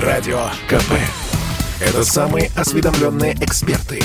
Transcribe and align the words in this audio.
Радио 0.00 0.50
КП. 0.68 0.92
Это 1.80 2.04
самые 2.04 2.50
осведомленные 2.54 3.32
эксперты. 3.40 4.02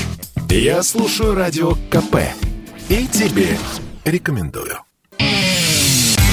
Я 0.49 0.83
слушаю 0.83 1.35
Радио 1.35 1.73
КП. 1.89 2.15
И 2.87 3.07
тебе 3.07 3.57
рекомендую. 4.05 4.77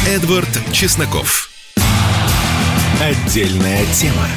Эдвард 0.06 0.48
Чесноков. 0.72 1.50
Отдельная 3.00 3.84
тема. 3.94 4.28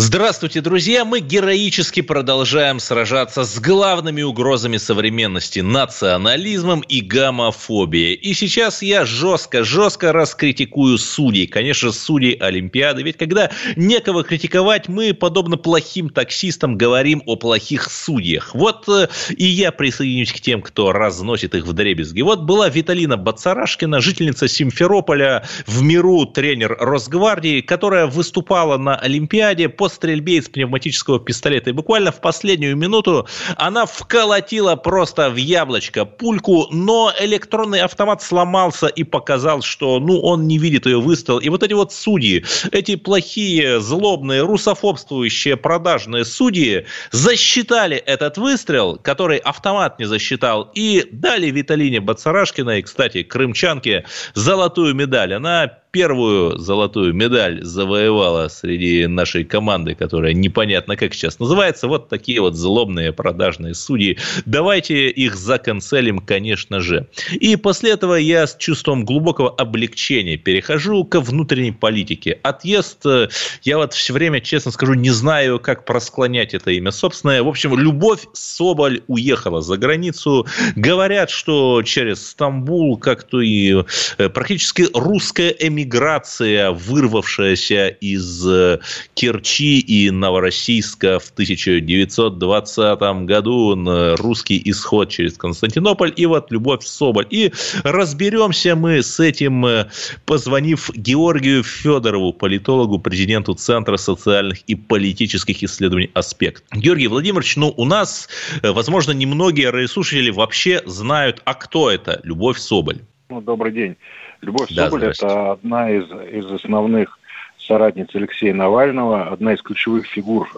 Здравствуйте, 0.00 0.60
друзья! 0.60 1.04
Мы 1.04 1.18
героически 1.18 2.02
продолжаем 2.02 2.78
сражаться 2.78 3.42
с 3.42 3.58
главными 3.58 4.22
угрозами 4.22 4.76
современности– 4.76 5.58
национализмом 5.60 6.82
и 6.82 7.00
гомофобией. 7.00 8.14
И 8.14 8.32
сейчас 8.32 8.80
я 8.80 9.04
жестко-жестко 9.04 10.12
раскритикую 10.12 10.98
судей. 10.98 11.48
Конечно, 11.48 11.90
судей 11.90 12.34
Олимпиады. 12.34 13.02
Ведь 13.02 13.16
когда 13.16 13.50
некого 13.74 14.22
критиковать, 14.22 14.86
мы, 14.86 15.14
подобно 15.14 15.56
плохим 15.56 16.10
таксистам, 16.10 16.78
говорим 16.78 17.20
о 17.26 17.34
плохих 17.34 17.90
судьях. 17.90 18.54
Вот 18.54 18.88
э, 18.88 19.08
и 19.36 19.46
я 19.46 19.72
присоединюсь 19.72 20.32
к 20.32 20.40
тем, 20.40 20.62
кто 20.62 20.92
разносит 20.92 21.56
их 21.56 21.66
в 21.66 21.72
дребезги. 21.72 22.22
Вот 22.22 22.42
была 22.42 22.68
Виталина 22.68 23.16
Бацарашкина, 23.16 24.00
жительница 24.00 24.46
Симферополя, 24.46 25.44
в 25.66 25.82
миру 25.82 26.24
тренер 26.24 26.76
Росгвардии, 26.78 27.62
которая 27.62 28.06
выступала 28.06 28.78
на 28.78 28.94
Олимпиаде 28.94 29.68
стрельбе 29.88 30.36
из 30.36 30.48
пневматического 30.48 31.20
пистолета. 31.20 31.70
И 31.70 31.72
буквально 31.72 32.12
в 32.12 32.20
последнюю 32.20 32.76
минуту 32.76 33.26
она 33.56 33.86
вколотила 33.86 34.76
просто 34.76 35.30
в 35.30 35.36
яблочко 35.36 36.04
пульку, 36.04 36.66
но 36.70 37.12
электронный 37.18 37.80
автомат 37.80 38.22
сломался 38.22 38.86
и 38.86 39.04
показал, 39.04 39.62
что 39.62 39.98
ну, 40.00 40.20
он 40.20 40.46
не 40.46 40.58
видит 40.58 40.86
ее 40.86 41.00
выстрел. 41.00 41.38
И 41.38 41.48
вот 41.48 41.62
эти 41.62 41.72
вот 41.72 41.92
судьи, 41.92 42.44
эти 42.72 42.96
плохие, 42.96 43.80
злобные, 43.80 44.42
русофобствующие, 44.42 45.56
продажные 45.56 46.24
судьи 46.24 46.86
засчитали 47.10 47.96
этот 47.96 48.38
выстрел, 48.38 48.96
который 48.96 49.38
автомат 49.38 49.98
не 49.98 50.04
засчитал, 50.04 50.70
и 50.74 51.06
дали 51.10 51.50
Виталине 51.50 52.00
Бацарашкиной, 52.00 52.82
кстати, 52.82 53.22
крымчанке, 53.22 54.04
золотую 54.34 54.94
медаль. 54.94 55.34
Она 55.34 55.78
первую 55.90 56.58
золотую 56.58 57.14
медаль 57.14 57.64
завоевала 57.64 58.48
среди 58.48 59.06
нашей 59.06 59.44
команды, 59.44 59.94
которая 59.94 60.32
непонятно 60.34 60.96
как 60.96 61.14
сейчас 61.14 61.38
называется. 61.38 61.88
Вот 61.88 62.08
такие 62.08 62.40
вот 62.40 62.54
злобные 62.54 63.12
продажные 63.12 63.74
судьи. 63.74 64.18
Давайте 64.44 65.08
их 65.08 65.34
законцелим, 65.34 66.18
конечно 66.18 66.80
же. 66.80 67.06
И 67.32 67.56
после 67.56 67.92
этого 67.92 68.14
я 68.14 68.46
с 68.46 68.56
чувством 68.56 69.04
глубокого 69.04 69.50
облегчения 69.50 70.36
перехожу 70.36 71.04
ко 71.04 71.20
внутренней 71.20 71.72
политике. 71.72 72.38
Отъезд, 72.42 73.04
э, 73.06 73.28
я 73.62 73.78
вот 73.78 73.94
все 73.94 74.12
время, 74.12 74.40
честно 74.40 74.70
скажу, 74.70 74.94
не 74.94 75.10
знаю, 75.10 75.58
как 75.58 75.84
просклонять 75.84 76.54
это 76.54 76.70
имя 76.70 76.90
собственное. 76.90 77.42
В 77.42 77.48
общем, 77.48 77.78
Любовь 77.78 78.26
Соболь 78.32 79.02
уехала 79.06 79.62
за 79.62 79.76
границу. 79.76 80.46
Говорят, 80.76 81.30
что 81.30 81.82
через 81.82 82.28
Стамбул, 82.28 82.98
как-то 82.98 83.40
и 83.40 83.84
э, 84.18 84.28
практически 84.28 84.86
русская 84.92 85.48
эмиграция 85.58 85.77
миграция, 85.78 86.72
вырвавшаяся 86.72 87.88
из 87.88 88.46
э, 88.46 88.80
Керчи 89.14 89.78
и 89.78 90.10
Новороссийска 90.10 91.20
в 91.20 91.30
1920 91.30 93.00
году, 93.24 94.16
русский 94.16 94.60
исход 94.64 95.08
через 95.08 95.36
Константинополь, 95.36 96.12
и 96.16 96.26
вот 96.26 96.50
Любовь 96.50 96.84
Соболь. 96.84 97.26
И 97.30 97.52
разберемся 97.84 98.74
мы 98.74 99.02
с 99.02 99.20
этим, 99.20 99.64
э, 99.66 99.86
позвонив 100.26 100.90
Георгию 100.94 101.62
Федорову, 101.62 102.32
политологу, 102.32 102.98
президенту 102.98 103.54
Центра 103.54 103.96
социальных 103.96 104.62
и 104.62 104.74
политических 104.74 105.62
исследований 105.62 106.10
«Аспект». 106.14 106.64
Георгий 106.72 107.06
Владимирович, 107.06 107.56
ну, 107.56 107.72
у 107.76 107.84
нас, 107.84 108.28
э, 108.62 108.72
возможно, 108.72 109.12
немногие 109.12 109.70
радиослушатели 109.70 110.30
вообще 110.30 110.82
знают, 110.86 111.40
а 111.44 111.54
кто 111.54 111.88
это 111.88 112.20
Любовь 112.24 112.58
Соболь. 112.58 112.98
Ну, 113.28 113.40
добрый 113.40 113.72
день. 113.72 113.96
Любовь 114.40 114.68
да, 114.70 114.84
Соболь– 114.84 115.04
это 115.06 115.52
одна 115.52 115.90
из, 115.90 116.04
из 116.10 116.50
основных 116.50 117.18
соратниц 117.58 118.08
Алексея 118.14 118.54
Навального, 118.54 119.28
одна 119.28 119.52
из 119.54 119.62
ключевых 119.62 120.06
фигур 120.06 120.48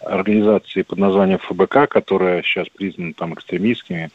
организации 0.00 0.82
под 0.82 0.98
названием 0.98 1.38
ФБК, 1.38 1.88
которая 1.88 2.42
сейчас 2.42 2.68
признана 2.68 3.12
там 3.14 3.34
экстремистскими. 3.34 4.10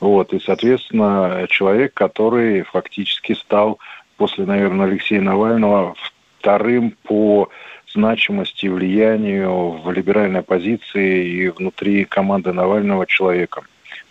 Вот, 0.00 0.32
и, 0.32 0.40
соответственно, 0.40 1.46
человек, 1.50 1.92
который 1.94 2.62
фактически 2.62 3.34
стал 3.34 3.78
после, 4.16 4.46
наверное, 4.46 4.86
Алексея 4.86 5.20
Навального 5.20 5.94
вторым 6.38 6.94
по 7.02 7.50
значимости 7.92 8.66
и 8.66 8.68
влиянию 8.68 9.72
в 9.82 9.90
либеральной 9.90 10.40
оппозиции 10.40 11.26
и 11.26 11.48
внутри 11.48 12.04
команды 12.04 12.52
Навального 12.52 13.06
человеком 13.06 13.64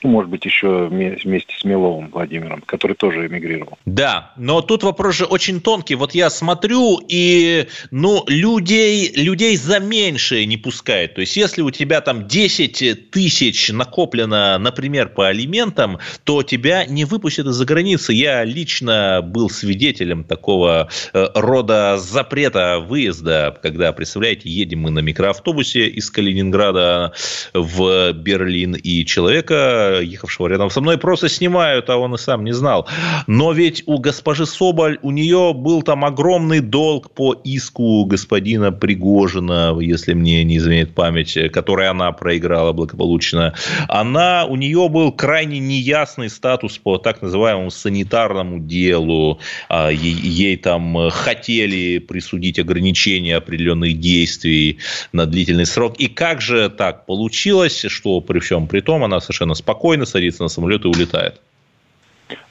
ну, 0.03 0.09
может 0.09 0.29
быть, 0.29 0.45
еще 0.45 0.87
вместе 0.87 1.53
с 1.57 1.63
Миловым 1.63 2.09
Владимиром, 2.09 2.63
который 2.65 2.95
тоже 2.95 3.27
эмигрировал. 3.27 3.77
Да, 3.85 4.31
но 4.37 4.61
тут 4.61 4.83
вопрос 4.83 5.15
же 5.15 5.25
очень 5.25 5.59
тонкий. 5.61 5.95
Вот 5.95 6.13
я 6.13 6.29
смотрю, 6.29 6.99
и, 7.07 7.67
ну, 7.91 8.23
людей, 8.27 9.11
людей 9.15 9.57
за 9.57 9.79
меньшее 9.79 10.45
не 10.45 10.57
пускают. 10.57 11.15
То 11.15 11.21
есть, 11.21 11.35
если 11.35 11.61
у 11.61 11.71
тебя 11.71 12.01
там 12.01 12.27
10 12.27 13.11
тысяч 13.11 13.69
накоплено, 13.71 14.57
например, 14.57 15.09
по 15.09 15.27
алиментам, 15.27 15.99
то 16.23 16.43
тебя 16.43 16.85
не 16.85 17.05
выпустят 17.05 17.47
из-за 17.47 17.65
границы. 17.65 18.13
Я 18.13 18.43
лично 18.43 19.21
был 19.23 19.49
свидетелем 19.49 20.23
такого 20.23 20.89
э, 21.13 21.27
рода 21.35 21.97
запрета 21.97 22.79
выезда, 22.79 23.57
когда, 23.61 23.91
представляете, 23.91 24.49
едем 24.49 24.79
мы 24.79 24.91
на 24.91 24.99
микроавтобусе 24.99 25.87
из 25.87 26.09
Калининграда 26.09 27.13
в 27.53 28.13
Берлин, 28.13 28.75
и 28.75 29.05
человека 29.05 29.88
ехавшего 30.01 30.47
рядом 30.47 30.69
со 30.69 30.81
мной, 30.81 30.97
просто 30.97 31.29
снимают, 31.29 31.89
а 31.89 31.97
он 31.97 32.15
и 32.15 32.17
сам 32.17 32.43
не 32.43 32.53
знал. 32.53 32.87
Но 33.27 33.51
ведь 33.51 33.83
у 33.85 33.99
госпожи 33.99 34.45
Соболь, 34.45 34.99
у 35.01 35.11
нее 35.11 35.53
был 35.53 35.81
там 35.81 36.05
огромный 36.05 36.59
долг 36.59 37.11
по 37.11 37.33
иску 37.43 38.05
господина 38.05 38.71
Пригожина, 38.71 39.77
если 39.79 40.13
мне 40.13 40.43
не 40.43 40.57
изменяет 40.57 40.95
память, 40.95 41.37
который 41.51 41.87
она 41.89 42.11
проиграла 42.11 42.73
благополучно. 42.73 43.53
Она, 43.87 44.45
у 44.45 44.55
нее 44.55 44.89
был 44.89 45.11
крайне 45.11 45.59
неясный 45.59 46.29
статус 46.29 46.77
по 46.77 46.97
так 46.97 47.21
называемому 47.21 47.71
санитарному 47.71 48.59
делу. 48.59 49.39
А, 49.69 49.89
ей, 49.89 50.13
ей 50.13 50.57
там 50.57 51.09
хотели 51.09 51.99
присудить 51.99 52.59
ограничения 52.59 53.35
определенных 53.35 53.99
действий 53.99 54.77
на 55.11 55.25
длительный 55.25 55.65
срок. 55.65 55.95
И 55.97 56.07
как 56.07 56.41
же 56.41 56.69
так 56.69 57.05
получилось, 57.05 57.85
что 57.87 58.21
при 58.21 58.39
всем 58.39 58.67
при 58.67 58.81
том 58.81 59.03
она 59.03 59.19
совершенно 59.19 59.55
спокойно 59.55 59.78
спокойно 59.79 60.05
садится 60.05 60.43
на 60.43 60.49
самолет 60.49 60.83
и 60.83 60.89
улетает. 60.89 61.39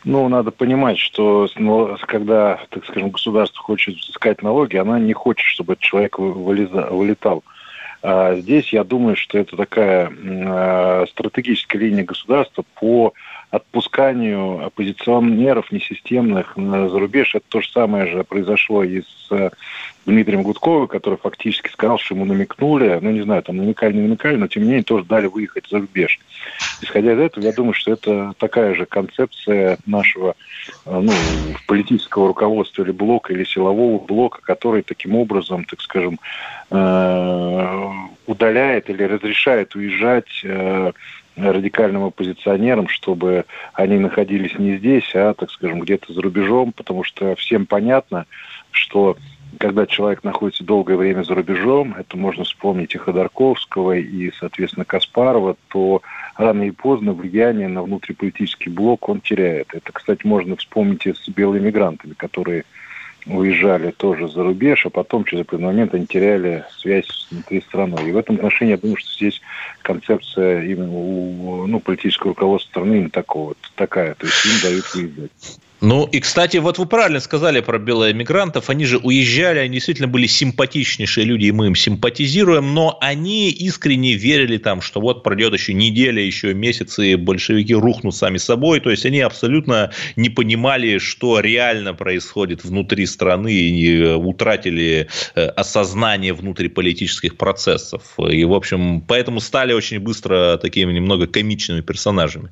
Ну, 0.03 0.27
надо 0.29 0.51
понимать, 0.51 0.99
что 0.99 1.47
когда, 2.07 2.59
так 2.71 2.87
скажем, 2.87 3.11
государство 3.11 3.63
хочет 3.63 3.97
взыскать 3.97 4.43
налоги, 4.43 4.77
она 4.77 4.99
не 4.99 5.13
хочет, 5.13 5.47
чтобы 5.47 5.75
этот 5.75 5.85
человек 5.85 6.19
вылетал. 6.19 7.45
А 8.03 8.35
здесь 8.37 8.73
я 8.73 8.83
думаю, 8.83 9.15
что 9.17 9.37
это 9.37 9.57
такая 9.57 10.11
э, 10.11 11.07
стратегическая 11.11 11.79
линия 11.79 12.05
государства 12.05 12.65
по 12.77 13.13
отпусканию 13.51 14.67
оппозиционеров 14.67 15.73
несистемных 15.73 16.57
на 16.57 16.89
зарубеж. 16.89 17.35
Это 17.35 17.45
то 17.49 17.61
же 17.61 17.71
самое 17.71 18.07
же 18.07 18.23
произошло 18.25 18.85
и 18.85 19.01
с 19.01 19.29
э, 19.31 19.51
Дмитрием 20.05 20.43
Гудковым, 20.43 20.87
который 20.87 21.19
фактически 21.19 21.71
сказал, 21.71 21.99
что 21.99 22.15
ему 22.15 22.27
намекнули, 22.27 22.99
ну 23.01 23.11
не 23.11 23.23
знаю, 23.23 23.43
там 23.43 23.57
намекали, 23.57 23.95
не 23.95 24.03
намекали, 24.03 24.37
но 24.37 24.49
тем 24.49 24.65
не 24.65 24.69
менее 24.69 24.85
тоже 24.85 25.05
дали 25.05 25.27
выехать 25.27 25.67
за 25.71 25.79
рубеж. 25.79 26.21
Исходя 26.83 27.15
из 27.15 27.19
этого, 27.19 27.45
я 27.45 27.53
думаю, 27.53 27.73
что 27.73 27.93
это 27.93 28.35
такая 28.39 28.75
же 28.75 28.85
концепция 28.85 29.79
нашего 29.87 30.35
э, 30.85 31.01
ну, 31.01 31.13
политического 31.67 32.29
руководства 32.29 32.83
или 32.83 32.91
блока, 32.91 33.33
или 33.33 33.45
силового 33.45 33.99
блока, 33.99 34.41
который 34.43 34.83
таким 34.83 35.15
образом, 35.15 35.65
так 35.65 35.81
скажем, 35.81 36.21
э, 36.71 37.89
удаляет 38.27 38.91
или 38.91 39.05
разрешает 39.05 39.75
уезжать 39.75 40.45
радикальным 41.39 42.05
оппозиционерам, 42.05 42.89
чтобы 42.89 43.45
они 43.73 43.99
находились 43.99 44.59
не 44.59 44.77
здесь, 44.77 45.11
а, 45.15 45.35
так 45.35 45.51
скажем, 45.51 45.81
где-то 45.81 46.13
за 46.13 46.21
рубежом, 46.21 46.73
потому 46.73 47.05
что 47.05 47.35
всем 47.37 47.67
понятно, 47.67 48.27
что 48.71 49.17
когда 49.59 49.87
человек 49.87 50.25
находится 50.25 50.63
долгое 50.63 50.97
время 50.97 51.23
за 51.23 51.35
рубежом, 51.35 51.95
это 51.99 52.17
можно 52.17 52.45
вспомнить 52.45 52.95
и 52.95 52.99
Ходорковского, 52.99 53.97
и, 53.97 54.31
соответственно, 54.39 54.85
Каспарова, 54.85 55.57
то 55.69 56.03
рано 56.37 56.63
или 56.63 56.71
поздно 56.71 57.13
влияние 57.13 57.69
на 57.69 57.83
внутриполитический 57.83 58.71
блок 58.71 59.09
он 59.09 59.21
теряет. 59.21 59.69
Это, 59.73 59.93
кстати, 59.93 60.27
можно 60.27 60.57
вспомнить 60.57 61.07
и 61.07 61.15
с 61.15 61.29
белыми 61.29 61.67
мигрантами, 61.67 62.13
которые 62.13 62.65
уезжали 63.29 63.91
тоже 63.91 64.29
за 64.29 64.43
рубеж, 64.43 64.87
а 64.87 64.91
потом 64.91 65.25
через 65.25 65.43
определенный 65.43 65.73
момент 65.75 65.95
они 65.95 66.07
теряли 66.07 66.65
связь 66.79 67.27
внутри 67.31 67.61
страны. 67.61 67.97
И 68.07 68.13
в 68.13 68.17
этом 68.17 68.37
отношении 68.37 68.73
я 68.73 68.79
думаю, 68.79 68.97
что 68.97 69.13
здесь 69.13 69.41
концепция 69.83 70.65
именно 70.65 70.93
у 70.93 71.67
ну, 71.67 71.81
политического 71.81 72.31
руководства 72.31 72.71
страны 72.71 72.95
именно 72.95 73.11
такого, 73.11 73.55
такая, 73.75 74.15
то 74.15 74.27
есть 74.27 74.45
им 74.47 74.53
дают 74.63 74.95
выезжать. 74.95 75.59
Ну 75.81 76.07
и, 76.07 76.19
кстати, 76.19 76.57
вот 76.57 76.79
вы 76.79 76.87
правильно 76.87 77.21
сказали 77.21 77.61
про 77.61 77.79
белоэмигрантов. 77.79 78.69
Они 78.69 78.85
же 78.85 78.99
уезжали, 78.99 79.61
они 79.61 79.75
действительно 79.75 80.09
были 80.09 80.27
симпатичнейшие 80.27 81.25
люди, 81.25 81.47
и 81.47 81.53
мы 81.53 81.67
им 81.67 81.77
симпатизируем, 81.77 82.75
но 82.75 82.99
они 83.01 83.51
искренне 83.51 84.15
верили 84.15 84.59
там, 84.59 84.81
что 84.81 85.01
вот 85.01 85.23
пройдет 85.23 85.53
еще 85.53 85.75
неделя, 85.75 86.21
еще 86.21 86.53
месяцы, 86.53 87.13
и 87.13 87.15
большевики 87.15 87.75
рухнут 87.75 88.17
сами 88.17 88.39
собой. 88.39 88.81
То 88.81 88.91
есть 88.91 89.07
они 89.07 89.21
абсолютно 89.21 89.93
не 90.17 90.31
понимали, 90.31 90.99
что 90.99 91.39
реально 91.39 91.95
происходит 91.95 92.65
внутри 92.65 93.07
страны, 93.07 93.53
и 93.53 94.01
э, 94.01 94.15
утратили 94.17 95.09
э, 95.37 95.47
осознание 95.47 96.33
внутриполитических 96.33 97.37
процессов. 97.37 98.03
И, 98.19 98.45
в 98.45 98.53
общем, 98.53 99.01
поэтому 99.01 99.39
стали 99.39 99.73
очень 99.73 100.01
быстро 100.01 100.57
такими 100.57 100.93
немного 100.93 101.29
комичными 101.29 101.83
персонажами. 101.83 102.51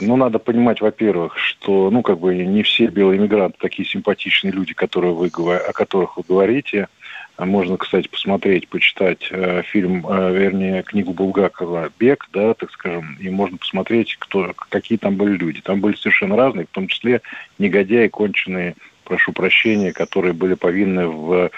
Ну, 0.00 0.16
надо 0.16 0.38
понимать, 0.38 0.80
во-первых, 0.80 1.36
что, 1.36 1.90
ну, 1.90 2.02
как 2.02 2.18
бы 2.18 2.34
не 2.36 2.62
все 2.62 2.86
белые 2.86 3.18
иммигранты 3.18 3.56
такие 3.60 3.88
симпатичные 3.88 4.52
люди, 4.52 4.74
которые 4.74 5.12
вы, 5.12 5.28
о 5.28 5.72
которых 5.72 6.16
вы 6.16 6.24
говорите. 6.26 6.88
А 7.36 7.46
можно, 7.46 7.76
кстати, 7.76 8.08
посмотреть, 8.08 8.68
почитать 8.68 9.28
э, 9.30 9.62
фильм, 9.62 10.04
э, 10.08 10.32
вернее, 10.36 10.82
книгу 10.82 11.12
Булгакова 11.12 11.92
«Бег», 11.96 12.28
да, 12.32 12.52
так 12.54 12.72
скажем, 12.72 13.16
и 13.20 13.30
можно 13.30 13.58
посмотреть, 13.58 14.16
кто, 14.18 14.52
какие 14.70 14.98
там 14.98 15.14
были 15.14 15.36
люди. 15.36 15.60
Там 15.60 15.80
были 15.80 15.94
совершенно 15.94 16.36
разные, 16.36 16.66
в 16.66 16.74
том 16.74 16.88
числе 16.88 17.22
негодяи, 17.58 18.08
конченые 18.08 18.74
прошу 19.08 19.32
прощения, 19.32 19.92
которые 19.92 20.34
были 20.34 20.54
повинны 20.54 21.08
в 21.08 21.50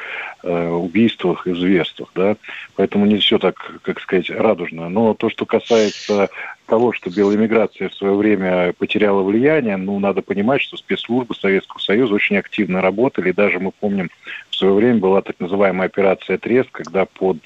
э, 0.42 0.68
убийствах 0.68 1.46
и 1.46 1.54
зверствах. 1.54 2.10
Да? 2.14 2.36
Поэтому 2.76 3.06
не 3.06 3.18
все 3.18 3.38
так, 3.38 3.80
как 3.82 4.00
сказать, 4.00 4.30
радужно. 4.30 4.88
Но 4.88 5.14
то, 5.14 5.28
что 5.30 5.46
касается 5.46 6.30
того, 6.70 6.92
что 6.92 7.10
белая 7.10 7.36
миграция 7.36 7.88
в 7.88 7.94
свое 7.94 8.14
время 8.14 8.72
потеряла 8.74 9.24
влияние, 9.24 9.76
ну, 9.76 9.98
надо 9.98 10.22
понимать, 10.22 10.62
что 10.62 10.76
спецслужбы 10.76 11.34
Советского 11.34 11.80
Союза 11.80 12.14
очень 12.14 12.36
активно 12.36 12.80
работали. 12.80 13.32
Даже 13.32 13.58
мы 13.58 13.72
помним, 13.72 14.08
в 14.50 14.54
свое 14.54 14.74
время 14.74 15.00
была 15.00 15.20
так 15.20 15.34
называемая 15.40 15.88
операция 15.88 16.38
«Трест», 16.38 16.70
когда 16.70 17.06
под 17.06 17.38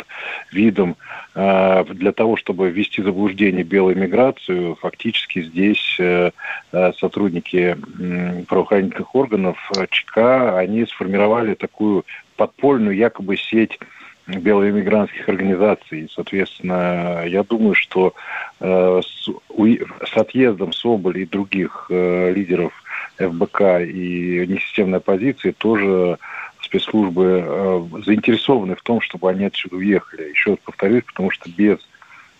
видом 0.52 0.96
э, 1.34 1.84
для 1.94 2.12
того, 2.12 2.36
чтобы 2.36 2.68
ввести 2.68 3.02
заблуждение 3.02 3.64
белую 3.64 3.96
миграцию, 3.96 4.74
фактически 4.74 5.42
здесь 5.42 5.96
э, 5.98 6.30
э 6.72 6.92
сотрудники 6.98 7.76
э, 7.76 8.42
правоохранительных 8.46 9.14
органов 9.14 9.56
э, 9.74 9.86
ЧК, 9.90 10.58
они 10.58 10.84
сформировали 10.84 11.54
такую 11.54 12.04
подпольную 12.36 12.94
якобы 12.94 13.38
сеть 13.38 13.78
белоэмигрантских 14.26 15.28
организаций. 15.28 16.08
Соответственно, 16.14 17.24
я 17.26 17.42
думаю, 17.42 17.74
что 17.74 18.14
э, 18.60 19.00
с, 19.04 19.28
у, 19.48 19.66
с 19.66 20.16
отъездом 20.16 20.72
Соболя 20.72 21.20
и 21.20 21.26
других 21.26 21.86
э, 21.90 22.32
лидеров 22.32 22.72
ФБК 23.18 23.80
и 23.82 24.46
несистемной 24.46 24.98
оппозиции 24.98 25.52
тоже 25.52 26.18
спецслужбы 26.62 27.44
э, 27.46 27.86
заинтересованы 28.04 28.74
в 28.74 28.82
том, 28.82 29.00
чтобы 29.00 29.30
они 29.30 29.44
отсюда 29.44 29.76
уехали. 29.76 30.30
Еще 30.30 30.50
раз 30.50 30.58
повторюсь, 30.64 31.04
потому 31.04 31.30
что 31.30 31.50
без 31.50 31.78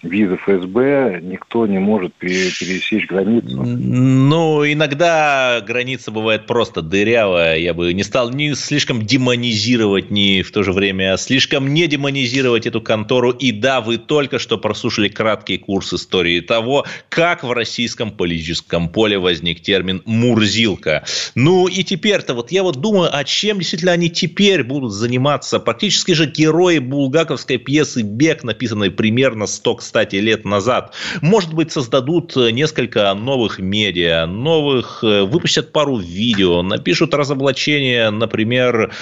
визы 0.04 0.36
ФСБ 0.36 1.20
никто 1.22 1.66
не 1.66 1.78
может 1.78 2.14
пересечь 2.14 3.06
границу. 3.06 3.62
Ну, 3.62 4.64
иногда 4.64 5.62
граница 5.66 6.10
бывает 6.10 6.46
просто 6.46 6.82
дырявая. 6.82 7.58
Я 7.58 7.74
бы 7.74 7.92
не 7.92 8.02
стал 8.02 8.30
ни 8.30 8.52
слишком 8.52 9.04
демонизировать, 9.04 10.10
ни 10.10 10.42
в 10.42 10.50
то 10.52 10.62
же 10.62 10.72
время 10.72 11.16
слишком 11.16 11.72
не 11.72 11.86
демонизировать 11.86 12.66
эту 12.66 12.80
контору. 12.80 13.30
И 13.30 13.52
да, 13.52 13.80
вы 13.80 13.98
только 13.98 14.38
что 14.38 14.58
прослушали 14.58 15.08
краткий 15.08 15.58
курс 15.58 15.92
истории 15.94 16.40
того, 16.40 16.84
как 17.08 17.42
в 17.44 17.52
российском 17.52 18.10
политическом 18.10 18.88
поле 18.88 19.18
возник 19.18 19.60
термин 19.60 20.02
«мурзилка». 20.04 21.04
Ну 21.34 21.66
и 21.66 21.82
теперь-то 21.82 22.34
вот 22.34 22.52
я 22.52 22.62
вот 22.62 22.76
думаю, 22.76 23.10
а 23.12 23.24
чем 23.24 23.58
действительно 23.58 23.92
они 23.92 24.10
теперь 24.10 24.62
будут 24.64 24.92
заниматься? 24.92 25.58
Практически 25.58 26.12
же 26.12 26.26
герои 26.26 26.78
булгаковской 26.78 27.58
пьесы 27.58 28.02
«Бег», 28.02 28.44
написанной 28.44 28.90
примерно 28.90 29.46
100 29.46 29.74
кстати, 29.76 29.93
лет 30.20 30.44
назад. 30.44 30.94
Может 31.22 31.54
быть, 31.54 31.72
создадут 31.72 32.36
э, 32.36 32.50
несколько 32.50 33.14
новых 33.14 33.58
медиа, 33.58 34.26
новых, 34.26 35.04
э, 35.04 35.22
выпустят 35.22 35.72
пару 35.72 35.96
видео, 35.96 36.62
напишут 36.62 37.14
разоблачение, 37.14 38.10
например, 38.10 38.92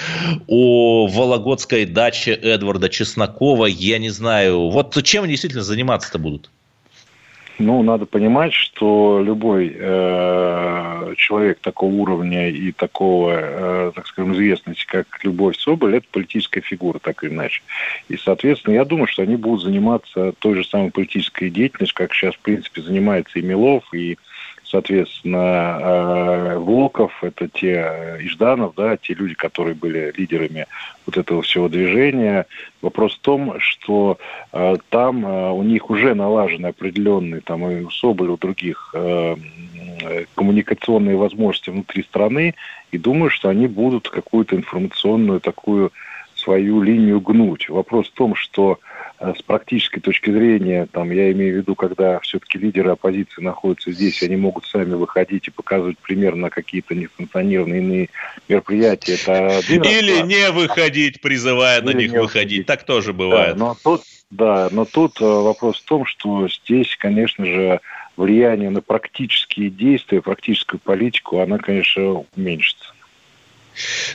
о 0.47 1.07
Вологодской 1.07 1.85
даче 1.85 2.33
Эдварда 2.33 2.89
Чеснокова, 2.89 3.65
я 3.65 3.97
не 3.97 4.09
знаю. 4.09 4.69
Вот 4.69 5.01
чем 5.03 5.23
они 5.23 5.33
действительно 5.33 5.63
заниматься-то 5.63 6.19
будут? 6.19 6.49
Ну, 7.59 7.83
надо 7.83 8.05
понимать, 8.05 8.53
что 8.53 9.21
любой 9.23 9.75
э, 9.75 11.13
человек 11.17 11.59
такого 11.59 11.91
уровня 11.91 12.49
и 12.49 12.71
такого, 12.71 13.31
э, 13.33 13.91
так 13.93 14.07
скажем, 14.07 14.33
известности, 14.33 14.85
как 14.87 15.05
Любовь 15.23 15.57
Соболь, 15.57 15.97
это 15.97 16.07
политическая 16.11 16.61
фигура, 16.61 16.97
так 16.97 17.23
или 17.23 17.31
иначе. 17.31 17.61
И, 18.09 18.17
соответственно, 18.17 18.73
я 18.73 18.85
думаю, 18.85 19.07
что 19.07 19.21
они 19.21 19.35
будут 19.35 19.61
заниматься 19.61 20.33
той 20.39 20.55
же 20.55 20.63
самой 20.63 20.89
политической 20.89 21.51
деятельностью, 21.51 21.95
как 21.95 22.13
сейчас, 22.13 22.33
в 22.33 22.39
принципе, 22.39 22.81
занимается 22.81 23.37
и 23.37 23.43
Милов, 23.43 23.83
и 23.93 24.17
соответственно, 24.73 25.77
э, 25.79 26.57
Волков, 26.57 27.23
это 27.23 27.47
те 27.47 27.85
э, 27.87 28.17
Ижданов, 28.23 28.73
да, 28.75 28.97
те 28.97 29.13
люди, 29.13 29.35
которые 29.35 29.75
были 29.75 30.11
лидерами 30.17 30.65
вот 31.05 31.15
этого 31.15 31.43
всего 31.43 31.69
движения. 31.69 32.47
Вопрос 32.81 33.13
в 33.13 33.19
том, 33.19 33.59
что 33.59 34.17
э, 34.51 34.75
там 34.89 35.25
у 35.25 35.61
них 35.61 35.91
уже 35.91 36.15
налажены 36.15 36.67
определенные, 36.67 37.41
там 37.41 37.69
и 37.69 37.83
у 37.83 37.91
Соболя, 37.91 38.31
у 38.31 38.37
других 38.37 38.95
коммуникационные 40.33 41.17
возможности 41.17 41.69
внутри 41.69 42.01
страны, 42.03 42.55
и 42.91 42.97
думаю, 42.97 43.29
что 43.29 43.49
они 43.49 43.67
будут 43.67 44.09
какую-то 44.09 44.55
информационную 44.55 45.39
такую 45.39 45.91
свою 46.35 46.81
линию 46.81 47.21
гнуть. 47.21 47.69
Вопрос 47.69 48.07
в 48.07 48.13
том, 48.13 48.33
что 48.35 48.79
с 49.19 49.41
практической 49.41 50.01
точки 50.01 50.31
зрения, 50.31 50.87
там, 50.91 51.11
я 51.11 51.31
имею 51.31 51.53
в 51.53 51.57
виду, 51.57 51.75
когда 51.75 52.19
все-таки 52.19 52.57
лидеры 52.57 52.91
оппозиции 52.91 53.41
находятся 53.41 53.91
здесь, 53.91 54.21
они 54.23 54.35
могут 54.35 54.65
сами 54.65 54.95
выходить 54.95 55.47
и 55.47 55.51
показывать 55.51 55.97
пример 55.99 56.35
на 56.35 56.49
какие-то 56.49 56.93
несанкционированные 56.93 57.79
иные 57.79 58.09
мероприятия. 58.49 59.13
Это 59.13 59.61
Или 59.69 60.21
не 60.25 60.51
выходить, 60.51 61.21
призывая 61.21 61.79
Или 61.79 61.85
на 61.85 61.91
них 61.91 62.11
выходить. 62.11 62.33
выходить. 62.33 62.65
Так 62.65 62.83
тоже 62.83 63.13
бывает. 63.13 63.55
Да, 63.55 63.65
но 63.65 63.77
тут, 63.81 64.01
да, 64.29 64.69
но 64.71 64.85
тут 64.85 65.21
э, 65.21 65.25
вопрос 65.25 65.79
в 65.79 65.85
том, 65.85 66.05
что 66.05 66.47
здесь, 66.49 66.95
конечно 66.97 67.45
же, 67.45 67.79
влияние 68.17 68.69
на 68.69 68.81
практические 68.81 69.69
действия, 69.69 70.21
практическую 70.21 70.79
политику, 70.79 71.39
она, 71.39 71.57
конечно, 71.57 72.25
уменьшится. 72.35 72.92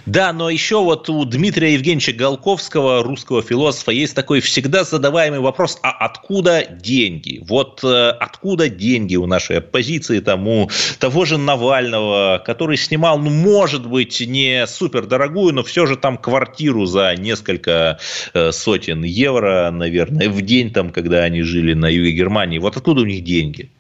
Да, 0.06 0.32
но 0.32 0.50
еще 0.50 0.82
вот 0.82 1.08
у 1.08 1.24
Дмитрия 1.24 1.74
Евгеньевича 1.74 2.12
Голковского, 2.12 3.02
русского 3.02 3.42
философа, 3.42 3.90
есть 3.90 4.14
такой 4.14 4.40
всегда 4.40 4.84
задаваемый 4.84 5.40
вопрос, 5.40 5.78
а 5.82 5.90
откуда 5.90 6.64
деньги? 6.64 7.42
Вот 7.46 7.82
э, 7.82 8.10
откуда 8.10 8.68
деньги 8.68 9.16
у 9.16 9.26
нашей 9.26 9.58
оппозиции, 9.58 10.20
там, 10.20 10.46
у 10.46 10.70
того 10.98 11.24
же 11.24 11.38
Навального, 11.38 12.42
который 12.44 12.76
снимал, 12.76 13.18
ну, 13.18 13.30
может 13.30 13.86
быть, 13.86 14.20
не 14.20 14.66
супер 14.66 15.06
дорогую, 15.06 15.54
но 15.54 15.62
все 15.62 15.86
же 15.86 15.96
там 15.96 16.18
квартиру 16.18 16.86
за 16.86 17.14
несколько 17.16 17.98
э, 18.34 18.52
сотен 18.52 19.02
евро, 19.02 19.70
наверное, 19.70 20.28
в 20.28 20.40
день, 20.42 20.72
там, 20.72 20.90
когда 20.90 21.22
они 21.22 21.42
жили 21.42 21.74
на 21.74 21.86
юге 21.86 22.12
Германии. 22.12 22.58
Вот 22.58 22.76
откуда 22.76 23.02
у 23.02 23.06
них 23.06 23.24
деньги? 23.24 23.70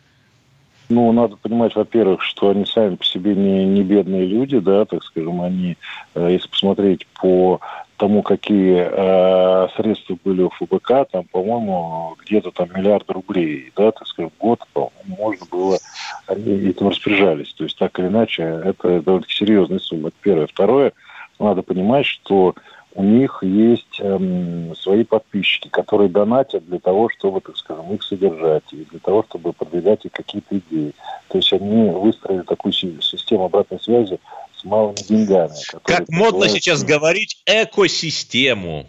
Ну, 0.88 1.12
надо 1.12 1.36
понимать, 1.36 1.74
во-первых, 1.74 2.22
что 2.22 2.48
они 2.48 2.64
сами 2.64 2.96
по 2.96 3.04
себе 3.04 3.34
не, 3.34 3.66
не 3.66 3.82
бедные 3.82 4.24
люди, 4.24 4.58
да, 4.58 4.86
так 4.86 5.04
скажем, 5.04 5.42
они, 5.42 5.76
э, 6.14 6.28
если 6.30 6.48
посмотреть 6.48 7.06
по 7.20 7.60
тому, 7.98 8.22
какие 8.22 8.86
э, 8.88 9.68
средства 9.76 10.16
были 10.24 10.42
у 10.42 10.50
ФБК, 10.50 11.10
там, 11.10 11.24
по-моему, 11.24 12.16
где-то 12.24 12.52
там 12.52 12.68
миллиард 12.74 13.10
рублей, 13.10 13.70
да, 13.76 13.90
так 13.90 14.06
скажем, 14.06 14.30
в 14.30 14.40
год, 14.40 14.60
можно 15.04 15.46
было, 15.50 15.78
они 16.26 16.52
этим 16.68 16.88
распоряжались. 16.88 17.52
То 17.52 17.64
есть, 17.64 17.76
так 17.76 17.98
или 17.98 18.06
иначе, 18.06 18.42
это 18.42 19.02
довольно-таки 19.02 19.34
серьезная 19.34 19.80
сумма. 19.80 20.08
Это 20.08 20.16
первое. 20.22 20.46
Второе, 20.46 20.92
надо 21.38 21.62
понимать, 21.62 22.06
что 22.06 22.54
у 22.98 23.02
них 23.04 23.38
есть 23.42 24.00
эм, 24.00 24.74
свои 24.74 25.04
подписчики, 25.04 25.68
которые 25.68 26.08
донатят 26.08 26.66
для 26.66 26.80
того, 26.80 27.08
чтобы, 27.08 27.40
так 27.40 27.56
скажем, 27.56 27.94
их 27.94 28.02
содержать, 28.02 28.64
и 28.72 28.84
для 28.90 28.98
того, 28.98 29.24
чтобы 29.28 29.52
продвигать 29.52 30.04
их 30.04 30.10
какие-то 30.10 30.58
идеи. 30.58 30.92
То 31.28 31.38
есть 31.38 31.52
они 31.52 31.90
выстроили 31.90 32.42
такую 32.42 32.72
систему 32.72 33.44
обратной 33.44 33.78
связи 33.78 34.18
с 34.56 34.64
малыми 34.64 34.96
деньгами. 34.96 35.54
Как 35.84 36.08
модно 36.08 36.48
сейчас 36.48 36.82
говорить, 36.82 37.40
экосистему 37.46 38.88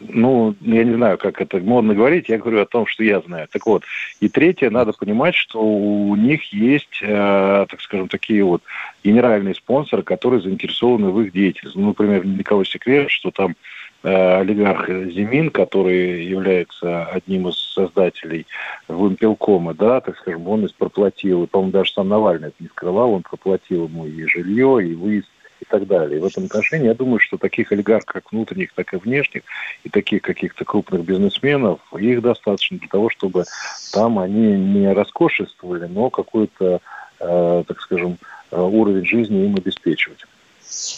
ну, 0.00 0.54
я 0.60 0.84
не 0.84 0.94
знаю, 0.94 1.18
как 1.18 1.40
это 1.40 1.58
модно 1.58 1.94
говорить, 1.94 2.28
я 2.28 2.38
говорю 2.38 2.60
о 2.60 2.66
том, 2.66 2.86
что 2.86 3.02
я 3.02 3.20
знаю. 3.20 3.48
Так 3.50 3.66
вот, 3.66 3.84
и 4.20 4.28
третье, 4.28 4.70
надо 4.70 4.92
понимать, 4.92 5.34
что 5.34 5.60
у 5.60 6.14
них 6.16 6.52
есть, 6.52 7.00
э, 7.02 7.66
так 7.68 7.80
скажем, 7.80 8.08
такие 8.08 8.44
вот 8.44 8.62
генеральные 9.02 9.54
спонсоры, 9.54 10.02
которые 10.02 10.40
заинтересованы 10.40 11.10
в 11.10 11.20
их 11.22 11.32
деятельности. 11.32 11.78
Ну, 11.78 11.88
например, 11.88 12.26
никого 12.26 12.64
секрет, 12.64 13.10
что 13.10 13.30
там 13.30 13.56
э, 14.04 14.40
олигарх 14.40 14.88
Зимин, 14.88 15.50
который 15.50 16.24
является 16.24 17.04
одним 17.06 17.48
из 17.48 17.56
создателей 17.56 18.46
Вымпелкома, 18.86 19.74
да, 19.74 20.00
так 20.00 20.16
скажем, 20.18 20.46
он 20.48 20.68
проплатил, 20.78 21.44
и, 21.44 21.46
по-моему, 21.46 21.72
даже 21.72 21.92
сам 21.92 22.08
Навальный 22.08 22.48
это 22.48 22.56
не 22.60 22.68
скрывал, 22.68 23.14
он 23.14 23.22
проплатил 23.22 23.88
ему 23.88 24.06
и 24.06 24.26
жилье, 24.26 24.86
и 24.86 24.94
выезд 24.94 25.28
и 25.60 25.64
так 25.64 25.86
далее. 25.86 26.18
И 26.18 26.20
в 26.20 26.24
этом 26.24 26.44
отношении 26.44 26.86
я 26.86 26.94
думаю, 26.94 27.20
что 27.20 27.36
таких 27.36 27.72
олигархов, 27.72 28.06
как 28.06 28.32
внутренних, 28.32 28.72
так 28.72 28.92
и 28.94 28.96
внешних, 28.96 29.42
и 29.84 29.88
таких 29.88 30.22
каких-то 30.22 30.64
крупных 30.64 31.04
бизнесменов, 31.04 31.80
их 31.98 32.22
достаточно 32.22 32.78
для 32.78 32.88
того, 32.88 33.10
чтобы 33.10 33.44
там 33.92 34.18
они 34.18 34.56
не 34.56 34.92
роскошествовали, 34.92 35.86
но 35.86 36.10
какой-то, 36.10 36.80
э, 37.20 37.64
так 37.66 37.80
скажем, 37.80 38.18
э, 38.50 38.60
уровень 38.60 39.06
жизни 39.06 39.44
им 39.44 39.56
обеспечивать. 39.56 40.24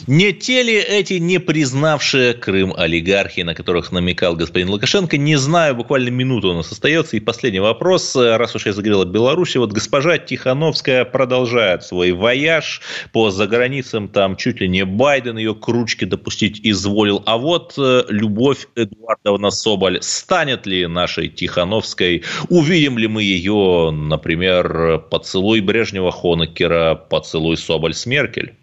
Не 0.07 0.33
те 0.33 0.63
ли 0.65 0.75
эти 0.75 1.15
не 1.15 1.39
признавшие 1.39 2.35
Крым 2.35 2.75
олигархи, 2.77 3.43
на 3.43 3.55
которых 3.55 3.93
намекал 3.93 4.35
господин 4.35 4.69
Лукашенко? 4.71 5.17
Не 5.17 5.37
знаю, 5.37 5.77
буквально 5.77 6.09
минуту 6.09 6.51
у 6.51 6.55
нас 6.55 6.73
остается. 6.73 7.17
И 7.17 7.21
последний 7.21 7.61
вопрос, 7.61 8.17
раз 8.17 8.57
уж 8.57 8.67
я 8.67 8.73
заговорил 8.73 9.03
о 9.03 9.05
Беларуси. 9.05 9.59
Вот 9.59 9.73
госпожа 9.73 10.19
Тихановская 10.19 11.05
продолжает 11.05 11.85
свой 11.85 12.11
вояж 12.11 12.81
по 13.13 13.31
заграницам. 13.31 14.09
Там 14.09 14.35
чуть 14.37 14.61
ли 14.61 14.69
не 14.69 14.85
Байден 14.85 15.39
ее 15.39 15.55
к 15.55 15.69
ручке 15.69 16.05
допустить 16.05 16.61
изволил. 16.65 17.23
А 17.27 17.39
вот 17.39 17.75
э, 17.79 18.05
Любовь 18.09 18.67
Эдуардовна 18.75 19.51
Соболь 19.51 20.03
станет 20.03 20.67
ли 20.67 20.89
нашей 20.89 21.29
Тихановской? 21.29 22.25
Увидим 22.49 22.99
ли 22.99 23.07
мы 23.07 23.23
ее, 23.23 23.91
например, 23.93 24.99
поцелуй 25.11 25.61
Брежнева 25.61 26.11
Хонекера, 26.11 26.97
поцелуй 26.97 27.57
Соболь 27.57 27.95
с 27.95 28.05
Меркель? 28.05 28.55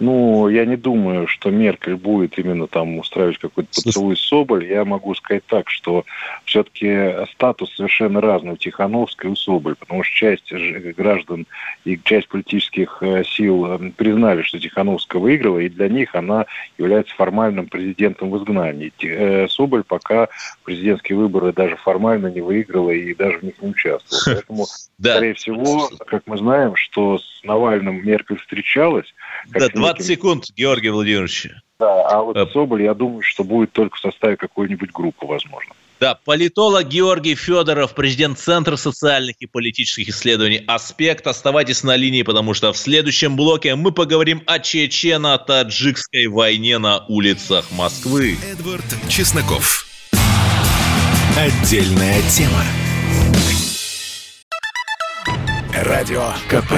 Ну, 0.00 0.48
я 0.48 0.64
не 0.64 0.76
думаю, 0.76 1.26
что 1.26 1.50
Меркель 1.50 1.96
будет 1.96 2.38
именно 2.38 2.66
там 2.66 2.98
устраивать 2.98 3.36
какой-то 3.36 3.68
поцелуй 3.84 4.16
Соболь. 4.16 4.66
Я 4.66 4.86
могу 4.86 5.14
сказать 5.14 5.44
так, 5.46 5.68
что 5.68 6.06
все-таки 6.46 7.26
статус 7.32 7.74
совершенно 7.76 8.22
разный 8.22 8.52
у 8.52 8.56
Тихановской 8.56 9.28
и 9.28 9.32
у 9.32 9.36
Соболь, 9.36 9.76
потому 9.76 10.02
что 10.02 10.16
часть 10.16 10.50
граждан 10.96 11.46
и 11.84 12.00
часть 12.02 12.28
политических 12.28 12.96
э, 13.02 13.24
сил 13.24 13.66
э, 13.66 13.90
признали, 13.94 14.40
что 14.40 14.58
Тихановская 14.58 15.20
выиграла, 15.20 15.58
и 15.58 15.68
для 15.68 15.88
них 15.88 16.14
она 16.14 16.46
является 16.78 17.14
формальным 17.14 17.66
президентом 17.66 18.30
в 18.30 18.38
изгнании. 18.38 18.92
Э, 19.02 19.48
Соболь 19.48 19.84
пока 19.84 20.28
президентские 20.64 21.18
выборы 21.18 21.52
даже 21.52 21.76
формально 21.76 22.28
не 22.28 22.40
выиграла 22.40 22.90
и 22.90 23.14
даже 23.14 23.38
в 23.38 23.42
них 23.42 23.60
не 23.60 23.68
участвовала. 23.68 24.22
Поэтому, 24.24 24.64
скорее 24.98 25.34
всего, 25.34 25.90
как 26.06 26.22
мы 26.24 26.38
знаем, 26.38 26.74
что 26.74 27.18
с 27.18 27.40
Навальным 27.44 28.02
Меркель 28.02 28.38
встречалась, 28.38 29.12
да, 29.48 29.68
20 29.92 30.06
секунд, 30.06 30.44
Георгий 30.56 30.90
Владимирович. 30.90 31.48
Да, 31.78 32.02
а 32.08 32.22
вот 32.22 32.36
э, 32.36 32.46
Соболь, 32.52 32.82
я 32.82 32.94
думаю, 32.94 33.22
что 33.22 33.42
будет 33.42 33.72
только 33.72 33.96
в 33.96 34.00
составе 34.00 34.36
какой-нибудь 34.36 34.90
группы, 34.92 35.26
возможно. 35.26 35.72
Да, 35.98 36.18
политолог 36.24 36.88
Георгий 36.88 37.34
Федоров, 37.34 37.94
президент 37.94 38.38
Центра 38.38 38.76
социальных 38.76 39.36
и 39.40 39.46
политических 39.46 40.08
исследований 40.08 40.62
«Аспект». 40.66 41.26
Оставайтесь 41.26 41.82
на 41.82 41.94
линии, 41.96 42.22
потому 42.22 42.54
что 42.54 42.72
в 42.72 42.78
следующем 42.78 43.36
блоке 43.36 43.74
мы 43.74 43.92
поговорим 43.92 44.42
о 44.46 44.58
чечено-таджикской 44.58 46.26
войне 46.26 46.78
на 46.78 47.04
улицах 47.08 47.70
Москвы. 47.70 48.36
Эдвард 48.50 48.84
Чесноков. 49.08 49.86
Отдельная 51.36 52.22
тема. 52.30 52.64
Радио 55.74 56.32
КП. 56.48 56.72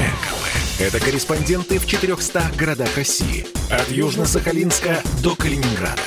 Это 0.79 1.01
корреспонденты 1.01 1.79
в 1.79 1.87
400 1.87 2.53
городах 2.57 2.97
России. 2.97 3.47
От 3.71 3.89
Южно-Сахалинска 3.89 5.03
до 5.23 5.37
Калининграда. 5.37 6.03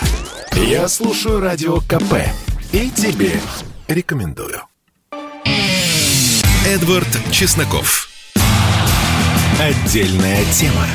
Я 0.56 0.88
слушаю 0.88 1.40
Радио 1.40 1.80
КП 1.82 2.28
и 2.72 2.90
тебе 2.90 3.40
рекомендую. 3.88 4.62
Эдвард 6.66 7.08
Чесноков. 7.32 8.10
Отдельная 9.60 10.44
тема. 10.52 10.86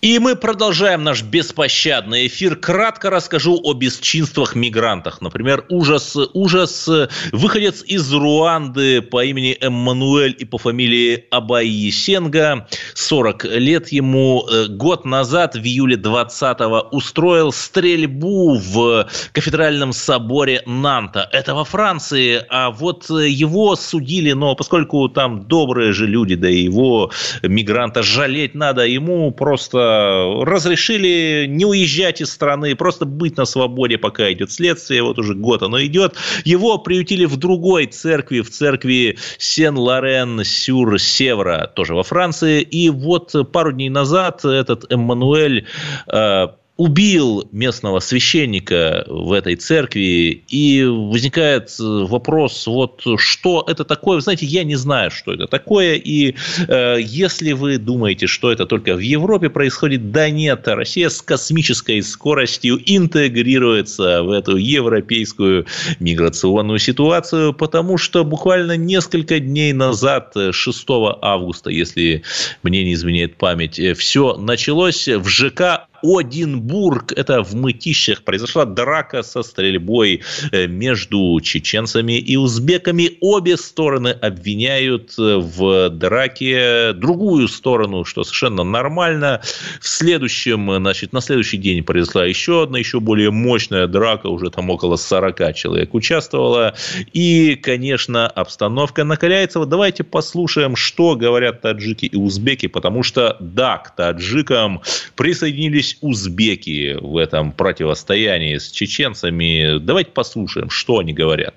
И 0.00 0.18
мы 0.18 0.36
продолжаем 0.36 1.04
наш 1.04 1.22
беспощадный 1.22 2.26
эфир. 2.26 2.56
Кратко 2.56 3.10
расскажу 3.10 3.60
о 3.62 3.74
бесчинствах 3.74 4.54
мигрантах. 4.54 5.20
Например, 5.20 5.64
ужас, 5.68 6.16
ужас. 6.32 6.88
Выходец 7.32 7.82
из 7.82 8.12
Руанды 8.12 9.02
по 9.02 9.24
имени 9.24 9.56
Эммануэль 9.60 10.34
и 10.38 10.44
по 10.44 10.58
фамилии 10.58 11.24
Абай 11.30 11.90
Сенга, 11.90 12.66
40 12.94 13.44
лет 13.44 13.88
ему, 13.88 14.46
э, 14.48 14.66
год 14.68 15.04
назад, 15.04 15.54
в 15.54 15.62
июле 15.64 15.96
20-го, 15.96 16.88
устроил 16.90 17.52
стрельбу 17.52 18.56
в 18.56 19.08
кафедральном 19.32 19.92
соборе 19.92 20.62
Нанта. 20.66 21.28
Это 21.32 21.54
во 21.54 21.64
Франции, 21.64 22.44
а 22.48 22.70
вот 22.70 23.10
его 23.10 23.76
судили, 23.76 24.32
но 24.32 24.54
поскольку 24.54 25.08
там 25.08 25.46
добрые 25.46 25.92
же 25.92 26.06
люди, 26.06 26.34
да 26.34 26.48
и 26.48 26.62
его 26.62 27.10
мигранта 27.42 28.02
жалеть 28.02 28.54
надо, 28.54 28.86
ему 28.86 29.30
просто 29.30 29.73
просто 29.74 30.44
разрешили 30.44 31.46
не 31.48 31.64
уезжать 31.64 32.20
из 32.20 32.30
страны, 32.30 32.76
просто 32.76 33.06
быть 33.06 33.36
на 33.36 33.44
свободе, 33.44 33.98
пока 33.98 34.32
идет 34.32 34.52
следствие, 34.52 35.02
вот 35.02 35.18
уже 35.18 35.34
год 35.34 35.64
оно 35.64 35.82
идет. 35.82 36.14
Его 36.44 36.78
приютили 36.78 37.24
в 37.24 37.36
другой 37.36 37.86
церкви, 37.86 38.40
в 38.40 38.50
церкви 38.50 39.18
Сен-Лорен-Сюр-Севра, 39.38 41.72
тоже 41.74 41.94
во 41.94 42.04
Франции. 42.04 42.62
И 42.62 42.90
вот 42.90 43.34
пару 43.52 43.72
дней 43.72 43.88
назад 43.88 44.44
этот 44.44 44.92
Эммануэль 44.92 45.66
э, 46.06 46.48
убил 46.76 47.48
местного 47.52 48.00
священника 48.00 49.04
в 49.06 49.32
этой 49.32 49.54
церкви, 49.54 50.42
и 50.48 50.84
возникает 50.84 51.70
э, 51.78 51.82
вопрос, 51.82 52.66
вот 52.66 53.02
что 53.18 53.64
это 53.68 53.84
такое, 53.84 54.16
вы 54.16 54.22
знаете, 54.22 54.46
я 54.46 54.64
не 54.64 54.74
знаю, 54.74 55.12
что 55.12 55.32
это 55.32 55.46
такое, 55.46 55.94
и 55.94 56.34
э, 56.66 56.96
если 57.00 57.52
вы 57.52 57.78
думаете, 57.78 58.26
что 58.26 58.50
это 58.50 58.66
только 58.66 58.94
в 58.94 58.98
Европе 58.98 59.50
происходит, 59.50 60.10
да 60.10 60.28
нет, 60.30 60.66
Россия 60.66 61.10
с 61.10 61.22
космической 61.22 62.02
скоростью 62.02 62.80
интегрируется 62.84 64.24
в 64.24 64.30
эту 64.30 64.56
европейскую 64.56 65.66
миграционную 66.00 66.80
ситуацию, 66.80 67.54
потому 67.54 67.98
что 67.98 68.24
буквально 68.24 68.76
несколько 68.76 69.38
дней 69.38 69.72
назад, 69.72 70.34
6 70.50 70.86
августа, 71.22 71.70
если 71.70 72.24
мне 72.64 72.82
не 72.82 72.94
изменяет 72.94 73.36
память, 73.36 73.78
э, 73.78 73.94
все 73.94 74.36
началось. 74.36 75.06
В 75.06 75.28
ЖК 75.28 75.86
Одинбург. 76.04 77.12
Это 77.12 77.42
в 77.42 77.54
Мытищах 77.54 78.22
произошла 78.22 78.66
драка 78.66 79.22
со 79.22 79.42
стрельбой 79.42 80.22
э, 80.52 80.66
между 80.66 81.40
чеченцами 81.42 82.18
и 82.18 82.36
узбеками. 82.36 83.16
Обе 83.20 83.56
стороны 83.56 84.10
обвиняют 84.10 85.14
э, 85.18 85.36
в 85.36 85.88
драке 85.88 86.92
другую 86.92 87.48
сторону, 87.48 88.04
что 88.04 88.22
совершенно 88.22 88.64
нормально. 88.64 89.40
В 89.80 89.88
следующем, 89.88 90.70
значит, 90.76 91.12
на 91.12 91.20
следующий 91.20 91.56
день 91.56 91.82
произошла 91.82 92.26
еще 92.26 92.64
одна, 92.64 92.78
еще 92.78 93.00
более 93.00 93.30
мощная 93.30 93.86
драка. 93.86 94.26
Уже 94.26 94.50
там 94.50 94.68
около 94.68 94.96
40 94.96 95.54
человек 95.54 95.94
участвовало. 95.94 96.74
И, 97.12 97.56
конечно, 97.56 98.28
обстановка 98.28 99.04
накаляется. 99.04 99.58
Вот 99.58 99.70
давайте 99.70 100.04
послушаем, 100.04 100.76
что 100.76 101.16
говорят 101.16 101.62
таджики 101.62 102.06
и 102.06 102.16
узбеки, 102.16 102.66
потому 102.66 103.02
что, 103.02 103.36
да, 103.40 103.78
к 103.78 103.96
таджикам 103.96 104.82
присоединились 105.16 105.93
есть 105.94 105.98
узбеки 106.00 106.96
в 107.00 107.16
этом 107.16 107.52
противостоянии 107.52 108.58
с 108.58 108.70
чеченцами. 108.70 109.78
Давайте 109.78 110.10
послушаем, 110.10 110.70
что 110.70 110.98
они 110.98 111.12
говорят. 111.12 111.54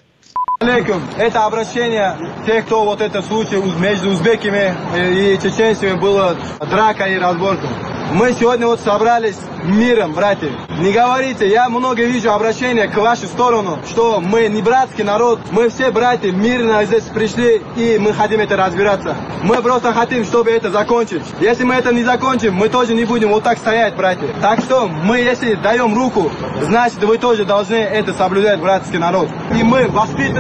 Это 0.60 1.46
обращение 1.46 2.18
тех, 2.48 2.66
кто 2.66 2.84
вот 2.84 3.00
этот 3.00 3.24
случай 3.26 3.58
между 3.80 4.10
узбеками 4.10 4.74
и 4.98 5.38
чеченцами 5.38 5.94
было 5.94 6.36
драка 6.60 7.06
и 7.06 7.18
разборка. 7.20 7.68
Мы 8.12 8.34
сегодня 8.34 8.68
вот 8.68 8.80
собрались 8.80 9.38
миром, 9.66 10.14
братья. 10.14 10.50
Не 10.80 10.94
говорите, 10.94 11.48
я 11.50 11.68
много 11.68 12.04
вижу 12.04 12.32
обращения 12.32 12.88
к 12.88 12.96
вашей 12.96 13.28
сторону, 13.28 13.80
что 13.90 14.22
мы 14.22 14.48
не 14.48 14.62
братский 14.62 15.04
народ, 15.04 15.40
мы 15.52 15.70
все 15.70 15.92
братья 15.92 16.32
мирно 16.32 16.86
здесь 16.86 17.04
пришли 17.04 17.62
и 17.76 17.98
мы 18.00 18.14
хотим 18.14 18.40
это 18.40 18.56
разбираться. 18.56 19.16
Мы 19.44 19.62
просто 19.62 19.92
хотим, 19.92 20.24
чтобы 20.24 20.52
это 20.52 20.72
закончить. 20.72 21.24
Если 21.42 21.66
мы 21.66 21.76
это 21.76 21.94
не 21.94 22.04
закончим, 22.04 22.54
мы 22.54 22.70
тоже 22.70 22.94
не 22.94 23.04
будем 23.04 23.30
вот 23.30 23.44
так 23.44 23.58
стоять, 23.58 23.96
братья. 23.96 24.30
Так 24.42 24.60
что 24.60 24.88
мы, 24.88 25.20
если 25.20 25.56
даем 25.56 25.94
руку, 25.94 26.32
значит 26.62 27.04
вы 27.04 27.18
тоже 27.18 27.44
должны 27.44 27.76
это 27.76 28.14
соблюдать, 28.14 28.62
братский 28.62 29.00
народ. 29.00 29.28
И 29.54 29.64
мы 29.64 29.90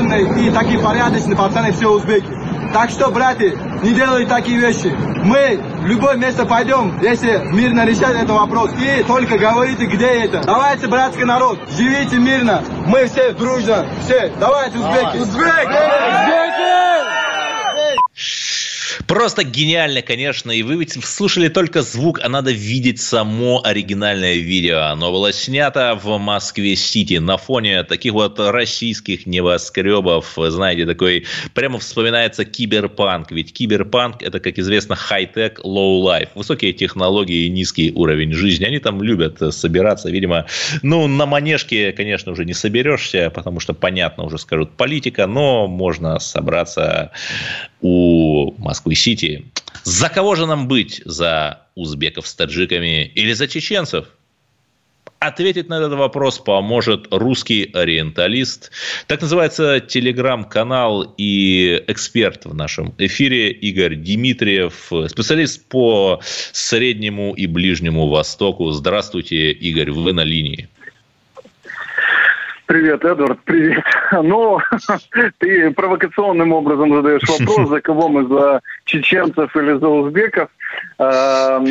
воспитанные 0.07 0.47
и 0.47 0.51
такие 0.51 0.79
порядочные 0.79 1.35
пацаны, 1.35 1.71
все 1.71 1.89
узбеки. 1.89 2.27
Так 2.73 2.89
что, 2.89 3.09
братья, 3.11 3.51
не 3.81 3.93
делайте 3.93 4.29
такие 4.29 4.59
вещи. 4.59 4.93
Мы 5.23 5.59
в 5.81 5.85
любое 5.85 6.15
место 6.15 6.45
пойдем, 6.45 6.99
если 7.01 7.41
мирно 7.53 7.85
решать 7.85 8.15
этот 8.15 8.29
вопрос. 8.31 8.71
И 8.73 9.03
только 9.03 9.37
говорите, 9.37 9.85
где 9.85 10.25
это. 10.25 10.41
Давайте, 10.43 10.87
братский 10.87 11.23
народ, 11.23 11.59
живите 11.69 12.17
мирно. 12.17 12.61
Мы 12.87 13.05
все 13.07 13.31
дружно. 13.31 13.87
Все, 14.03 14.31
давайте, 14.39 14.77
узбеки. 14.77 15.17
Узбеки! 15.17 15.21
Узбеки! 15.21 15.96
Просто 19.27 19.43
гениально, 19.43 20.01
конечно. 20.01 20.51
И 20.51 20.63
вы 20.63 20.77
ведь 20.77 21.03
слушали 21.03 21.49
только 21.49 21.81
звук, 21.81 22.21
а 22.23 22.29
надо 22.29 22.53
видеть 22.53 23.01
само 23.01 23.61
оригинальное 23.61 24.35
видео. 24.35 24.83
Оно 24.83 25.11
было 25.11 25.33
снято 25.33 25.99
в 26.01 26.17
Москве-Сити 26.17 27.15
на 27.15 27.35
фоне 27.35 27.83
таких 27.83 28.13
вот 28.13 28.39
российских 28.39 29.25
небоскребов. 29.25 30.33
Знаете, 30.37 30.85
такой 30.85 31.25
прямо 31.53 31.77
вспоминается 31.79 32.45
киберпанк. 32.45 33.31
Ведь 33.31 33.51
киберпанк– 33.51 34.21
это, 34.23 34.39
как 34.39 34.57
известно, 34.59 34.95
high 34.95 35.24
tech, 35.24 35.59
low 35.61 35.87
life. 35.87 36.29
Высокие 36.33 36.71
технологии 36.71 37.47
и 37.47 37.49
низкий 37.49 37.91
уровень 37.91 38.31
жизни. 38.31 38.63
Они 38.63 38.79
там 38.79 39.03
любят 39.03 39.41
собираться, 39.53 40.09
видимо. 40.09 40.45
Ну, 40.83 41.05
на 41.07 41.25
манежке, 41.25 41.91
конечно, 41.91 42.31
уже 42.31 42.45
не 42.45 42.53
соберешься, 42.53 43.29
потому 43.29 43.59
что, 43.59 43.73
понятно, 43.73 44.23
уже 44.23 44.37
скажут 44.37 44.71
политика, 44.77 45.27
но 45.27 45.67
можно 45.67 46.17
собраться 46.19 47.11
у 47.81 48.53
Москвы-Сити. 48.57 49.45
За 49.83 50.09
кого 50.09 50.35
же 50.35 50.45
нам 50.45 50.67
быть? 50.67 51.01
За 51.05 51.61
узбеков 51.75 52.27
с 52.27 52.35
таджиками 52.35 53.05
или 53.05 53.33
за 53.33 53.47
чеченцев? 53.47 54.07
Ответить 55.19 55.67
на 55.67 55.79
этот 55.79 55.93
вопрос 55.93 56.37
поможет 56.37 57.07
русский 57.09 57.71
ориенталист. 57.73 58.71
Так 59.07 59.21
называется 59.21 59.79
телеграм-канал 59.79 61.15
и 61.17 61.83
эксперт 61.87 62.45
в 62.45 62.53
нашем 62.53 62.93
эфире 62.99 63.51
Игорь 63.51 63.95
Дмитриев, 63.95 64.91
специалист 65.09 65.65
по 65.69 66.21
Среднему 66.51 67.33
и 67.33 67.47
Ближнему 67.47 68.07
Востоку. 68.09 68.69
Здравствуйте, 68.71 69.51
Игорь, 69.51 69.91
вы 69.91 70.13
на 70.13 70.23
линии. 70.23 70.69
Привет, 72.67 73.05
Эдвард, 73.05 73.39
привет. 73.45 73.83
Ну, 74.11 74.59
ты 75.39 75.71
провокационным 75.71 76.51
образом 76.51 76.93
задаешь 76.93 77.21
вопрос, 77.27 77.69
за 77.69 77.79
кого 77.79 78.09
мы, 78.09 78.27
за 78.27 78.61
чеченцев 78.83 79.55
или 79.55 79.79
за 79.79 79.87
узбеков. 79.87 80.49
Эм, 80.99 81.65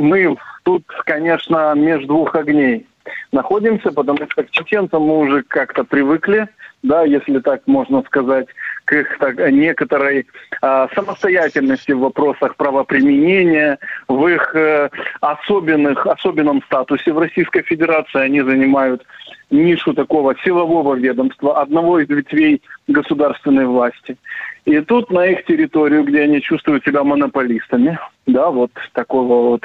мы 0.00 0.36
тут, 0.64 0.84
конечно, 1.04 1.74
между 1.74 2.06
двух 2.08 2.34
огней 2.34 2.86
находимся, 3.30 3.92
потому 3.92 4.18
что 4.30 4.44
к 4.44 4.50
чеченцам 4.50 5.02
мы 5.02 5.18
уже 5.18 5.42
как-то 5.42 5.84
привыкли, 5.84 6.48
да, 6.82 7.02
если 7.02 7.38
так 7.40 7.60
можно 7.66 8.02
сказать, 8.06 8.46
к 8.86 8.92
их 8.92 9.18
так, 9.18 9.36
некоторой 9.52 10.26
э, 10.62 10.86
самостоятельности 10.94 11.92
в 11.92 11.98
вопросах 11.98 12.56
правоприменения, 12.56 13.78
в 14.08 14.26
их 14.28 14.54
э, 14.54 14.88
особенных, 15.20 16.06
особенном 16.06 16.62
статусе 16.62 17.12
в 17.12 17.18
Российской 17.18 17.62
Федерации. 17.62 18.20
Они 18.20 18.40
занимают 18.40 19.04
нишу 19.50 19.92
такого 19.92 20.34
силового 20.44 20.94
ведомства, 20.94 21.60
одного 21.60 21.98
из 22.00 22.08
ветвей 22.08 22.62
государственной 22.86 23.66
власти. 23.66 24.16
И 24.64 24.80
тут 24.80 25.10
на 25.10 25.26
их 25.26 25.44
территорию, 25.44 26.04
где 26.04 26.22
они 26.22 26.40
чувствуют 26.40 26.84
себя 26.84 27.04
монополистами, 27.04 27.98
да, 28.26 28.50
вот 28.50 28.70
такого 28.92 29.50
вот, 29.50 29.62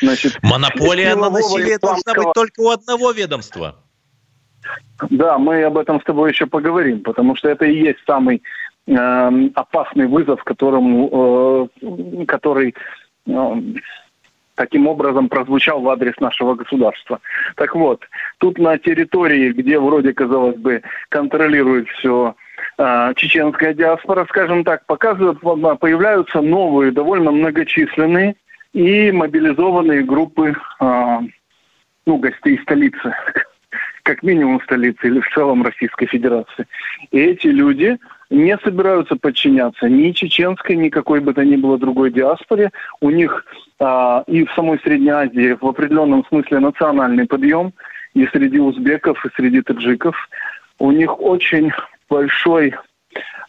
значит... 0.00 0.38
Монополия 0.42 1.14
на 1.14 1.30
насилие 1.30 1.78
должна 1.78 2.14
быть 2.14 2.32
только 2.34 2.60
у 2.60 2.70
одного 2.70 3.12
ведомства. 3.12 3.76
Да, 5.10 5.38
мы 5.38 5.64
об 5.64 5.78
этом 5.78 6.00
с 6.00 6.04
тобой 6.04 6.30
еще 6.30 6.46
поговорим, 6.46 7.02
потому 7.02 7.34
что 7.34 7.48
это 7.48 7.64
и 7.64 7.76
есть 7.76 7.98
самый 8.06 8.42
э, 8.86 9.48
опасный 9.54 10.06
вызов, 10.06 10.42
которому, 10.44 11.68
э, 11.80 12.24
который 12.26 12.74
э, 13.26 13.60
таким 14.54 14.86
образом 14.86 15.28
прозвучал 15.28 15.80
в 15.80 15.88
адрес 15.88 16.14
нашего 16.20 16.54
государства. 16.54 17.20
Так 17.56 17.74
вот, 17.74 18.04
тут 18.38 18.58
на 18.58 18.78
территории, 18.78 19.52
где 19.52 19.78
вроде, 19.78 20.12
казалось 20.12 20.56
бы, 20.56 20.82
контролирует 21.08 21.88
все 21.88 22.34
э, 22.78 23.12
чеченская 23.16 23.74
диаспора, 23.74 24.26
скажем 24.28 24.64
так, 24.64 24.84
показывают, 24.86 25.40
появляются 25.40 26.40
новые, 26.40 26.92
довольно 26.92 27.30
многочисленные 27.30 28.36
и 28.72 29.10
мобилизованные 29.12 30.02
группы 30.02 30.54
э, 30.80 31.18
ну, 32.06 32.16
гостей 32.18 32.58
столицы, 32.62 33.14
как 34.02 34.22
минимум 34.22 34.60
столицы 34.62 35.06
или 35.06 35.20
в 35.20 35.28
целом 35.34 35.62
Российской 35.62 36.06
Федерации. 36.06 36.66
И 37.10 37.18
эти 37.18 37.46
люди 37.46 37.98
не 38.30 38.56
собираются 38.58 39.16
подчиняться 39.16 39.88
ни 39.88 40.10
чеченской, 40.12 40.76
ни 40.76 40.88
какой 40.88 41.20
бы 41.20 41.34
то 41.34 41.44
ни 41.44 41.56
было 41.56 41.78
другой 41.78 42.10
диаспоре. 42.10 42.70
У 43.00 43.10
них 43.10 43.44
а, 43.78 44.24
и 44.26 44.44
в 44.44 44.52
самой 44.52 44.80
Средней 44.80 45.10
Азии 45.10 45.56
в 45.60 45.66
определенном 45.66 46.24
смысле 46.26 46.58
национальный 46.58 47.26
подъем, 47.26 47.72
и 48.14 48.26
среди 48.26 48.58
узбеков, 48.58 49.24
и 49.24 49.30
среди 49.36 49.62
таджиков. 49.62 50.16
У 50.78 50.90
них 50.90 51.20
очень 51.20 51.72
большой 52.10 52.74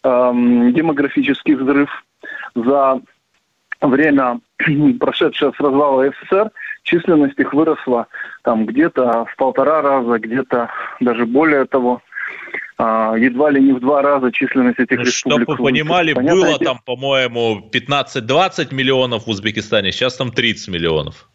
эм, 0.02 0.72
демографический 0.72 1.54
взрыв 1.54 1.90
за 2.54 3.00
время, 3.80 4.40
прошедшее 5.00 5.52
с 5.52 5.60
развала 5.60 6.10
СССР, 6.10 6.50
численность 6.84 7.38
их 7.38 7.52
выросла 7.52 8.06
там 8.42 8.66
где-то 8.66 9.24
в 9.24 9.36
полтора 9.36 9.82
раза, 9.82 10.18
где-то 10.18 10.68
даже 11.00 11.26
более 11.26 11.64
того 11.64 12.00
а, 12.78 13.14
едва 13.16 13.50
ли 13.50 13.60
не 13.60 13.72
в 13.72 13.80
два 13.80 14.02
раза 14.02 14.30
численность 14.30 14.78
этих 14.78 14.98
ну, 14.98 15.04
республик. 15.04 15.42
Чтобы 15.42 15.56
вы 15.56 15.64
понимали, 15.70 16.12
Понятно, 16.12 16.40
было 16.40 16.58
там, 16.58 16.78
по-моему, 16.84 17.68
15-20 17.72 18.74
миллионов 18.74 19.26
в 19.26 19.30
Узбекистане, 19.30 19.92
сейчас 19.92 20.16
там 20.16 20.30
30 20.30 20.68
миллионов. 20.68 21.28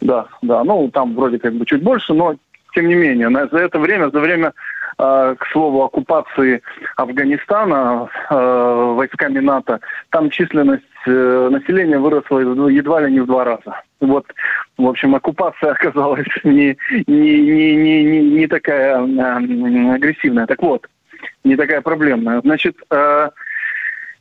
Да, 0.00 0.26
да, 0.40 0.64
ну 0.64 0.90
там 0.90 1.14
вроде 1.14 1.38
как 1.38 1.54
бы 1.54 1.66
чуть 1.66 1.82
больше, 1.82 2.14
но 2.14 2.36
тем 2.74 2.88
не 2.88 2.94
менее, 2.94 3.28
за 3.30 3.58
это 3.58 3.78
время, 3.78 4.10
за 4.10 4.20
время 4.20 4.54
Э, 5.00 5.34
к 5.38 5.46
слову, 5.52 5.82
оккупации 5.84 6.60
Афганистана 6.96 8.08
э, 8.28 8.92
войсками 8.96 9.38
НАТО, 9.38 9.80
там 10.10 10.28
численность 10.28 10.84
э, 11.06 11.48
населения 11.50 11.98
выросла 11.98 12.40
едва 12.68 13.00
ли 13.00 13.12
не 13.12 13.20
в 13.20 13.26
два 13.26 13.44
раза. 13.44 13.80
Вот, 14.00 14.26
в 14.78 14.86
общем, 14.86 15.14
оккупация 15.14 15.72
оказалась 15.72 16.26
не, 16.44 16.76
не, 17.06 17.40
не, 17.40 17.76
не, 17.76 18.04
не, 18.04 18.20
не 18.20 18.46
такая 18.46 18.96
агрессивная. 19.94 20.46
Так 20.46 20.62
вот, 20.62 20.86
не 21.44 21.56
такая 21.56 21.80
проблемная. 21.80 22.40
Значит, 22.40 22.76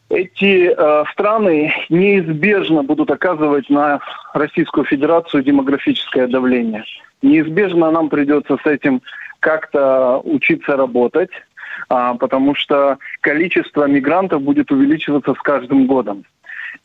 эти 0.10 0.74
э, 0.76 1.04
страны 1.12 1.72
неизбежно 1.90 2.84
будут 2.84 3.12
оказывать 3.12 3.70
на 3.70 4.00
Российскую 4.34 4.86
Федерацию 4.86 5.44
демографическое 5.44 6.28
давление. 6.28 6.84
Неизбежно 7.22 7.92
нам 7.92 8.10
придется 8.10 8.58
с 8.64 8.66
этим 8.66 9.02
как-то 9.40 10.20
учиться 10.24 10.76
работать, 10.76 11.30
а, 11.90 12.16
потому 12.16 12.56
что 12.56 12.98
количество 13.22 13.88
мигрантов 13.88 14.42
будет 14.42 14.72
увеличиваться 14.72 15.34
с 15.34 15.38
каждым 15.38 15.86
годом. 15.86 16.26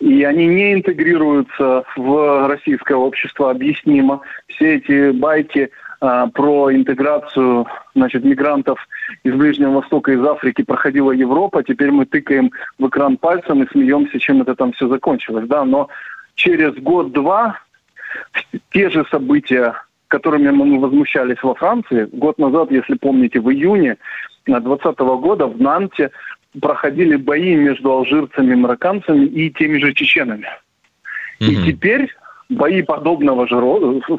И 0.01 0.25
они 0.25 0.47
не 0.47 0.75
интегрируются 0.75 1.85
в 1.97 2.49
российское 2.49 2.97
общество, 2.97 3.51
объяснимо. 3.51 4.21
Все 4.49 4.77
эти 4.77 5.11
байки 5.13 5.71
а, 6.01 6.27
про 6.29 6.73
интеграцию 6.75 7.67
значит, 7.95 8.25
мигрантов 8.25 8.79
из 9.23 9.35
Ближнего 9.35 9.81
Востока, 9.81 10.13
из 10.13 10.25
Африки 10.25 10.63
проходила 10.63 11.13
Европа. 11.13 11.63
Теперь 11.63 11.91
мы 11.91 12.07
тыкаем 12.07 12.51
в 12.79 12.89
экран 12.89 13.17
пальцем 13.17 13.63
и 13.63 13.71
смеемся, 13.71 14.19
чем 14.19 14.43
это 14.43 14.55
там 14.55 14.73
все 14.73 14.89
закончилось. 14.89 15.47
Да? 15.49 15.65
Но 15.65 15.89
через 16.35 16.75
год-два 16.75 17.61
те 18.71 18.91
же 18.91 19.05
события 19.11 19.75
которыми 20.09 20.51
мы 20.51 20.79
возмущались 20.79 21.43
во 21.43 21.57
Франции. 21.57 22.09
Год 22.13 22.39
назад, 22.39 22.71
если 22.71 22.95
помните, 22.95 23.41
в 23.41 23.51
июне 23.51 23.97
2020 24.47 24.99
года 25.01 25.47
в 25.47 25.61
Нанте 25.61 26.13
проходили 26.61 27.17
бои 27.17 27.55
между 27.55 27.91
алжирцами, 27.91 28.55
марокканцами 28.55 29.27
и 29.27 29.51
теми 29.51 29.79
же 29.79 29.93
чеченами. 29.93 30.49
Mm-hmm. 31.41 31.47
И 31.47 31.73
теперь 31.73 32.09
бои 32.49 32.83
подобного 32.83 33.47
же 33.49 33.57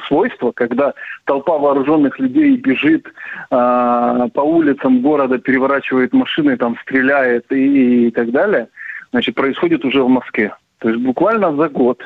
свойства, 0.08 0.52
когда 0.52 0.94
толпа 1.26 1.58
вооруженных 1.58 2.20
людей 2.20 2.58
бежит 2.58 3.08
э, 3.08 3.12
по 3.50 4.42
улицам 4.42 5.02
города, 5.02 5.38
переворачивает 5.38 6.14
машины, 6.14 6.58
там 6.58 6.78
стреляет 6.82 7.52
и, 7.52 8.08
и 8.08 8.12
так 8.12 8.32
далее, 8.32 8.68
значит, 9.12 9.36
происходит 9.36 9.86
уже 9.86 10.04
в 10.04 10.10
Москве. 10.10 10.54
То 10.80 10.90
есть 10.90 11.02
буквально 11.02 11.56
за 11.56 11.70
год. 11.70 12.02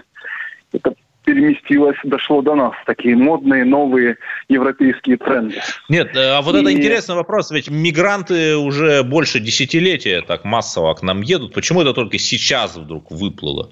Это 0.72 0.94
переместилось, 1.30 1.98
дошло 2.04 2.42
до 2.42 2.56
нас, 2.56 2.74
такие 2.88 3.16
модные 3.16 3.64
новые 3.64 4.18
европейские 4.48 5.18
тренды. 5.18 5.62
Нет, 5.88 6.16
э, 6.16 6.32
а 6.32 6.42
вот 6.42 6.56
и... 6.56 6.60
это 6.60 6.74
интересный 6.74 7.16
вопрос, 7.16 7.52
ведь 7.52 7.70
мигранты 7.70 8.58
уже 8.58 9.04
больше 9.04 9.40
десятилетия 9.40 10.22
так 10.22 10.44
массово 10.44 10.96
к 10.96 11.04
нам 11.04 11.22
едут, 11.22 11.54
почему 11.54 11.82
это 11.82 11.94
только 11.94 12.18
сейчас 12.18 12.78
вдруг 12.78 13.12
выплыло? 13.12 13.70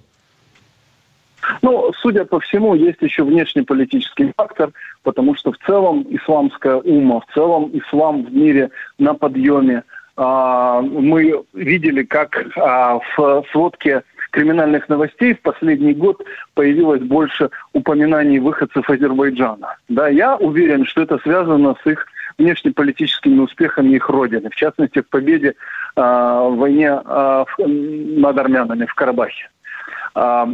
Ну, 1.64 1.92
судя 2.00 2.26
по 2.26 2.40
всему, 2.40 2.76
есть 2.76 3.02
еще 3.02 3.24
внешнеполитический 3.24 4.32
фактор, 4.38 4.72
потому 5.02 5.36
что 5.36 5.52
в 5.52 5.58
целом 5.66 6.06
исламская 6.12 6.76
ума, 6.76 7.22
в 7.22 7.34
целом 7.34 7.72
ислам 7.74 8.24
в 8.24 8.34
мире 8.34 8.70
на 9.00 9.16
подъеме. 9.16 9.84
А, 10.16 10.82
мы 10.82 11.44
видели, 11.54 12.04
как 12.04 12.46
а, 12.58 13.00
в 13.16 13.46
сводке 13.52 14.04
криминальных 14.32 14.90
новостей 14.90 15.34
в 15.34 15.42
последний 15.42 15.94
год 15.94 16.22
появилось 16.54 17.02
больше 17.02 17.50
упоминаний 17.74 18.40
выходцев 18.40 18.90
Азербайджана. 18.90 19.76
Да, 19.90 20.08
я 20.08 20.36
уверен, 20.36 20.86
что 20.86 21.02
это 21.02 21.18
связано 21.20 21.76
с 21.84 21.88
их 21.90 22.08
внешнеполитическими 22.38 23.40
успехами 23.40 23.96
их 23.96 24.10
родины, 24.10 24.50
в 24.50 24.56
частности, 24.56 25.02
в 25.02 25.10
победе 25.10 25.56
в 25.96 26.56
войне 26.56 26.92
над 26.92 28.38
армянами 28.38 28.86
в 28.86 28.94
Карабахе. 28.94 29.50
А, 30.16 30.48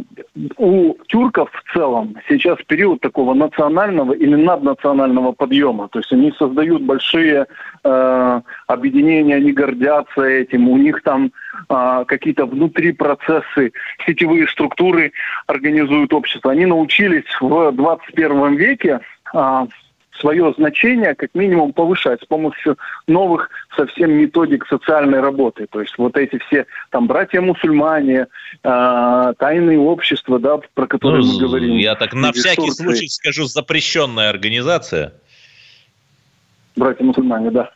у 0.56 0.94
тюрков 1.06 1.50
в 1.52 1.72
целом 1.72 2.16
сейчас 2.28 2.58
период 2.66 3.00
такого 3.00 3.34
национального 3.34 4.12
или 4.12 4.34
наднационального 4.34 5.32
подъема. 5.32 5.88
То 5.88 6.00
есть 6.00 6.12
они 6.12 6.32
создают 6.32 6.82
большие 6.82 7.46
э, 7.84 8.40
объединения, 8.66 9.36
они 9.36 9.52
гордятся 9.52 10.22
этим. 10.22 10.68
У 10.68 10.76
них 10.76 11.02
там 11.02 11.32
э, 11.68 12.04
какие-то 12.06 12.46
внутри 12.46 12.92
процессы, 12.92 13.72
сетевые 14.06 14.48
структуры 14.48 15.12
организуют 15.46 16.12
общество. 16.12 16.52
Они 16.52 16.66
научились 16.66 17.24
в 17.40 17.72
21 17.72 18.56
веке 18.56 19.00
э, 19.32 19.66
свое 20.20 20.52
значение 20.56 21.14
как 21.14 21.30
минимум 21.34 21.72
повышать 21.72 22.22
с 22.22 22.26
помощью 22.26 22.78
новых 23.06 23.50
совсем 23.76 24.12
методик 24.12 24.66
социальной 24.66 25.20
работы. 25.20 25.66
То 25.70 25.80
есть 25.80 25.96
вот 25.98 26.16
эти 26.16 26.38
все 26.46 26.66
там 26.90 27.06
братья-мусульмане, 27.06 28.26
э, 28.62 29.32
тайные 29.38 29.78
общества, 29.78 30.38
да, 30.38 30.58
про 30.74 30.86
которые 30.86 31.22
ну, 31.22 31.32
мы 31.32 31.40
говорим. 31.40 31.76
Я 31.76 31.94
так 31.94 32.14
на 32.14 32.32
всякий 32.32 32.70
случай 32.70 33.08
скажу, 33.08 33.44
запрещенная 33.44 34.30
организация. 34.30 35.14
Братья-мусульмане, 36.76 37.50
да. 37.50 37.70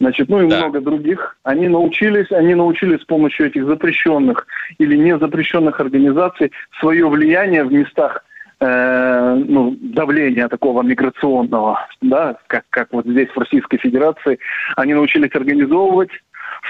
Значит, 0.00 0.28
ну 0.28 0.42
и 0.42 0.48
да. 0.48 0.58
много 0.58 0.80
других. 0.80 1.36
Они 1.42 1.68
научились, 1.68 2.30
они 2.32 2.54
научились 2.54 3.02
с 3.02 3.04
помощью 3.04 3.46
этих 3.46 3.66
запрещенных 3.66 4.46
или 4.78 4.96
незапрещенных 4.96 5.80
организаций 5.80 6.52
свое 6.80 7.08
влияние 7.08 7.64
в 7.64 7.72
местах 7.72 8.24
э, 8.60 9.34
ну, 9.46 9.76
давления 9.80 10.48
такого 10.48 10.82
миграционного, 10.82 11.86
да, 12.00 12.36
как, 12.46 12.64
как 12.70 12.92
вот 12.92 13.06
здесь 13.06 13.28
в 13.30 13.38
Российской 13.38 13.78
Федерации, 13.78 14.38
они 14.76 14.94
научились 14.94 15.34
организовывать 15.34 16.10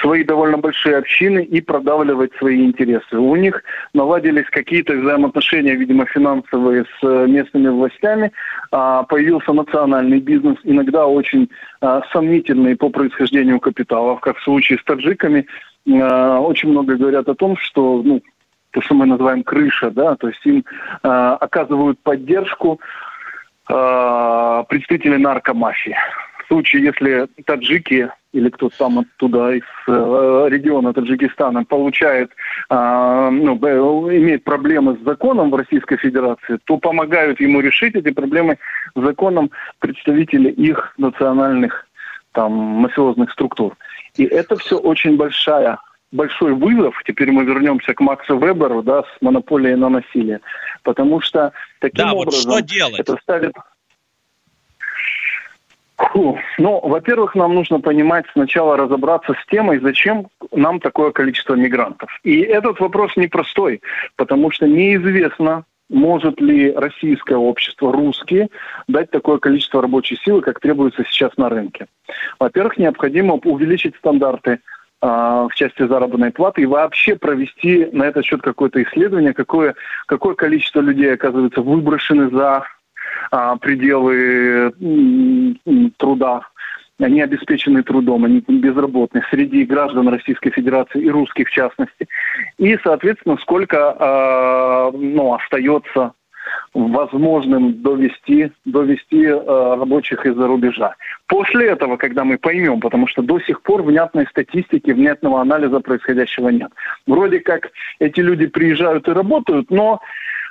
свои 0.01 0.25
довольно 0.25 0.59
большие 0.59 0.97
общины 0.97 1.43
и 1.43 1.61
продавливать 1.61 2.33
свои 2.39 2.65
интересы. 2.65 3.19
У 3.19 3.37
них 3.37 3.63
наладились 3.95 4.47
какие-то 4.51 4.95
взаимоотношения, 4.95 5.75
видимо, 5.75 6.07
финансовые 6.07 6.85
с 7.01 7.27
местными 7.27 7.69
властями, 7.69 8.33
а, 8.71 9.05
появился 9.05 9.53
национальный 9.53 10.21
бизнес, 10.21 10.57
иногда 10.65 11.07
очень 11.07 11.49
а, 11.81 12.03
сомнительный 12.13 12.77
по 12.77 12.91
происхождению 12.91 13.61
капиталов, 13.61 14.21
как 14.21 14.39
в 14.39 14.45
случае 14.45 14.79
с 14.79 14.85
таджиками. 14.85 15.47
А, 15.89 16.41
очень 16.41 16.71
много 16.71 16.97
говорят 16.97 17.29
о 17.29 17.35
том, 17.35 17.57
что 17.57 18.03
ну, 18.05 18.21
то, 18.77 18.83
что 18.83 18.95
мы 18.95 19.07
называем 19.07 19.43
крыша, 19.43 19.91
да, 19.91 20.17
то 20.17 20.29
есть 20.29 20.45
им 20.45 20.63
э, 21.03 21.09
оказывают 21.09 21.99
поддержку 22.01 22.79
э, 23.71 24.65
представители 24.69 25.17
наркомафии. 25.17 25.97
В 26.45 26.49
случае, 26.49 26.85
если 26.85 27.27
таджики 27.47 28.11
или 28.33 28.51
кто-то 28.51 28.77
там 28.77 28.99
оттуда 28.99 29.53
из 29.53 29.63
э, 29.89 30.49
региона 30.51 30.93
Таджикистана 30.93 31.65
получает, 31.65 32.33
э, 32.69 33.29
ну, 33.33 33.57
имеет 34.15 34.45
проблемы 34.45 34.99
с 35.01 35.05
законом 35.07 35.51
в 35.51 35.55
Российской 35.55 35.97
Федерации, 35.97 36.59
то 36.65 36.77
помогают 36.77 37.41
ему 37.41 37.61
решить 37.61 37.95
эти 37.95 38.11
проблемы 38.11 38.59
законом 38.95 39.51
представители 39.79 40.51
их 40.51 40.93
национальных 40.99 41.87
там 42.33 42.53
мафиозных 42.53 43.33
структур. 43.33 43.75
И 44.17 44.25
это 44.25 44.57
все 44.57 44.77
очень 44.77 45.17
большая 45.17 45.79
большой 46.13 46.55
вызов, 46.55 47.01
теперь 47.05 47.31
мы 47.33 47.45
вернемся 47.45 47.95
к 47.95 48.01
Максу 48.01 48.39
Веберу, 48.39 48.83
да, 48.83 49.03
с 49.03 49.23
монополией 49.23 49.77
на 49.77 49.89
насилие, 49.89 50.41
потому 50.83 51.21
что 51.21 51.53
таким 51.81 52.07
да, 52.07 52.13
образом 52.15 52.51
вот 52.51 52.59
что 52.59 52.67
делать? 52.67 53.01
это 53.01 53.17
ставит... 53.23 53.53
Фу. 55.97 56.39
Ну, 56.59 56.81
во-первых, 56.87 57.35
нам 57.35 57.55
нужно 57.55 57.81
понимать 57.81 58.27
сначала 58.35 58.77
разобраться 58.77 59.33
с 59.33 59.47
темой, 59.51 59.79
зачем 59.81 60.29
нам 60.53 60.79
такое 60.79 61.11
количество 61.11 61.55
мигрантов. 61.55 62.11
И 62.23 62.41
этот 62.41 62.81
вопрос 62.81 63.17
непростой, 63.17 63.81
потому 64.17 64.51
что 64.51 64.67
неизвестно, 64.67 65.65
может 65.89 66.39
ли 66.39 66.71
российское 66.71 67.37
общество, 67.37 67.93
русские, 67.95 68.49
дать 68.89 69.11
такое 69.11 69.39
количество 69.39 69.81
рабочей 69.81 70.19
силы, 70.23 70.43
как 70.43 70.61
требуется 70.61 71.03
сейчас 71.05 71.35
на 71.39 71.49
рынке. 71.49 71.87
Во-первых, 72.39 72.77
необходимо 72.77 73.35
увеличить 73.35 73.97
стандарты 73.97 74.59
в 75.03 75.51
части 75.55 75.87
заработной 75.87 76.31
платы 76.31 76.63
и 76.63 76.67
вообще 76.67 77.17
провести 77.17 77.89
на 77.93 78.05
этот 78.05 78.25
счет 78.25 78.41
какое-то 78.43 78.83
исследование, 78.83 79.35
какое, 79.35 79.75
какое 80.07 80.35
количество 80.35 80.81
людей, 80.81 81.13
оказывается, 81.13 81.61
выброшены 81.61 82.31
за 82.31 82.65
а, 83.31 83.57
пределы 83.57 84.73
труда, 85.99 86.43
они 86.99 87.21
обеспечены 87.21 87.83
трудом, 87.83 88.25
они 88.25 88.43
безработны 88.47 89.23
среди 89.31 89.65
граждан 89.65 90.09
Российской 90.09 90.51
Федерации 90.51 91.03
и 91.03 91.11
русских 91.11 91.49
в 91.49 91.53
частности. 91.53 92.09
И, 92.59 92.79
соответственно, 92.83 93.37
сколько 93.43 93.97
э, 93.99 94.97
ну, 94.97 95.35
остается 95.35 96.13
возможным 96.75 97.83
довести, 97.83 98.51
довести 98.65 99.25
э, 99.25 99.35
рабочих 99.37 100.27
из-за 100.27 100.47
рубежа. 100.47 100.95
После 101.27 101.69
этого, 101.69 101.97
когда 101.97 102.25
мы 102.25 102.39
поймем, 102.39 102.81
потому 102.81 103.07
что 103.07 103.23
до 103.23 103.41
сих 103.41 103.63
пор 103.63 103.83
внятной 103.83 104.27
статистики, 104.27 104.91
внятного 104.91 105.41
анализа 105.41 105.81
происходящего 105.81 106.49
нет. 106.51 106.71
Вроде 107.07 107.41
как 107.41 107.71
эти 107.99 108.21
люди 108.21 108.47
приезжают 108.47 109.09
и 109.09 109.13
работают, 109.13 109.71
но 109.71 110.01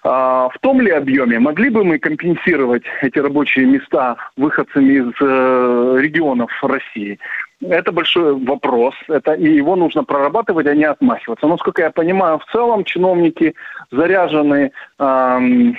э, 0.04 0.08
в 0.08 0.56
том 0.62 0.82
ли 0.82 0.92
объеме 0.92 1.40
могли 1.40 1.70
бы 1.70 1.84
мы 1.84 2.00
компенсировать 2.00 2.84
эти 3.02 3.20
рабочие 3.20 3.66
места 3.66 4.18
выходцами 4.38 4.94
из 4.94 5.14
э, 5.22 5.98
регионов 6.00 6.52
России? 6.64 7.20
Это 7.62 7.92
большой 7.92 8.36
вопрос, 8.36 8.94
это, 9.08 9.34
и 9.34 9.56
его 9.56 9.76
нужно 9.76 10.04
прорабатывать, 10.04 10.68
а 10.68 10.76
не 10.76 10.84
отмахиваться. 10.84 11.48
Но, 11.48 11.58
сколько 11.58 11.82
я 11.82 11.90
понимаю, 11.90 12.40
в 12.40 12.46
целом 12.52 12.84
чиновники 12.84 13.56
заряжены 13.92 14.72
эм, 15.00 15.78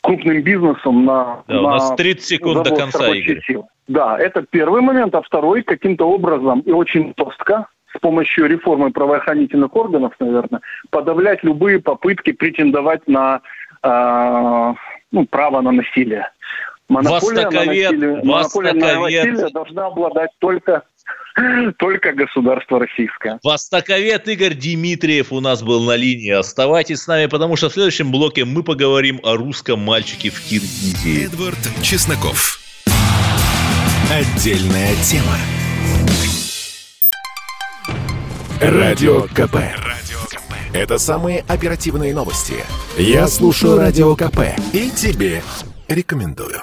крупным 0.00 0.42
бизнесом 0.42 1.04
на... 1.04 1.42
Да, 1.46 1.54
на 1.54 1.60
у 1.60 1.62
нас 1.64 1.94
30 1.96 2.24
секунд 2.24 2.64
до 2.64 2.74
конца, 2.74 3.08
Игорь. 3.14 3.42
Сил. 3.46 3.68
Да, 3.88 4.18
это 4.18 4.42
первый 4.42 4.80
момент. 4.80 5.14
А 5.14 5.22
второй, 5.22 5.62
каким-то 5.62 6.08
образом 6.08 6.60
и 6.60 6.72
очень 6.72 7.14
жестко, 7.18 7.66
с 7.94 8.00
помощью 8.00 8.46
реформы 8.46 8.90
правоохранительных 8.90 9.74
органов, 9.74 10.14
наверное, 10.20 10.60
подавлять 10.90 11.42
любые 11.42 11.80
попытки 11.80 12.32
претендовать 12.32 13.06
на 13.08 13.40
э, 13.82 14.74
ну, 15.12 15.26
право 15.26 15.60
на 15.60 15.72
насилие. 15.72 16.30
Монополия 16.88 17.44
востоковед, 17.44 17.90
на 17.92 18.06
насилие, 18.06 18.24
монополия 18.24 18.72
на 18.72 19.00
насилие 19.00 19.50
должна 19.52 19.86
обладать 19.86 20.30
только 20.38 20.84
только 21.78 22.12
государство 22.12 22.80
российское. 22.80 23.38
Востоковед 23.42 24.26
Игорь 24.28 24.54
Дмитриев 24.54 25.32
у 25.32 25.40
нас 25.40 25.62
был 25.62 25.82
на 25.84 25.96
линии. 25.96 26.30
Оставайтесь 26.30 27.02
с 27.02 27.06
нами, 27.06 27.26
потому 27.26 27.56
что 27.56 27.68
в 27.68 27.72
следующем 27.72 28.10
блоке 28.10 28.44
мы 28.44 28.62
поговорим 28.62 29.20
о 29.22 29.36
русском 29.36 29.80
мальчике 29.80 30.30
в 30.30 30.40
Киргизии. 30.40 31.26
Эдвард 31.26 31.58
Чесноков. 31.82 32.58
Отдельная 34.10 34.94
тема. 35.04 35.36
Радио 38.60 39.22
КП. 39.22 39.54
Радио 39.54 40.18
КП. 40.28 40.54
Это 40.72 40.98
самые 40.98 41.44
оперативные 41.46 42.14
новости. 42.14 42.54
Я 42.96 43.28
слушаю 43.28 43.76
Радио 43.76 44.16
КП 44.16 44.40
и 44.72 44.90
тебе 44.90 45.42
рекомендую. 45.88 46.62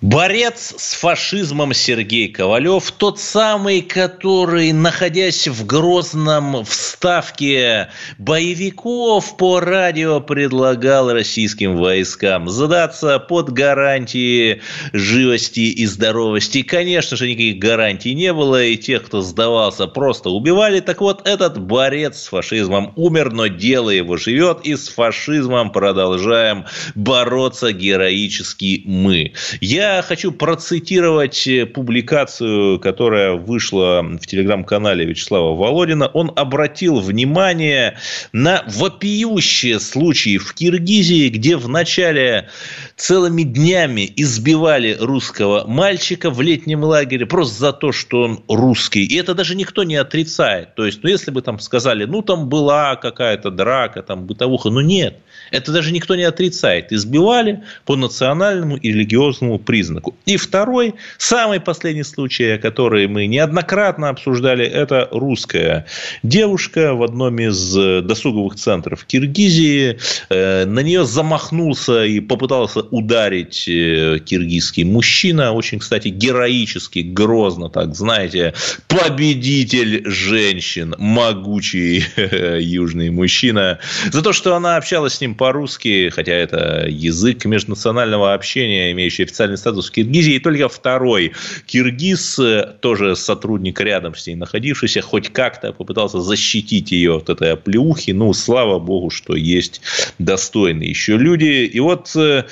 Борец 0.00 0.74
с 0.76 0.94
фашизмом 0.94 1.72
Сергей 1.72 2.28
Ковалев, 2.28 2.90
тот 2.90 3.18
самый, 3.18 3.80
который, 3.80 4.72
находясь 4.72 5.48
в 5.48 5.64
Грозном 5.64 6.64
в 6.64 6.74
ставке 6.74 7.88
боевиков 8.18 9.36
по 9.36 9.60
радио, 9.60 10.20
предлагал 10.20 11.10
российским 11.12 11.76
войскам 11.76 12.50
сдаться 12.50 13.18
под 13.18 13.50
гарантии 13.50 14.60
живости 14.92 15.60
и 15.60 15.86
здоровости. 15.86 16.62
Конечно 16.62 17.16
же, 17.16 17.28
никаких 17.28 17.58
гарантий 17.58 18.14
не 18.14 18.32
было, 18.32 18.62
и 18.62 18.76
тех, 18.76 19.04
кто 19.04 19.22
сдавался, 19.22 19.86
просто 19.86 20.28
убивали. 20.28 20.80
Так 20.80 21.00
вот, 21.00 21.26
этот 21.26 21.58
борец 21.58 22.24
с 22.24 22.26
фашизмом 22.26 22.92
умер, 22.96 23.32
но 23.32 23.46
дело 23.46 23.90
его 23.90 24.16
живет, 24.16 24.60
и 24.64 24.76
с 24.76 24.88
фашизмом 24.88 25.72
продолжаем 25.72 26.66
бороться 26.94 27.72
героически 27.72 28.82
мы. 28.84 29.32
Я 29.60 29.93
Я 29.96 30.02
хочу 30.02 30.32
процитировать 30.32 31.48
публикацию, 31.72 32.80
которая 32.80 33.34
вышла 33.34 34.02
в 34.02 34.26
телеграм-канале 34.26 35.04
Вячеслава 35.04 35.54
Володина. 35.54 36.08
Он 36.08 36.32
обратил 36.34 36.98
внимание 36.98 37.96
на 38.32 38.64
вопиющие 38.66 39.78
случаи 39.78 40.38
в 40.38 40.52
Киргизии, 40.52 41.28
где 41.28 41.56
в 41.56 41.68
начале 41.68 42.48
целыми 42.96 43.42
днями 43.42 44.12
избивали 44.16 44.96
русского 45.00 45.64
мальчика 45.66 46.30
в 46.30 46.40
летнем 46.40 46.84
лагере 46.84 47.26
просто 47.26 47.58
за 47.58 47.72
то, 47.72 47.92
что 47.92 48.22
он 48.22 48.44
русский. 48.48 49.04
И 49.04 49.16
это 49.16 49.34
даже 49.34 49.56
никто 49.56 49.82
не 49.84 49.96
отрицает. 49.96 50.74
То 50.74 50.86
есть, 50.86 51.00
ну, 51.02 51.08
если 51.08 51.30
бы 51.30 51.42
там 51.42 51.58
сказали, 51.58 52.04
ну, 52.04 52.22
там 52.22 52.48
была 52.48 52.96
какая-то 52.96 53.50
драка, 53.50 54.02
там 54.02 54.26
бытовуха, 54.26 54.70
ну, 54.70 54.80
нет. 54.80 55.18
Это 55.50 55.72
даже 55.72 55.92
никто 55.92 56.14
не 56.14 56.22
отрицает. 56.22 56.92
Избивали 56.92 57.62
по 57.84 57.96
национальному 57.96 58.76
и 58.76 58.88
религиозному 58.88 59.58
признаку. 59.58 60.16
И 60.26 60.36
второй, 60.36 60.94
самый 61.18 61.60
последний 61.60 62.04
случай, 62.04 62.58
который 62.58 63.06
мы 63.08 63.26
неоднократно 63.26 64.08
обсуждали, 64.08 64.64
это 64.64 65.08
русская 65.10 65.86
девушка 66.22 66.94
в 66.94 67.02
одном 67.02 67.38
из 67.38 67.76
э, 67.76 68.00
досуговых 68.02 68.54
центров 68.54 69.04
Киргизии. 69.04 69.98
Э, 70.30 70.64
на 70.64 70.80
нее 70.80 71.04
замахнулся 71.04 72.04
и 72.04 72.20
попытался 72.20 72.83
ударить 72.90 73.64
э, 73.68 74.18
киргизский 74.24 74.84
мужчина. 74.84 75.52
Очень, 75.52 75.78
кстати, 75.78 76.08
героически, 76.08 77.00
грозно 77.00 77.68
так, 77.68 77.94
знаете, 77.94 78.54
победитель 78.88 80.02
женщин, 80.08 80.94
могучий 80.98 82.04
южный 82.60 83.10
мужчина. 83.10 83.78
За 84.12 84.22
то, 84.22 84.32
что 84.32 84.54
она 84.54 84.76
общалась 84.76 85.14
с 85.14 85.20
ним 85.20 85.34
по-русски, 85.34 86.10
хотя 86.10 86.32
это 86.32 86.86
язык 86.88 87.44
межнационального 87.44 88.34
общения, 88.34 88.92
имеющий 88.92 89.24
официальный 89.24 89.56
статус 89.56 89.88
в 89.88 89.92
Киргизии, 89.92 90.34
и 90.34 90.38
только 90.38 90.68
второй 90.68 91.32
киргиз, 91.66 92.40
тоже 92.80 93.16
сотрудник 93.16 93.80
рядом 93.80 94.14
с 94.14 94.26
ней 94.26 94.34
находившийся, 94.34 95.00
хоть 95.02 95.32
как-то 95.32 95.72
попытался 95.72 96.20
защитить 96.20 96.92
ее 96.92 97.16
от 97.16 97.28
этой 97.30 97.52
оплеухи. 97.52 98.12
Ну, 98.12 98.32
слава 98.32 98.78
богу, 98.78 99.10
что 99.10 99.34
есть 99.34 99.80
достойные 100.18 100.90
еще 100.90 101.16
люди. 101.16 101.68
И 101.72 101.80
вот 101.80 102.14
э, 102.16 102.44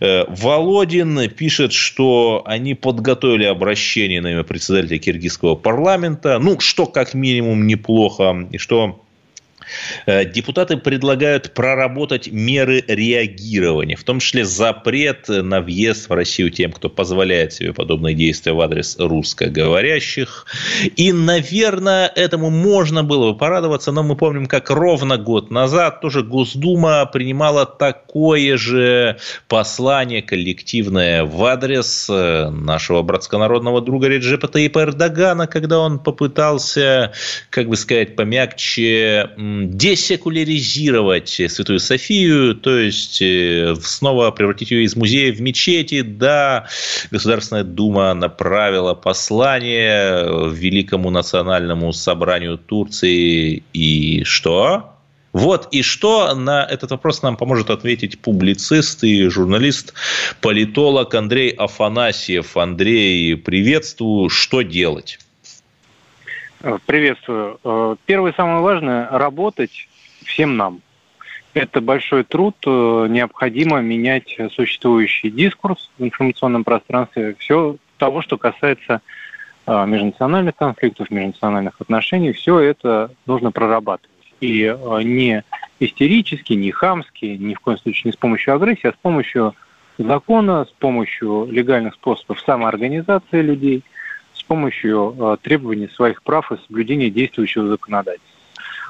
Володин 0.00 1.28
пишет, 1.30 1.72
что 1.72 2.42
они 2.44 2.74
подготовили 2.74 3.44
обращение 3.44 4.20
на 4.20 4.32
имя 4.32 4.42
председателя 4.44 4.98
киргизского 4.98 5.54
парламента, 5.54 6.38
ну, 6.38 6.60
что 6.60 6.86
как 6.86 7.14
минимум 7.14 7.66
неплохо, 7.66 8.48
и 8.50 8.58
что 8.58 8.76
Э, 8.86 9.05
депутаты 10.06 10.76
предлагают 10.76 11.54
проработать 11.54 12.30
меры 12.30 12.84
реагирования, 12.86 13.96
в 13.96 14.04
том 14.04 14.20
числе 14.20 14.44
запрет 14.44 15.28
на 15.28 15.60
въезд 15.60 16.08
в 16.08 16.12
Россию 16.12 16.50
тем, 16.50 16.72
кто 16.72 16.88
позволяет 16.88 17.52
себе 17.52 17.72
подобные 17.72 18.14
действия 18.14 18.52
в 18.52 18.60
адрес 18.60 18.96
русскоговорящих. 18.98 20.46
И, 20.96 21.12
наверное, 21.12 22.10
этому 22.14 22.50
можно 22.50 23.04
было 23.04 23.32
бы 23.32 23.38
порадоваться, 23.38 23.92
но 23.92 24.02
мы 24.02 24.16
помним, 24.16 24.46
как 24.46 24.70
ровно 24.70 25.16
год 25.16 25.50
назад 25.50 26.00
тоже 26.00 26.22
Госдума 26.22 27.06
принимала 27.06 27.66
такое 27.66 28.56
же 28.56 29.18
послание 29.48 30.22
коллективное 30.22 31.24
в 31.24 31.44
адрес 31.44 32.08
э, 32.10 32.50
нашего 32.50 33.02
братсконародного 33.02 33.80
друга 33.80 34.08
Реджепа 34.08 34.48
Таипа 34.48 34.80
Эрдогана, 34.80 35.46
когда 35.46 35.78
он 35.78 35.98
попытался, 35.98 37.12
как 37.50 37.68
бы 37.68 37.76
сказать, 37.76 38.16
помягче 38.16 39.30
десекуляризировать 39.64 41.28
Святую 41.28 41.80
Софию, 41.80 42.54
то 42.54 42.78
есть 42.78 43.20
э, 43.22 43.74
снова 43.82 44.30
превратить 44.30 44.70
ее 44.70 44.84
из 44.84 44.96
музея 44.96 45.32
в 45.32 45.40
мечети. 45.40 46.02
Да, 46.02 46.66
Государственная 47.10 47.64
Дума 47.64 48.14
направила 48.14 48.94
послание 48.94 50.50
Великому 50.52 51.10
национальному 51.10 51.92
собранию 51.92 52.58
Турции. 52.58 53.62
И 53.72 54.22
что? 54.24 54.92
Вот 55.32 55.68
и 55.70 55.82
что 55.82 56.34
на 56.34 56.64
этот 56.64 56.92
вопрос 56.92 57.20
нам 57.20 57.36
поможет 57.36 57.68
ответить 57.68 58.18
публицист 58.20 59.04
и 59.04 59.28
журналист, 59.28 59.92
политолог 60.40 61.14
Андрей 61.14 61.50
Афанасьев. 61.50 62.56
Андрей, 62.56 63.36
приветствую. 63.36 64.30
Что 64.30 64.62
делать? 64.62 65.18
Э, 66.62 66.78
приветствую. 66.86 67.58
Э, 67.64 67.96
первое 68.06 68.32
самое 68.32 68.60
важное– 68.60 69.08
работать 69.10 69.88
всем 70.24 70.56
нам. 70.56 70.80
Это 71.54 71.80
большой 71.80 72.24
труд, 72.24 72.56
э, 72.66 73.06
необходимо 73.08 73.80
менять 73.80 74.36
существующий 74.52 75.30
дискурс 75.30 75.90
в 75.98 76.04
информационном 76.04 76.64
пространстве, 76.64 77.36
все 77.38 77.76
того, 77.98 78.22
что 78.22 78.36
касается 78.36 79.00
межнациональных 79.66 80.54
конфликтов, 80.54 81.10
межнациональных 81.10 81.80
отношений, 81.80 82.30
все 82.30 82.60
это 82.60 83.10
нужно 83.26 83.50
прорабатывать. 83.50 84.12
И 84.40 84.72
не 85.02 85.42
истерически, 85.80 86.52
не 86.52 86.70
хамски, 86.70 87.24
ни 87.24 87.54
в 87.54 87.58
коем 87.58 87.76
случае 87.78 88.02
не 88.04 88.12
с 88.12 88.16
помощью 88.16 88.54
агрессии, 88.54 88.86
а 88.86 88.92
с 88.92 88.96
помощью 89.02 89.56
закона, 89.98 90.66
с 90.66 90.72
помощью 90.78 91.48
легальных 91.50 91.94
способов 91.94 92.40
самоорганизации 92.42 93.42
людей– 93.42 93.82
помощью 94.46 95.14
э, 95.18 95.36
требований 95.42 95.88
своих 95.88 96.22
прав 96.22 96.50
и 96.52 96.56
соблюдения 96.66 97.10
действующего 97.10 97.68
законодательства. 97.68 98.36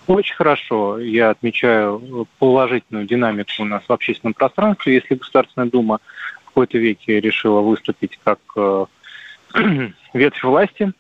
Очень 0.07 0.37
хорошо. 0.37 0.99
Я 0.99 1.31
отмечаю 1.31 2.29
положительную 2.39 3.07
динамику 3.07 3.51
у 3.59 3.65
нас 3.65 3.83
в 3.89 3.93
общественном 3.93 4.35
пространстве. 4.35 4.95
Если 4.95 5.17
Государственная 5.17 5.69
Дума 5.69 5.99
в 6.43 6.47
какой-то 6.47 6.79
веке 6.79 7.21
решила 7.21 7.61
выступить 7.61 8.19
как 8.23 8.39
э, 8.57 8.87
ветвь 10.15 10.45
власти 10.45 10.93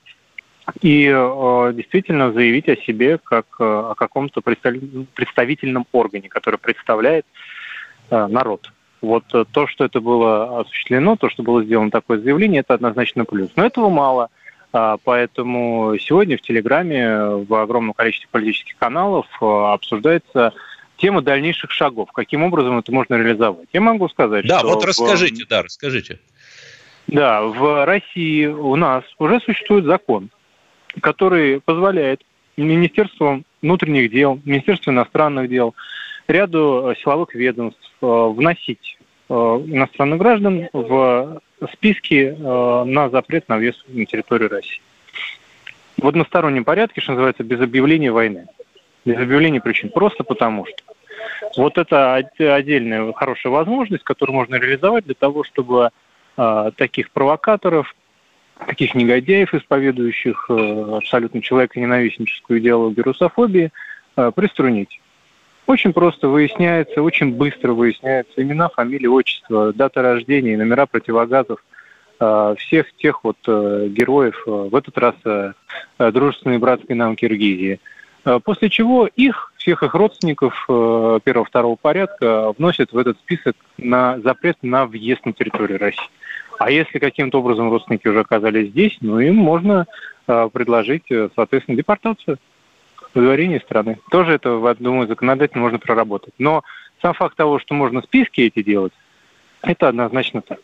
и 0.80 1.06
э, 1.06 1.72
действительно 1.74 2.32
заявить 2.32 2.68
о 2.68 2.76
себе 2.76 3.18
как 3.22 3.46
э, 3.60 3.64
о 3.64 3.94
каком-то 3.94 4.40
представительном 4.40 5.86
органе, 5.92 6.28
который 6.28 6.58
представляет 6.58 7.26
э, 8.10 8.26
народ. 8.26 8.72
Вот 9.00 9.24
э, 9.34 9.44
то, 9.52 9.68
что 9.68 9.84
это 9.84 10.00
было 10.00 10.60
осуществлено, 10.60 11.14
то, 11.16 11.28
что 11.28 11.44
было 11.44 11.62
сделано 11.62 11.92
такое 11.92 12.18
заявление, 12.18 12.60
это 12.60 12.74
однозначно 12.74 13.24
плюс. 13.24 13.50
Но 13.54 13.64
этого 13.64 13.88
мало. 13.88 14.30
А, 14.78 14.98
поэтому 15.02 15.96
сегодня 15.98 16.36
в 16.36 16.42
Телеграме 16.42 17.18
в 17.48 17.54
огромном 17.54 17.94
количестве 17.94 18.28
политических 18.30 18.76
каналов 18.76 19.26
а, 19.40 19.72
обсуждается 19.72 20.52
тема 20.98 21.22
дальнейших 21.22 21.70
шагов. 21.70 22.12
Каким 22.12 22.42
образом 22.42 22.78
это 22.78 22.92
можно 22.92 23.14
реализовать? 23.14 23.68
Я 23.72 23.80
могу 23.80 24.06
сказать, 24.10 24.46
да, 24.46 24.58
что... 24.58 24.68
Да, 24.68 24.74
вот 24.74 24.84
расскажите, 24.84 25.44
в... 25.44 25.48
да, 25.48 25.62
расскажите. 25.62 26.20
Да, 27.06 27.42
в 27.42 27.86
России 27.86 28.44
у 28.44 28.76
нас 28.76 29.02
уже 29.18 29.40
существует 29.40 29.86
закон, 29.86 30.28
который 31.00 31.62
позволяет 31.62 32.20
Министерству 32.58 33.44
внутренних 33.62 34.10
дел, 34.10 34.42
Министерству 34.44 34.90
иностранных 34.90 35.48
дел, 35.48 35.74
ряду 36.28 36.92
силовых 37.02 37.34
ведомств 37.34 37.80
вносить 38.02 38.98
иностранных 39.28 40.18
граждан 40.18 40.68
в 40.72 41.40
списки 41.72 42.36
э, 42.36 42.84
на 42.84 43.08
запрет 43.10 43.48
на 43.48 43.56
въезд 43.56 43.84
на 43.88 44.04
территорию 44.06 44.48
России. 44.48 44.80
В 45.96 46.06
одностороннем 46.06 46.64
порядке, 46.64 47.00
что 47.00 47.12
называется, 47.12 47.42
без 47.42 47.60
объявления 47.60 48.12
войны. 48.12 48.46
Без 49.04 49.16
объявления 49.16 49.60
причин. 49.60 49.90
Просто 49.90 50.24
потому 50.24 50.66
что. 50.66 50.76
Вот 51.56 51.78
это 51.78 52.14
отдельная 52.14 53.12
хорошая 53.12 53.52
возможность, 53.52 54.04
которую 54.04 54.36
можно 54.36 54.56
реализовать 54.56 55.04
для 55.04 55.14
того, 55.14 55.44
чтобы 55.44 55.90
э, 56.36 56.70
таких 56.76 57.10
провокаторов, 57.10 57.94
таких 58.66 58.94
негодяев, 58.94 59.54
исповедующих 59.54 60.46
э, 60.48 60.96
абсолютно 60.98 61.40
человеконенавистническую 61.42 62.60
идеологию 62.60 63.04
русофобии, 63.04 63.70
э, 64.16 64.32
приструнить. 64.34 65.00
Очень 65.66 65.92
просто 65.92 66.28
выясняется, 66.28 67.02
очень 67.02 67.34
быстро 67.34 67.72
выясняются 67.72 68.40
имена, 68.40 68.68
фамилии, 68.68 69.08
отчества, 69.08 69.72
дата 69.72 70.00
рождения, 70.00 70.56
номера 70.56 70.86
противогазов 70.86 71.64
э, 72.20 72.54
всех 72.58 72.94
тех 72.96 73.24
вот 73.24 73.36
э, 73.48 73.88
героев, 73.90 74.40
э, 74.46 74.50
в 74.50 74.74
этот 74.74 74.96
раз 74.96 75.14
дружественной 75.98 76.58
братской 76.58 76.94
нам 76.94 77.16
Киргизии. 77.16 77.80
После 78.44 78.70
чего 78.70 79.06
их, 79.06 79.52
всех 79.56 79.84
их 79.84 79.94
родственников 79.94 80.64
первого-второго 80.66 81.76
порядка 81.76 82.52
вносят 82.58 82.92
в 82.92 82.98
этот 82.98 83.16
список 83.18 83.54
на 83.78 84.18
запрет 84.18 84.56
на 84.62 84.84
въезд 84.84 85.24
на 85.24 85.32
территорию 85.32 85.78
России. 85.78 86.10
А 86.58 86.68
если 86.68 86.98
каким-то 86.98 87.38
образом 87.38 87.70
родственники 87.70 88.08
уже 88.08 88.20
оказались 88.20 88.70
здесь, 88.70 88.98
ну 89.00 89.20
им 89.20 89.36
можно 89.36 89.86
предложить, 90.26 91.04
соответственно, 91.36 91.76
депортацию 91.76 92.38
выдворение 93.16 93.60
страны. 93.60 93.98
Тоже 94.10 94.34
это, 94.34 94.76
думаю, 94.78 95.08
законодательно 95.08 95.62
можно 95.62 95.78
проработать. 95.78 96.34
Но 96.38 96.62
сам 97.02 97.14
факт 97.14 97.36
того, 97.36 97.58
что 97.58 97.74
можно 97.74 98.02
списки 98.02 98.42
эти 98.42 98.62
делать, 98.62 98.92
это 99.62 99.88
однозначно 99.88 100.42
так. 100.42 100.60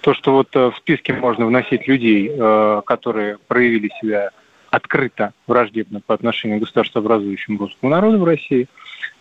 То, 0.00 0.14
что 0.14 0.32
вот 0.32 0.54
э, 0.54 0.70
в 0.70 0.76
списке 0.76 1.14
можно 1.14 1.46
вносить 1.46 1.88
людей, 1.88 2.30
э, 2.30 2.82
которые 2.84 3.38
проявили 3.48 3.90
себя 4.00 4.30
открыто 4.76 5.32
враждебно 5.46 6.00
по 6.00 6.14
отношению 6.14 6.58
к 6.58 6.60
государствообразующему 6.62 7.58
русскому 7.58 7.90
народу 7.90 8.18
в 8.18 8.24
России, 8.24 8.68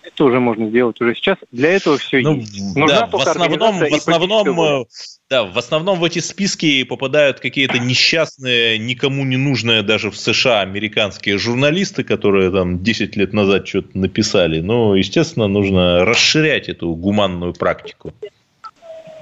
Это 0.04 0.26
уже 0.26 0.40
можно 0.40 0.68
сделать 0.68 1.00
уже 1.02 1.16
сейчас. 1.16 1.38
Для 1.52 1.72
этого 1.72 1.98
все 1.98 2.20
ну, 2.20 2.36
есть. 2.36 2.76
Нужна 2.76 3.02
да, 3.02 3.08
в 3.08 3.16
основном, 3.16 3.80
в 3.80 3.94
основном, 3.94 4.86
да, 5.30 5.44
в 5.46 5.58
основном 5.58 6.00
в 6.00 6.04
эти 6.04 6.20
списки 6.20 6.84
попадают 6.84 7.40
какие-то 7.40 7.80
несчастные, 7.80 8.78
никому 8.78 9.24
не 9.24 9.38
нужные 9.38 9.82
даже 9.82 10.12
в 10.12 10.18
США 10.18 10.62
американские 10.62 11.38
журналисты, 11.38 12.04
которые 12.04 12.52
там 12.52 12.84
10 12.84 13.16
лет 13.16 13.34
назад 13.34 13.68
что-то 13.68 13.98
написали. 13.98 14.60
Но, 14.60 14.96
естественно, 14.96 15.48
нужно 15.48 16.06
расширять 16.06 16.68
эту 16.70 16.94
гуманную 16.96 17.54
практику. 17.54 18.14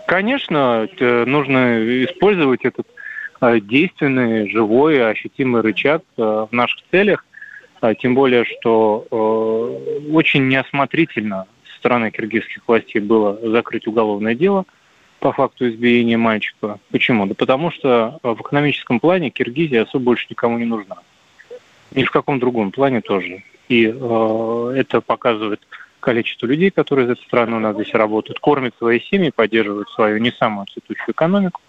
Конечно, 0.07 0.87
нужно 0.99 2.03
использовать 2.03 2.65
этот 2.65 2.87
э, 2.87 2.92
действенный, 3.59 4.49
живой, 4.49 5.09
ощутимый 5.11 5.61
рычаг 5.61 6.03
э, 6.17 6.21
в 6.21 6.49
наших 6.51 6.81
целях. 6.91 7.25
А, 7.81 7.93
тем 7.95 8.15
более, 8.15 8.45
что 8.45 9.05
э, 9.11 10.11
очень 10.11 10.47
неосмотрительно 10.47 11.45
со 11.69 11.77
стороны 11.79 12.11
киргизских 12.11 12.61
властей 12.65 13.01
было 13.01 13.37
закрыть 13.43 13.87
уголовное 13.87 14.35
дело 14.35 14.65
по 15.19 15.33
факту 15.33 15.69
избиения 15.69 16.17
мальчика. 16.17 16.79
Почему? 16.91 17.25
Да 17.25 17.33
потому 17.33 17.71
что 17.71 18.19
в 18.23 18.41
экономическом 18.41 18.99
плане 18.99 19.29
Киргизия 19.29 19.83
особо 19.83 20.05
больше 20.05 20.27
никому 20.29 20.57
не 20.57 20.65
нужна. 20.65 20.97
Ни 21.91 22.03
в 22.03 22.11
каком 22.11 22.39
другом 22.39 22.71
плане 22.71 23.01
тоже. 23.01 23.43
И 23.67 23.85
э, 23.85 24.73
это 24.77 25.01
показывает 25.01 25.61
количество 25.99 26.45
людей, 26.45 26.71
которые 26.71 27.07
из 27.07 27.11
этой 27.11 27.23
страны 27.23 27.55
у 27.55 27.59
нас 27.59 27.75
здесь 27.75 27.93
работают, 27.93 28.39
кормят 28.39 28.75
свои 28.77 28.99
семьи, 28.99 29.31
поддерживают 29.33 29.89
свою 29.89 30.19
не 30.19 30.31
самую 30.31 30.67
цветущую 30.67 31.13
экономику 31.13 31.61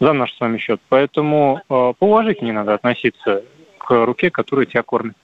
за 0.00 0.12
наш 0.12 0.32
с 0.34 0.40
вами 0.40 0.58
счет. 0.58 0.80
Поэтому 0.88 1.62
э, 1.68 1.92
поуважительнее 1.98 2.54
надо 2.54 2.74
относиться 2.74 3.44
к 3.78 4.04
руке, 4.04 4.30
которая 4.30 4.66
тебя 4.66 4.82
кормит. 4.82 5.14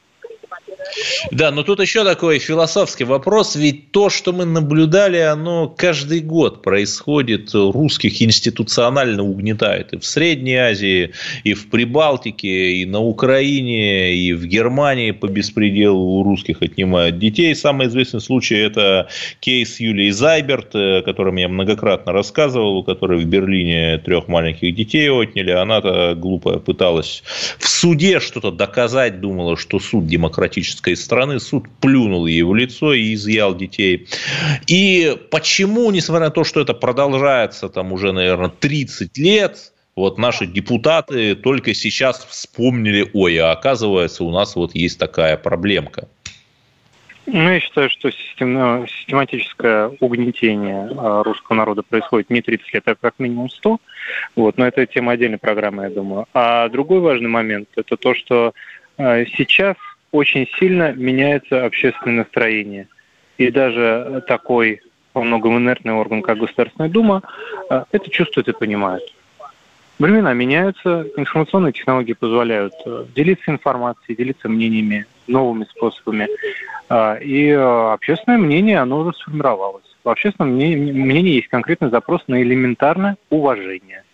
Да, 1.31 1.51
но 1.51 1.63
тут 1.63 1.81
еще 1.81 2.05
такой 2.05 2.39
философский 2.39 3.05
вопрос, 3.05 3.57
ведь 3.57 3.91
то, 3.91 4.11
что 4.11 4.33
мы 4.33 4.45
наблюдали, 4.45 5.19
оно 5.19 5.69
каждый 5.69 6.21
год 6.21 6.63
происходит, 6.63 7.51
русских 7.53 8.23
институционально 8.23 9.23
угнетает 9.23 9.93
и 9.93 9.99
в 9.99 10.05
Средней 10.05 10.57
Азии, 10.57 11.13
и 11.45 11.55
в 11.55 11.69
Прибалтике, 11.71 12.73
и 12.73 12.85
на 12.85 13.01
Украине, 13.01 14.15
и 14.15 14.33
в 14.33 14.47
Германии 14.47 15.11
по 15.11 15.27
беспределу 15.27 16.21
у 16.21 16.23
русских 16.23 16.63
отнимают 16.63 17.19
детей. 17.19 17.55
Самый 17.55 17.89
известный 17.89 18.21
случай– 18.21 18.57
это 18.57 19.09
кейс 19.41 19.81
Юлии 19.81 20.11
Зайберт, 20.11 20.75
о 20.75 21.03
котором 21.03 21.37
я 21.37 21.49
многократно 21.49 22.13
рассказывал, 22.13 22.79
у 22.79 22.83
которой 22.85 23.19
в 23.19 23.27
Берлине 23.27 23.99
трех 23.99 24.29
маленьких 24.29 24.75
детей 24.75 25.11
отняли. 25.11 25.51
Она-то 25.51 26.15
глупая 26.17 26.59
пыталась 26.59 27.23
в 27.59 27.69
суде 27.69 28.21
что-то 28.21 28.51
доказать, 28.51 29.21
думала, 29.21 29.57
что 29.57 29.79
суд 29.81 30.07
демократический 30.07 30.68
коммунистической 30.69 30.97
страны. 30.97 31.41
Суд 31.41 31.65
плюнул 31.81 32.27
ей 32.27 32.43
в 32.43 32.55
лицо 32.55 32.93
и 32.93 33.15
изъял 33.15 33.55
детей. 33.55 34.07
И 34.67 35.17
почему, 35.31 35.91
несмотря 35.91 36.27
на 36.27 36.31
то, 36.31 36.45
что 36.45 36.61
это 36.61 36.75
продолжается 36.75 37.69
там 37.69 37.93
уже, 37.93 38.13
наверное, 38.13 38.51
30 38.51 39.19
лет, 39.19 39.73
вот 39.97 40.19
наши 40.19 40.47
депутаты 40.47 41.35
только 41.35 41.75
сейчас 41.75 42.25
вспомнили, 42.25 43.11
ой, 43.15 43.37
а 43.39 43.53
оказывается, 43.53 44.25
у 44.25 44.31
нас 44.31 44.57
вот 44.57 44.75
есть 44.75 44.99
такая 44.99 45.37
проблемка. 45.37 46.09
Ну, 47.31 47.53
я 47.53 47.61
считаю, 47.61 47.91
что 47.91 48.11
систематическое 48.11 49.91
угнетение 50.01 50.89
а, 50.97 51.23
русского 51.23 51.57
народа 51.57 51.83
происходит 51.83 52.31
не 52.31 52.41
30 52.41 52.73
лет, 52.73 52.83
а 52.87 52.95
как 52.95 53.15
минимум 53.19 53.51
100. 53.51 53.79
Вот, 54.37 54.57
но 54.57 54.67
это 54.67 54.87
тема 54.87 55.13
отдельной 55.13 55.37
программы, 55.37 55.83
я 55.85 55.91
думаю. 55.91 56.25
А 56.33 56.71
другой 56.71 57.01
важный 57.01 57.29
момент– 57.29 57.69
это 57.77 57.99
то, 57.99 58.15
что 58.15 58.55
а, 58.97 59.25
сейчас 59.27 59.77
очень 60.13 60.47
сильно 60.59 60.93
меняется 60.93 61.65
общественное 61.65 62.19
настроение. 62.19 62.89
И 63.37 63.51
даже 63.51 64.23
такой 64.27 64.81
во 65.15 65.23
многом 65.23 65.59
инертный 65.59 65.93
орган, 65.93 66.23
как 66.23 66.39
Государственная 66.39 66.91
Дума, 66.91 67.23
э, 67.71 67.85
это 67.93 68.11
чувствует 68.11 68.49
и 68.49 68.53
понимает. 68.53 69.03
Времена 69.99 70.33
меняются, 70.33 71.07
информационные 71.17 71.73
технологии 71.73 72.13
позволяют 72.13 72.73
э, 72.87 73.07
делиться 73.15 73.51
информацией, 73.51 74.17
делиться 74.17 74.49
мнениями, 74.49 75.07
новыми 75.27 75.65
способами. 75.65 76.29
Э, 76.89 77.23
и 77.23 77.51
общественное 77.51 78.39
мнение, 78.39 78.79
оно 78.79 78.99
уже 79.01 79.17
сформировалось. 79.17 79.85
В 80.05 80.09
общественном 80.09 80.55
мнении 80.55 81.35
есть 81.35 81.49
конкретный 81.49 81.91
запрос 81.91 82.23
на 82.29 82.41
элементарное 82.41 83.17
уважение. 83.31 84.05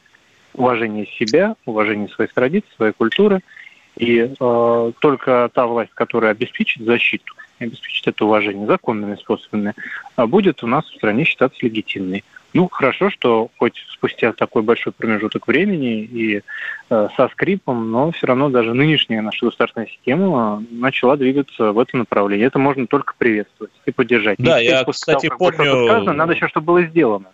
Уважение 0.54 1.06
себя, 1.06 1.56
уважение 1.66 2.08
своих 2.08 2.32
традиций, 2.32 2.70
своей 2.76 2.92
культуры– 2.92 3.40
и 3.96 4.34
э, 4.38 4.92
только 5.00 5.50
та 5.52 5.66
власть, 5.66 5.92
которая 5.94 6.32
обеспечит 6.32 6.84
защиту, 6.84 7.34
обеспечит 7.58 8.08
это 8.08 8.24
уважение 8.24 8.66
законными 8.66 9.16
способами, 9.16 9.74
а 10.16 10.26
будет 10.26 10.62
у 10.62 10.66
нас 10.66 10.84
в 10.86 10.96
стране 10.96 11.24
считаться 11.24 11.58
легитимной. 11.62 12.24
Ну, 12.54 12.68
хорошо, 12.68 13.10
что 13.10 13.48
хоть 13.58 13.74
спустя 13.92 14.32
такой 14.32 14.62
большой 14.62 14.92
промежуток 14.92 15.48
времени 15.48 16.02
и 16.04 16.40
э, 16.88 17.08
со 17.16 17.28
скрипом, 17.28 17.90
но 17.90 18.12
все 18.12 18.28
равно 18.28 18.48
даже 18.48 18.74
нынешняя 18.74 19.22
наша 19.22 19.46
государственная 19.46 19.88
система 19.88 20.64
начала 20.70 21.16
двигаться 21.16 21.72
в 21.72 21.78
этом 21.80 22.00
направлении. 22.00 22.46
Это 22.46 22.60
можно 22.60 22.86
только 22.86 23.14
приветствовать 23.18 23.72
и 23.86 23.90
поддержать. 23.90 24.36
Да, 24.38 24.60
и 24.60 24.66
я, 24.66 24.84
кстати, 24.84 25.28
того, 25.28 25.50
помню... 25.50 25.86
Сказано, 25.86 26.12
надо 26.12 26.34
еще, 26.34 26.46
чтобы 26.46 26.66
было 26.66 26.82
сделано. 26.82 27.26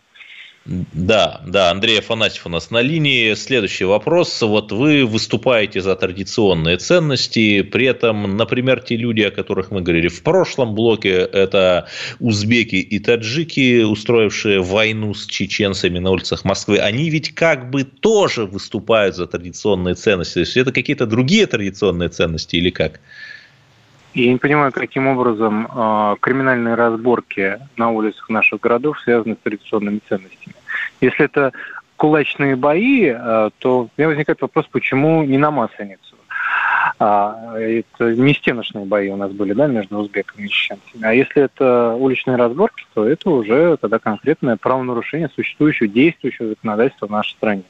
Да, 0.66 1.40
да, 1.46 1.70
Андрей 1.70 2.00
Афанасьев 2.00 2.46
у 2.46 2.50
нас 2.50 2.70
на 2.70 2.82
линии. 2.82 3.32
Следующий 3.32 3.84
вопрос. 3.84 4.42
Вот 4.42 4.72
вы 4.72 5.06
выступаете 5.06 5.80
за 5.80 5.96
традиционные 5.96 6.76
ценности, 6.76 7.62
при 7.62 7.86
этом, 7.86 8.36
например, 8.36 8.80
те 8.80 8.96
люди, 8.96 9.22
о 9.22 9.30
которых 9.30 9.70
мы 9.70 9.80
говорили 9.80 10.08
в 10.08 10.22
прошлом 10.22 10.74
блоке, 10.74 11.12
это 11.12 11.88
узбеки 12.18 12.76
и 12.76 12.98
таджики, 12.98 13.82
устроившие 13.82 14.60
войну 14.60 15.14
с 15.14 15.26
чеченцами 15.26 15.98
на 15.98 16.10
улицах 16.10 16.44
Москвы, 16.44 16.78
они 16.78 17.08
ведь 17.08 17.34
как 17.34 17.70
бы 17.70 17.84
тоже 17.84 18.44
выступают 18.44 19.16
за 19.16 19.26
традиционные 19.26 19.94
ценности. 19.94 20.34
То 20.34 20.40
есть 20.40 20.56
это 20.58 20.72
какие-то 20.72 21.06
другие 21.06 21.46
традиционные 21.46 22.10
ценности 22.10 22.56
или 22.56 22.68
как? 22.68 23.00
Я 24.14 24.32
не 24.32 24.38
понимаю, 24.38 24.72
каким 24.72 25.06
образом 25.06 25.66
э, 25.66 26.16
криминальные 26.20 26.74
разборки 26.74 27.60
на 27.76 27.90
улицах 27.90 28.28
наших 28.28 28.60
городов 28.60 28.98
связаны 29.00 29.36
с 29.36 29.38
традиционными 29.38 30.00
ценностями. 30.08 30.54
Если 31.00 31.24
это 31.24 31.52
кулачные 31.96 32.56
бои, 32.56 33.06
э, 33.06 33.50
то 33.58 33.82
у 33.82 33.90
меня 33.96 34.08
возникает 34.08 34.40
вопрос, 34.40 34.66
почему 34.66 35.22
не 35.22 35.38
на 35.38 35.50
Масленицу? 35.50 36.16
А, 36.98 37.56
это 37.56 38.14
не 38.14 38.34
стеночные 38.34 38.84
бои 38.84 39.10
у 39.10 39.16
нас 39.16 39.30
были, 39.32 39.52
да, 39.52 39.66
между 39.66 39.98
узбеками 39.98 40.46
и 40.46 40.48
чеченцами. 40.48 41.04
А 41.04 41.12
если 41.12 41.42
это 41.42 41.94
уличные 41.94 42.36
разборки, 42.36 42.84
то 42.94 43.06
это 43.06 43.30
уже 43.30 43.76
тогда 43.76 43.98
конкретное 43.98 44.56
правонарушение 44.56 45.28
существующего, 45.34 45.88
действующего 45.88 46.48
законодательства 46.48 47.06
в 47.06 47.10
нашей 47.10 47.32
стране. 47.32 47.62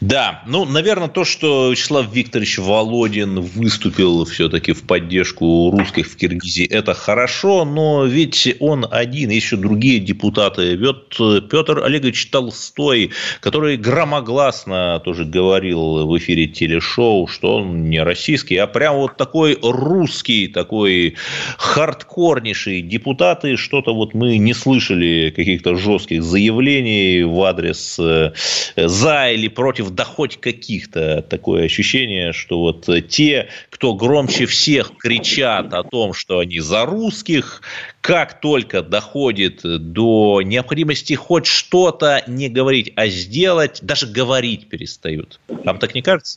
Да, 0.00 0.42
ну, 0.46 0.64
наверное, 0.64 1.08
то, 1.08 1.24
что 1.24 1.70
Вячеслав 1.70 2.12
Викторович 2.12 2.58
Володин 2.58 3.40
выступил 3.40 4.24
все-таки 4.24 4.72
в 4.72 4.82
поддержку 4.82 5.70
русских 5.70 6.06
в 6.06 6.16
Киргизии, 6.16 6.66
это 6.66 6.94
хорошо, 6.94 7.64
но 7.64 8.04
ведь 8.04 8.56
он 8.60 8.86
один, 8.90 9.30
еще 9.30 9.56
другие 9.56 10.00
депутаты. 10.00 10.78
Вот 10.78 11.16
Петр 11.50 11.82
Олегович 11.82 12.26
Толстой, 12.26 13.10
который 13.40 13.76
громогласно 13.76 15.00
тоже 15.04 15.24
говорил 15.24 16.06
в 16.06 16.18
эфире 16.18 16.46
телешоу, 16.46 17.26
что 17.26 17.56
он 17.56 17.90
не 17.90 18.02
российский, 18.02 18.56
а 18.56 18.66
прям 18.66 18.96
вот 18.96 19.16
такой 19.16 19.58
русский, 19.62 20.48
такой 20.48 21.16
хардкорнейший 21.58 22.82
депутат, 22.82 23.44
и 23.44 23.56
что-то 23.56 23.94
вот 23.94 24.14
мы 24.14 24.38
не 24.38 24.54
слышали 24.54 25.32
каких-то 25.34 25.76
жестких 25.76 26.22
заявлений 26.22 27.22
в 27.24 27.42
адрес 27.42 27.96
э, 27.98 28.32
за 28.76 29.33
или 29.34 29.48
против, 29.48 29.90
да 29.90 30.04
хоть 30.04 30.40
каких-то. 30.40 31.22
Такое 31.22 31.64
ощущение, 31.64 32.32
что 32.32 32.60
вот 32.60 32.88
те, 33.08 33.48
кто 33.70 33.94
громче 33.94 34.46
всех 34.46 34.96
кричат 34.96 35.74
о 35.74 35.82
том, 35.82 36.14
что 36.14 36.38
они 36.38 36.60
за 36.60 36.86
русских, 36.86 37.62
как 38.00 38.40
только 38.40 38.82
доходит 38.82 39.60
до 39.62 40.40
необходимости 40.42 41.14
хоть 41.14 41.46
что-то 41.46 42.22
не 42.26 42.48
говорить, 42.48 42.92
а 42.96 43.08
сделать, 43.08 43.80
даже 43.82 44.06
говорить 44.06 44.68
перестают. 44.68 45.40
Вам 45.48 45.78
так 45.78 45.94
не 45.94 46.02
кажется? 46.02 46.36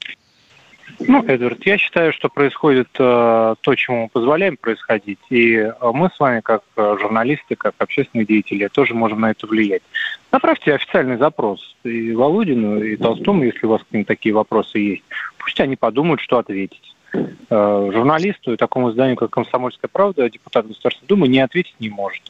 Ну, 0.99 1.23
Эдвард, 1.25 1.65
я 1.65 1.77
считаю, 1.77 2.13
что 2.13 2.29
происходит 2.29 2.87
э, 2.97 3.55
то, 3.61 3.75
чему 3.75 4.03
мы 4.03 4.09
позволяем 4.09 4.57
происходить. 4.57 5.19
И 5.29 5.55
э, 5.55 5.71
мы 5.93 6.09
с 6.13 6.19
вами, 6.19 6.41
как 6.41 6.63
э, 6.75 6.97
журналисты, 6.99 7.55
как 7.55 7.75
общественные 7.77 8.25
деятели, 8.25 8.67
тоже 8.67 8.93
можем 8.93 9.21
на 9.21 9.31
это 9.31 9.47
влиять. 9.47 9.83
Направьте 10.31 10.73
официальный 10.73 11.17
запрос 11.17 11.75
и 11.83 12.13
Володину, 12.13 12.81
и 12.81 12.95
Толстому, 12.95 13.43
если 13.43 13.65
у 13.65 13.69
вас 13.69 13.81
к 13.83 13.93
ним 13.93 14.05
такие 14.05 14.33
вопросы 14.33 14.79
есть. 14.79 15.03
Пусть 15.37 15.59
они 15.59 15.75
подумают, 15.75 16.21
что 16.21 16.39
ответить. 16.39 16.95
Э, 17.13 17.89
журналисту 17.93 18.53
и 18.53 18.57
такому 18.57 18.91
изданию, 18.91 19.17
как 19.17 19.29
«Комсомольская 19.29 19.89
правда», 19.91 20.29
депутат 20.29 20.67
Государственной 20.67 21.07
Думы 21.07 21.27
не 21.27 21.39
ответить 21.39 21.75
не 21.79 21.89
может. 21.89 22.23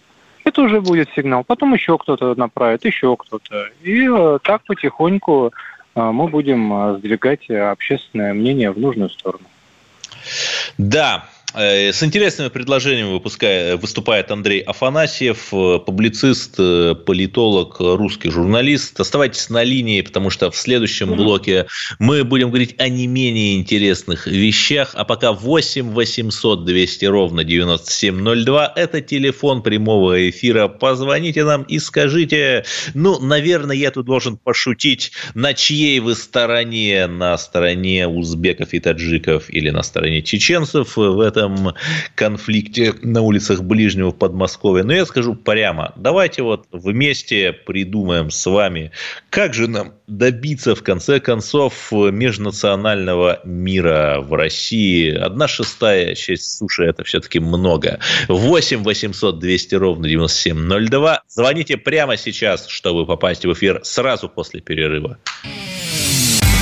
Это 0.44 0.62
уже 0.62 0.82
будет 0.82 1.10
сигнал. 1.16 1.44
Потом 1.44 1.74
еще 1.74 1.98
кто-то 1.98 2.34
направит, 2.36 2.86
еще 2.86 3.16
кто-то. 3.18 3.70
И 3.84 4.08
так 4.44 4.64
потихоньку 4.64 5.52
мы 6.12 6.28
будем 6.28 6.74
а, 6.74 6.98
сдвигать 6.98 7.50
общественное 7.50 8.34
мнение 8.34 8.72
в 8.72 8.80
нужную 8.80 9.10
сторону. 9.10 9.46
Да, 10.78 11.26
Э, 11.26 11.37
с 11.54 12.04
интересными 12.04 12.50
предложениями 12.50 13.14
выпускает, 13.14 13.82
выступает 13.82 14.32
Андрей 14.32 14.60
Афанасьев, 14.60 15.48
э, 15.54 15.80
публицист, 15.80 16.56
э, 16.58 16.94
политолог, 16.94 17.78
русский 17.80 18.30
журналист. 18.30 19.00
Оставайтесь 19.00 19.50
на 19.50 19.64
линии, 19.64 20.02
потому 20.02 20.30
что 20.30 20.52
в 20.52 20.58
следующем 20.58 21.16
блоке 21.16 21.68
мы 22.00 22.26
будем 22.26 22.50
говорить 22.50 22.76
о 22.80 22.90
не 22.90 23.08
менее 23.08 23.56
интересных 23.56 24.28
вещах. 24.28 24.92
А 24.94 25.06
пока 25.06 25.32
8 25.32 25.92
800 25.92 26.66
200 26.66 27.06
ровно 27.06 27.44
9702– 27.46 28.74
это 28.76 29.00
телефон 29.00 29.64
прямого 29.64 30.30
эфира. 30.30 30.68
Позвоните 30.68 31.46
нам 31.46 31.64
и 31.64 31.80
скажите, 31.80 32.66
ну, 32.94 33.20
наверное, 33.20 33.76
я 33.76 33.92
тут 33.92 34.06
должен 34.06 34.36
пошутить, 34.38 35.14
на 35.34 35.54
чьей 35.54 36.02
вы 36.02 36.16
стороне, 36.16 37.08
на 37.08 37.38
стороне 37.38 38.06
узбеков 38.08 38.74
и 38.74 38.80
таджиков 38.82 39.50
или 39.50 39.70
на 39.70 39.82
стороне 39.82 40.22
чеченцев 40.22 40.98
в 40.98 41.22
этом 41.22 41.37
этом 41.38 41.74
конфликте 42.16 42.94
на 43.02 43.22
улицах 43.22 43.62
ближнего 43.62 44.12
Подмосковья. 44.12 44.84
Но 44.84 44.94
я 44.94 45.06
скажу 45.06 45.36
прямо, 45.36 45.94
давайте 45.96 46.44
вот 46.44 46.66
вместе 46.72 47.54
придумаем 47.54 48.32
с 48.32 48.46
вами, 48.46 48.92
как 49.30 49.54
же 49.54 49.68
нам 49.68 49.94
добиться 50.08 50.76
в 50.76 50.84
конце 50.84 51.20
концов 51.20 51.92
межнационального 51.92 53.42
мира 53.44 54.20
в 54.22 54.34
России. 54.34 55.14
Одна 55.14 55.48
шестая 55.48 56.16
часть 56.16 56.58
суши– 56.58 56.84
это 56.86 57.04
все-таки 57.04 57.40
много. 57.40 58.00
8 58.28 58.84
800 58.84 59.40
200 59.40 59.76
ровно 59.76 60.08
9702. 60.08 61.22
Звоните 61.28 61.78
прямо 61.78 62.18
сейчас, 62.18 62.68
чтобы 62.68 63.06
попасть 63.06 63.46
в 63.46 63.54
эфир 63.54 63.82
сразу 63.84 64.30
после 64.30 64.62
перерыва. 64.62 65.18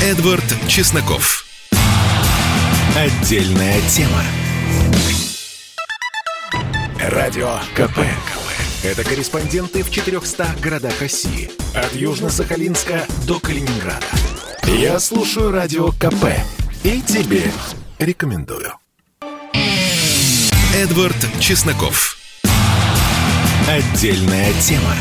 Эдвард 0.03 0.43
Чесноков. 0.67 1.45
Отдельная 2.95 3.81
тема. 3.89 4.44
Радио 7.09 7.59
КП. 7.75 7.99
Это 8.83 9.03
корреспонденты 9.03 9.83
в 9.83 9.91
400 9.91 10.55
городах 10.59 10.99
России. 10.99 11.51
От 11.75 11.93
Южно-Сахалинска 11.93 13.05
до 13.27 13.39
Калининграда. 13.39 14.07
Я 14.63 14.99
слушаю 14.99 15.51
Радио 15.51 15.91
КП. 15.91 16.25
И 16.83 17.01
тебе 17.01 17.43
рекомендую. 17.99 18.73
Эдвард 20.73 21.15
Чесноков. 21.39 22.17
Отдельная 23.67 24.51
тема. 24.61 24.95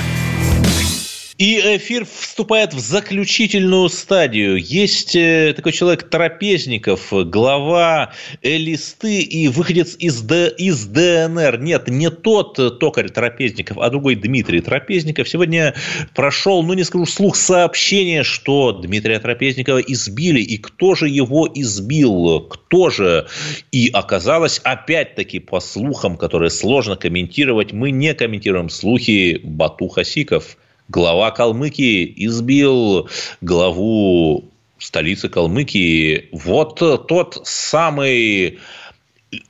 И 1.36 1.58
эфир 1.58 2.04
вступает 2.04 2.74
в 2.74 2.78
заключительную 2.78 3.88
стадию. 3.88 4.56
Есть 4.56 5.16
э, 5.16 5.52
такой 5.56 5.72
человек 5.72 6.08
Трапезников, 6.08 7.08
глава 7.10 8.12
Элисты 8.40 9.20
и 9.20 9.48
выходец 9.48 9.96
из, 9.98 10.20
Д, 10.22 10.54
из 10.56 10.86
ДНР. 10.86 11.58
Нет, 11.58 11.88
не 11.88 12.08
тот 12.10 12.78
токарь 12.78 13.08
Трапезников, 13.08 13.78
а 13.78 13.90
другой 13.90 14.14
Дмитрий 14.14 14.60
Трапезников. 14.60 15.28
Сегодня 15.28 15.74
прошел, 16.14 16.62
ну 16.62 16.74
не 16.74 16.84
скажу 16.84 17.04
слух, 17.04 17.34
сообщение, 17.34 18.22
что 18.22 18.70
Дмитрия 18.70 19.18
Трапезникова 19.18 19.78
избили. 19.78 20.40
И 20.40 20.56
кто 20.58 20.94
же 20.94 21.08
его 21.08 21.50
избил? 21.52 22.42
Кто 22.42 22.90
же? 22.90 23.26
И 23.72 23.90
оказалось, 23.92 24.60
опять-таки, 24.62 25.40
по 25.40 25.58
слухам, 25.58 26.16
которые 26.16 26.50
сложно 26.50 26.94
комментировать, 26.94 27.72
мы 27.72 27.90
не 27.90 28.14
комментируем 28.14 28.70
слухи 28.70 29.40
Бату 29.42 29.88
Хасиков 29.88 30.56
глава 30.88 31.30
Калмыкии 31.30 32.12
избил 32.16 33.08
главу 33.40 34.44
столицы 34.78 35.28
Калмыкии. 35.28 36.28
Вот 36.32 36.76
тот 36.78 37.40
самый 37.44 38.58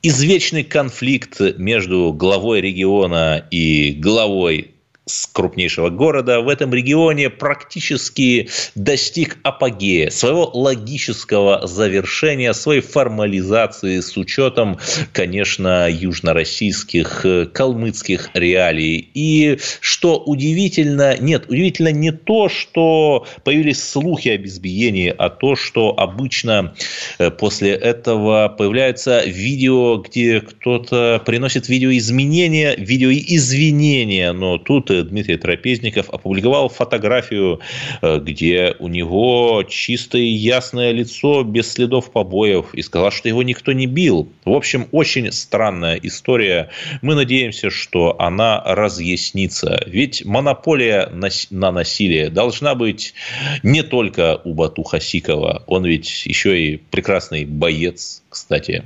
извечный 0.03 0.65
конфликт 0.65 1.41
между 1.59 2.13
главой 2.13 2.61
региона 2.61 3.47
и 3.51 3.93
главой 3.93 4.74
с 5.07 5.27
крупнейшего 5.27 5.91
города 5.91 6.41
в 6.41 6.49
этом 6.49 6.73
регионе 6.73 7.29
практически 7.29 8.49
достиг 8.75 9.37
апогея, 9.43 10.09
своего 10.11 10.51
логического 10.55 11.67
завершения, 11.67 12.55
своей 12.55 12.81
формализации 12.81 14.01
с 14.01 14.17
учетом, 14.17 14.79
конечно, 15.13 15.89
южно-российских, 15.91 17.27
э, 17.27 17.47
калмыцких 17.47 18.31
реалий. 18.33 19.11
И 19.13 19.59
что 19.81 20.19
удивительно, 20.19 21.19
нет, 21.19 21.47
удивительно 21.49 21.93
не 21.93 22.13
то, 22.13 22.49
что 22.49 23.27
появились 23.45 23.87
слухи 23.87 24.31
об 24.31 24.47
избиении, 24.47 25.15
а 25.17 25.29
то, 25.29 25.55
что 25.55 25.95
обычно 25.99 26.75
э, 27.19 27.31
после 27.31 27.73
этого 27.73 28.49
появляется 28.49 29.23
видео, 29.27 29.99
где 29.99 30.41
кто-то 30.41 31.21
приносит 31.27 31.69
видеоизменения, 31.69 32.75
видеоизвинения, 32.77 34.33
но 34.33 34.57
тут 34.57 34.94
Дмитрий 35.03 35.37
Трапезников 35.37 36.11
опубликовал 36.11 36.69
фотографию, 36.69 37.61
э, 38.03 38.21
где 38.21 38.77
у 38.79 38.89
него 38.89 39.65
чистое 39.69 40.23
и 40.23 40.33
ясное 40.33 40.93
лицо 40.93 41.43
без 41.43 41.73
следов 41.73 42.13
побоев 42.13 42.75
и 42.75 42.83
сказал, 42.83 43.11
что 43.11 43.29
его 43.29 43.43
никто 43.43 43.73
не 43.73 43.87
бил. 43.87 44.29
В 44.45 44.53
общем, 44.53 44.89
очень 44.93 45.33
странная 45.33 45.99
история. 46.03 46.71
Мы 47.03 47.15
надеемся, 47.15 47.71
что 47.71 48.17
она 48.21 48.63
разъяснится. 48.65 49.83
Ведь 49.87 50.25
монополия 50.25 51.11
на 51.51 51.73
насилие 51.73 52.31
должна 52.31 52.75
быть 52.75 53.15
не 53.63 53.83
только 53.83 54.41
у 54.45 54.55
Бату 54.55 54.83
Хасикова. 54.83 55.65
Он 55.67 55.85
ведь 55.85 56.27
еще 56.27 56.61
и 56.61 56.77
прекрасный 56.77 57.45
боец, 57.45 58.23
кстати. 58.29 58.85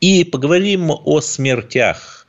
И 0.00 0.24
поговорим 0.24 0.90
о 0.90 1.20
смертях 1.20 2.21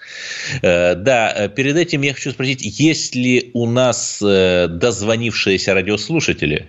да, 0.62 1.34
э, 1.36 1.50
перед 1.50 1.76
этим 1.78 2.02
я 2.02 2.14
хочу 2.14 2.32
спросить, 2.32 2.62
есть 2.80 3.16
ли 3.16 3.52
у 3.54 3.66
нас 3.66 4.22
э, 4.22 4.68
дозвонившиеся 4.68 5.74
радиослушатели? 5.74 6.68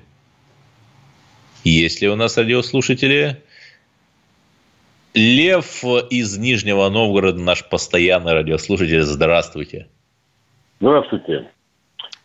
Есть 1.64 2.02
ли 2.02 2.08
у 2.08 2.16
нас 2.16 2.36
радиослушатели? 2.36 3.42
Лев 5.14 5.84
из 6.10 6.36
Нижнего 6.36 6.88
Новгорода, 6.88 7.40
наш 7.40 7.68
постоянный 7.68 8.32
радиослушатель. 8.32 9.02
Здравствуйте. 9.02 9.86
Здравствуйте, 10.80 11.48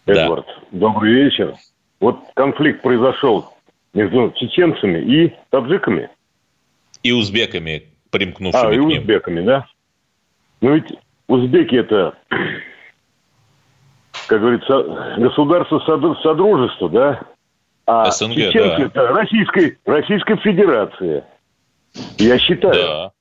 Эдвард. 0.05 0.47
Да. 0.71 0.79
Добрый 0.79 1.13
вечер. 1.13 1.55
Вот 1.99 2.19
конфликт 2.33 2.81
произошел 2.81 3.53
между 3.93 4.33
чеченцами 4.35 4.99
и 4.99 5.33
таджиками. 5.49 6.09
И 7.03 7.11
узбеками, 7.11 7.83
примкнувшими 8.09 8.71
а, 8.71 8.73
и 8.73 8.77
к 8.77 8.85
ним. 8.85 8.99
узбеками, 8.99 9.41
да? 9.41 9.67
Ну 10.61 10.75
ведь 10.75 10.91
узбеки 11.29 11.75
это, 11.75 12.15
как 14.27 14.41
говорится, 14.41 15.15
государство 15.17 15.79
содружества, 16.21 16.89
да? 16.89 17.21
А 17.85 18.11
СНГ, 18.11 18.33
чеченцы 18.33 18.77
да. 18.77 18.85
это 18.85 19.07
Российской, 19.07 19.77
Российская 19.85 20.37
Федерация. 20.37 21.25
Я 22.17 22.37
считаю, 22.37 22.73
да. 22.73 23.11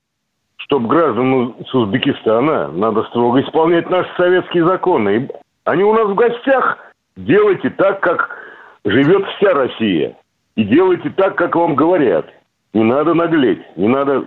чтобы 0.57 0.89
гражданам 0.89 1.57
с 1.67 1.75
Узбекистана 1.75 2.69
надо 2.69 3.05
строго 3.05 3.41
исполнять 3.41 3.89
наши 3.89 4.11
советские 4.17 4.67
законы. 4.67 5.17
И 5.17 5.29
они 5.65 5.85
у 5.85 5.95
нас 5.95 6.07
в 6.09 6.15
гостях. 6.15 6.79
Делайте 7.17 7.71
так, 7.71 8.01
как 8.01 8.37
живет 8.85 9.27
вся 9.37 9.55
Россия. 9.55 10.17
И 10.57 10.65
делайте 10.65 11.11
так, 11.11 11.37
как 11.37 11.57
вам 11.57 11.75
говорят. 11.75 12.27
Не 12.75 12.83
надо 12.83 13.15
наглеть, 13.15 13.63
не 13.77 13.89
надо 13.89 14.25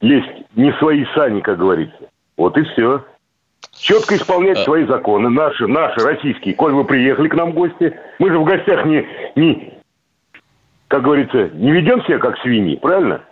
лезть 0.00 0.46
не 0.56 0.72
свои 0.78 1.04
сани, 1.14 1.40
как 1.40 1.58
говорится. 1.58 2.08
Вот 2.38 2.56
и 2.56 2.62
все. 2.64 3.04
Четко 3.70 4.16
исполнять 4.16 4.58
а... 4.58 4.64
свои 4.64 4.86
законы, 4.86 5.28
наши, 5.28 5.66
наши, 5.66 6.00
российские. 6.00 6.54
Коль 6.54 6.72
вы 6.72 6.84
приехали 6.84 7.28
к 7.28 7.34
нам 7.34 7.52
в 7.52 7.54
гости, 7.54 7.98
мы 8.18 8.30
же 8.30 8.38
в 8.38 8.44
гостях 8.44 8.84
не, 8.84 9.06
не 9.36 9.82
как 10.92 11.04
говорится, 11.04 11.48
не 11.54 11.72
ведем 11.72 12.04
себя 12.04 12.18
как 12.18 12.36
свиньи, 12.40 12.76
правильно? 12.76 13.24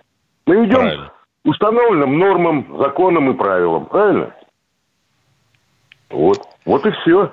Мы 0.47 0.64
ведем 0.64 0.81
правильно. 0.81 1.12
установленным 1.45 2.18
нормам, 2.18 2.78
законам 2.78 3.31
и 3.31 3.35
правилам, 3.35 3.85
правильно? 3.85 4.35
Вот, 6.09 6.39
вот 6.64 6.87
и 6.87 6.91
все. 6.91 7.31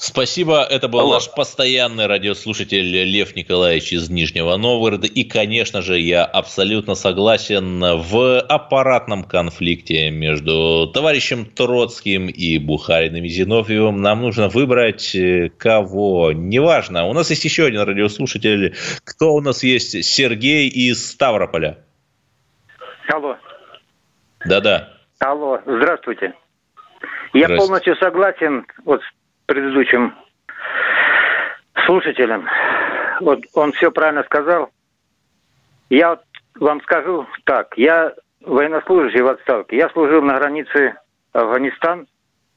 Спасибо. 0.00 0.62
Это 0.62 0.86
был 0.86 1.00
Алло. 1.00 1.14
наш 1.14 1.28
постоянный 1.34 2.06
радиослушатель 2.06 3.04
Лев 3.04 3.34
Николаевич 3.34 3.92
из 3.92 4.08
Нижнего 4.08 4.56
Новгорода. 4.56 5.08
И, 5.08 5.24
конечно 5.24 5.82
же, 5.82 5.98
я 5.98 6.24
абсолютно 6.24 6.94
согласен 6.94 7.80
в 7.80 8.38
аппаратном 8.38 9.24
конфликте 9.24 10.10
между 10.12 10.88
товарищем 10.94 11.46
Троцким 11.46 12.28
и 12.28 12.58
Бухариным 12.58 13.24
и 13.24 13.28
Зиновьевым. 13.28 14.00
Нам 14.00 14.22
нужно 14.22 14.48
выбрать 14.48 15.16
э, 15.16 15.50
кого. 15.58 16.30
Неважно. 16.30 17.06
У 17.06 17.12
нас 17.12 17.30
есть 17.30 17.44
еще 17.44 17.64
один 17.66 17.80
радиослушатель. 17.80 18.76
Кто 19.02 19.34
у 19.34 19.40
нас 19.40 19.64
есть? 19.64 20.04
Сергей 20.04 20.68
из 20.68 21.10
Ставрополя. 21.10 21.78
Алло. 23.08 23.36
Да-да. 24.46 24.90
Алло, 25.18 25.60
здравствуйте. 25.66 26.34
Я 27.32 27.46
здравствуйте. 27.46 27.56
полностью 27.56 27.96
согласен 27.96 28.64
вот 28.84 29.00
предыдущим 29.48 30.14
слушателям. 31.86 32.46
Вот 33.20 33.40
он 33.54 33.72
все 33.72 33.90
правильно 33.90 34.22
сказал. 34.24 34.70
Я 35.88 36.10
вот 36.10 36.22
вам 36.60 36.82
скажу 36.82 37.26
так. 37.44 37.76
Я 37.76 38.12
военнослужащий 38.42 39.22
в 39.22 39.28
отставке. 39.28 39.76
Я 39.76 39.88
служил 39.88 40.22
на 40.22 40.38
границе 40.38 40.94
Афганистан 41.32 42.06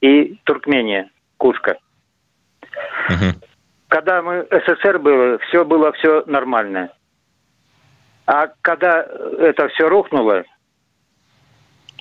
и 0.02 0.38
Туркмения, 0.44 1.10
Кушка. 1.38 1.78
Угу. 3.10 3.40
Когда 3.88 4.22
мы 4.22 4.46
СССР 4.52 5.00
было, 5.00 5.38
все 5.40 5.64
было 5.64 5.94
все 5.94 6.24
нормально. 6.28 6.90
А 8.26 8.50
когда 8.62 9.02
это 9.40 9.70
все 9.70 9.88
рухнуло, 9.88 10.44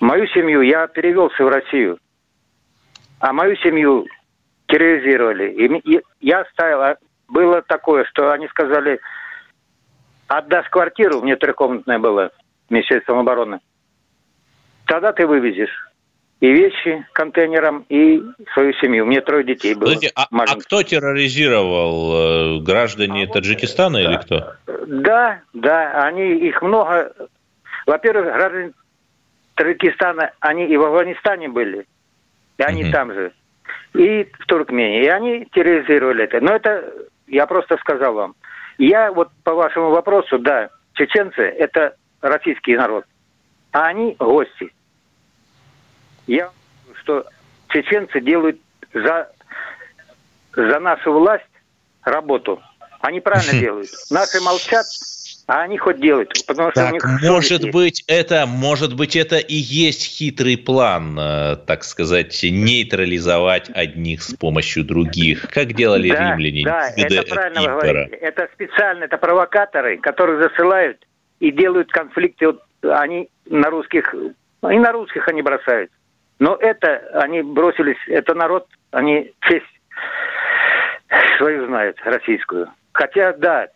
мою 0.01 0.26
семью 0.28 0.62
я 0.62 0.88
перевелся 0.88 1.45
в 1.45 1.49
Россию. 1.49 1.99
А 3.20 3.32
мою 3.32 3.57
семью 3.57 4.07
терроризировали. 4.70 5.50
И 5.50 6.00
я 6.20 6.44
ставил, 6.52 6.82
а 6.82 6.96
было 7.28 7.62
такое, 7.62 8.04
что 8.04 8.32
они 8.32 8.48
сказали, 8.48 9.00
отдашь 10.28 10.68
квартиру, 10.68 11.20
мне 11.20 11.36
трехкомнатная 11.36 11.98
была, 11.98 12.30
Министерством 12.68 13.18
обороны, 13.18 13.60
тогда 14.86 15.12
ты 15.12 15.26
вывезешь 15.26 15.90
и 16.40 16.50
вещи 16.50 17.06
контейнером, 17.12 17.84
и 17.88 18.22
свою 18.54 18.72
семью. 18.74 19.04
Мне 19.04 19.20
трое 19.20 19.44
детей 19.44 19.74
было. 19.74 19.88
Подождите, 19.88 20.12
а, 20.16 20.26
а 20.30 20.56
кто 20.56 20.82
терроризировал? 20.82 22.58
Э, 22.58 22.60
граждане 22.60 23.24
а 23.24 23.32
Таджикистана 23.32 23.98
вот, 23.98 24.08
или 24.08 24.16
кто? 24.16 24.54
Да, 24.86 25.40
да, 25.52 26.04
они, 26.04 26.36
их 26.36 26.62
много. 26.62 27.12
Во-первых, 27.86 28.24
граждане 28.24 28.72
Таджикистана, 29.54 30.30
они 30.40 30.66
и 30.66 30.76
в 30.78 30.82
Афганистане 30.82 31.48
были, 31.50 31.86
и 32.56 32.62
они 32.62 32.84
угу. 32.84 32.92
там 32.92 33.12
же, 33.12 33.32
и 33.95 34.24
в 34.24 34.47
Туркмении, 34.47 35.05
и 35.05 35.09
они 35.09 35.47
терроризировали 35.53 36.24
это. 36.24 36.41
Но 36.41 36.53
это 36.55 36.93
я 37.26 37.47
просто 37.47 37.76
сказал 37.78 38.14
вам. 38.14 38.34
Я 38.78 39.12
вот 39.12 39.30
по 39.45 39.55
вашему 39.55 39.91
вопросу, 39.91 40.38
да, 40.38 40.70
чеченцы– 40.95 41.43
это 41.59 41.95
российский 42.20 42.76
народ, 42.76 43.05
а 43.72 43.86
они 43.86 44.16
гости– 44.18 44.72
я 46.30 46.51
что 47.03 47.26
чеченцы 47.70 48.20
делают 48.20 48.61
за, 48.95 49.32
за 50.55 50.78
нашу 50.78 51.12
власть 51.12 51.45
работу. 52.05 52.62
Они 53.01 53.20
правильно 53.20 53.53
делают. 53.61 53.91
Наши 54.11 54.41
молчат, 54.41 54.86
а 55.51 55.62
они 55.62 55.78
хоть 55.78 56.01
делают, 56.01 56.32
потому 56.46 56.70
что 56.70 56.80
так, 56.80 56.92
у 56.92 56.94
них 56.94 57.05
может 57.28 57.62
есть. 57.62 57.72
быть 57.72 58.05
это, 58.07 58.46
может 58.46 58.94
быть 58.94 59.16
это 59.16 59.38
и 59.38 59.55
есть 59.55 60.07
хитрый 60.07 60.57
план, 60.57 61.18
э, 61.18 61.57
так 61.66 61.82
сказать, 61.82 62.38
нейтрализовать 62.44 63.68
одних 63.74 64.22
с 64.22 64.32
помощью 64.36 64.84
других, 64.84 65.51
как 65.51 65.72
делали 65.72 66.09
да, 66.11 66.36
римляне. 66.36 66.62
Да, 66.64 66.90
это 66.96 67.22
правильно 67.28 67.62
вы 67.62 67.80
говорите. 67.80 68.14
Это 68.14 68.48
специально, 68.55 69.03
это 69.03 69.18
провокаторы, 69.18 69.98
которые 69.98 70.40
засылают 70.40 71.05
и 71.40 71.51
делают 71.51 71.90
конфликты. 71.90 72.46
Вот 72.46 72.62
они 72.84 73.28
на 73.46 73.70
русских, 73.70 74.14
и 74.14 74.78
на 74.78 74.92
русских 74.92 75.26
они 75.26 75.42
бросают. 75.42 75.90
Но 76.38 76.55
это 76.55 77.11
они 77.14 77.42
бросились, 77.42 77.98
это 78.07 78.34
народ, 78.34 78.68
они 78.92 79.32
честь 79.40 79.66
свою 81.38 81.66
знают, 81.66 81.96
российскую. 82.05 82.68
Хотя, 82.92 83.32
да, 83.32 83.66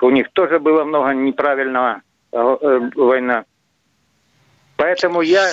у 0.00 0.10
них 0.10 0.30
тоже 0.32 0.58
было 0.58 0.84
много 0.84 1.12
неправильного 1.12 2.02
э, 2.32 2.36
э, 2.36 2.90
война. 2.94 3.44
Поэтому 4.76 5.22
я 5.22 5.52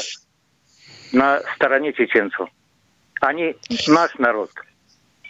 на 1.12 1.42
стороне 1.56 1.94
чеченцев. 1.94 2.48
Они 3.22 3.56
наш 3.88 4.16
народ. 4.16 4.50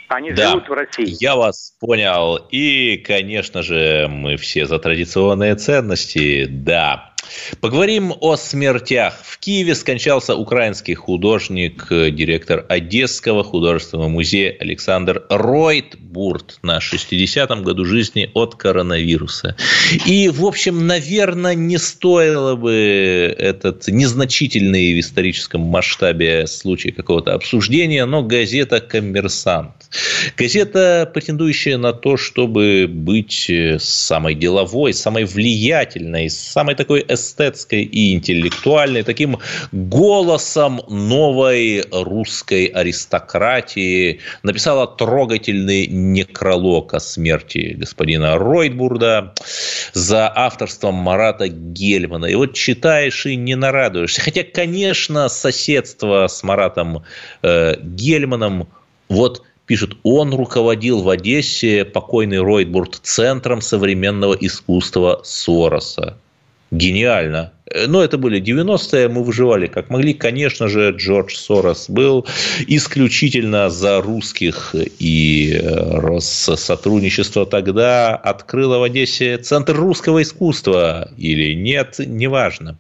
Они 0.08 0.32
да, 0.32 0.50
живут 0.50 0.68
в 0.68 0.74
России. 0.74 1.16
Я 1.20 1.36
вас 1.36 1.76
понял. 1.80 2.38
И, 2.50 2.98
конечно 2.98 3.62
же, 3.62 4.08
мы 4.10 4.38
все 4.38 4.66
за 4.66 4.80
традиционные 4.80 5.56
ценности. 5.56 6.46
Да, 6.46 7.14
Поговорим 7.62 8.14
о 8.20 8.36
смертях. 8.36 9.16
В 9.24 9.40
Киеве 9.40 9.76
скончался 9.76 10.36
украинский 10.36 10.94
художник, 10.94 11.88
директор 11.90 12.66
Одесского 12.70 13.44
художественного 13.44 14.08
музея 14.08 14.56
Александр 14.60 15.26
Ройтбурт 15.30 16.60
на 16.64 16.80
60-м 16.80 17.64
году 17.64 17.86
жизни 17.86 18.30
от 18.34 18.56
коронавируса. 18.56 19.56
И, 20.06 20.30
в 20.30 20.46
общем, 20.46 20.88
наверное, 20.88 21.56
не 21.56 21.78
стоило 21.78 22.56
бы 22.56 23.36
этот 23.38 23.88
незначительный 23.88 24.94
в 24.94 25.00
историческом 25.00 25.62
масштабе 25.62 26.48
случай 26.48 26.92
какого-то 26.92 27.34
обсуждения, 27.34 28.06
но 28.06 28.24
газета 28.24 28.80
«Коммерсант». 28.82 29.72
Газета, 30.38 31.10
претендующая 31.14 31.78
на 31.78 31.94
то, 31.94 32.18
чтобы 32.18 32.88
быть 32.88 33.52
самой 33.80 34.36
деловой, 34.36 34.94
самой 34.94 35.26
влиятельной, 35.26 36.30
самой 36.30 36.76
такой 36.76 37.02
эстетской 37.20 37.84
и 37.84 38.14
интеллектуальной, 38.14 39.04
таким 39.04 39.38
голосом 39.72 40.82
новой 40.88 41.84
русской 41.92 42.66
аристократии, 42.66 44.20
написала 44.44 44.88
трогательный 44.88 45.88
некролог 45.88 46.94
о 46.94 47.00
смерти 47.00 47.76
господина 47.78 48.38
Ройтбурда 48.38 49.34
за 49.94 50.32
авторством 50.34 50.96
Марата 50.96 51.48
Гельмана. 51.48 52.26
И 52.26 52.36
вот 52.36 52.54
читаешь 52.54 53.26
и 53.26 53.36
не 53.36 53.56
нарадуешься. 53.56 54.22
Хотя, 54.22 54.44
конечно, 54.44 55.30
соседство 55.30 56.28
с 56.28 56.44
Маратом 56.44 57.04
э, 57.42 57.76
Гельманом 57.82 58.68
вот 59.10 59.44
пишет, 59.70 59.92
он 60.02 60.34
руководил 60.34 61.04
в 61.04 61.10
Одессе 61.10 61.86
покойный 61.86 62.40
Ройтбурд 62.40 63.00
центром 63.04 63.62
современного 63.62 64.34
искусства 64.34 65.22
Сороса. 65.24 66.18
Гениально. 66.72 67.52
Э, 67.70 67.88
но 67.88 68.04
это 68.04 68.18
были 68.18 68.42
90-е, 68.42 69.08
мы 69.10 69.24
выживали 69.24 69.68
как 69.68 69.90
могли. 69.90 70.14
Конечно 70.14 70.68
же, 70.68 70.92
Джордж 70.96 71.36
Сорос 71.36 71.90
был 71.90 72.26
исключительно 72.68 73.70
за 73.70 74.02
русских, 74.02 74.76
и 75.00 75.54
э, 75.54 76.00
Россотрудничество 76.00 77.46
тогда 77.46 78.16
открыло 78.16 78.78
в 78.80 78.84
Одессе 78.84 79.38
Центр 79.38 79.76
русского 79.76 80.22
искусства, 80.22 81.12
или 81.18 81.54
нет, 81.54 81.96
неважно. 82.00 82.78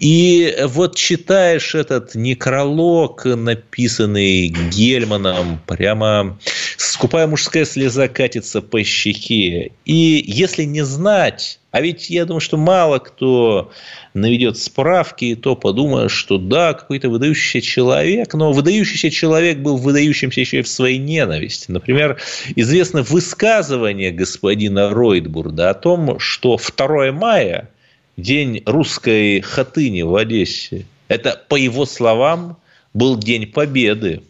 И 0.00 0.56
вот 0.64 0.96
читаешь 0.96 1.74
этот 1.74 2.14
некролог, 2.14 3.24
написанный 3.24 4.48
Гельманом, 4.48 5.60
прямо 5.66 6.38
скупая 6.76 7.26
мужская 7.26 7.64
слеза 7.64 8.08
катится 8.08 8.60
по 8.62 8.82
щеке. 8.82 9.72
И 9.84 10.24
если 10.26 10.64
не 10.64 10.82
знать, 10.82 11.58
а 11.74 11.80
ведь 11.80 12.08
я 12.08 12.24
думаю, 12.24 12.40
что 12.40 12.56
мало 12.56 13.00
кто 13.00 13.72
наведет 14.14 14.56
справки, 14.56 15.34
то 15.34 15.56
подумает, 15.56 16.10
что 16.10 16.38
да, 16.38 16.72
какой-то 16.72 17.10
выдающийся 17.10 17.60
человек, 17.60 18.32
но 18.34 18.52
выдающийся 18.52 19.10
человек 19.10 19.58
был 19.58 19.76
выдающимся 19.76 20.40
еще 20.40 20.60
и 20.60 20.62
в 20.62 20.68
своей 20.68 20.98
ненависти. 20.98 21.70
Например, 21.70 22.16
известно 22.54 23.02
высказывание 23.02 24.12
господина 24.12 24.90
Ройтбурда 24.90 25.70
о 25.70 25.74
том, 25.74 26.18
что 26.20 26.56
2 26.56 27.12
мая, 27.12 27.68
день 28.16 28.62
русской 28.64 29.40
хатыни 29.40 30.02
в 30.02 30.14
Одессе, 30.14 30.86
это, 31.08 31.42
по 31.48 31.56
его 31.56 31.84
словам, 31.84 32.56
был 32.94 33.18
день 33.18 33.46
победы. 33.46 34.22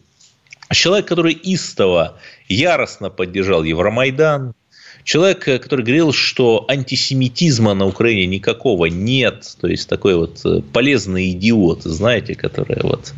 Человек, 0.73 1.05
который 1.05 1.33
истово, 1.33 2.17
яростно 2.49 3.11
поддержал 3.11 3.63
Евромайдан, 3.63 4.55
Человек, 5.05 5.47
э, 5.47 5.59
который 5.59 5.85
говорил, 5.85 6.11
что 6.11 6.65
антисемитизма 6.67 7.75
на 7.75 7.85
Украине 7.85 8.25
никакого 8.25 8.87
нет, 8.87 9.55
то 9.61 9.67
есть 9.67 9.87
такой 9.87 10.15
вот 10.15 10.41
э, 10.43 10.61
полезный 10.73 11.31
идиот, 11.31 11.83
знаете, 11.83 12.33
которые 12.33 12.81
вот 12.81 13.13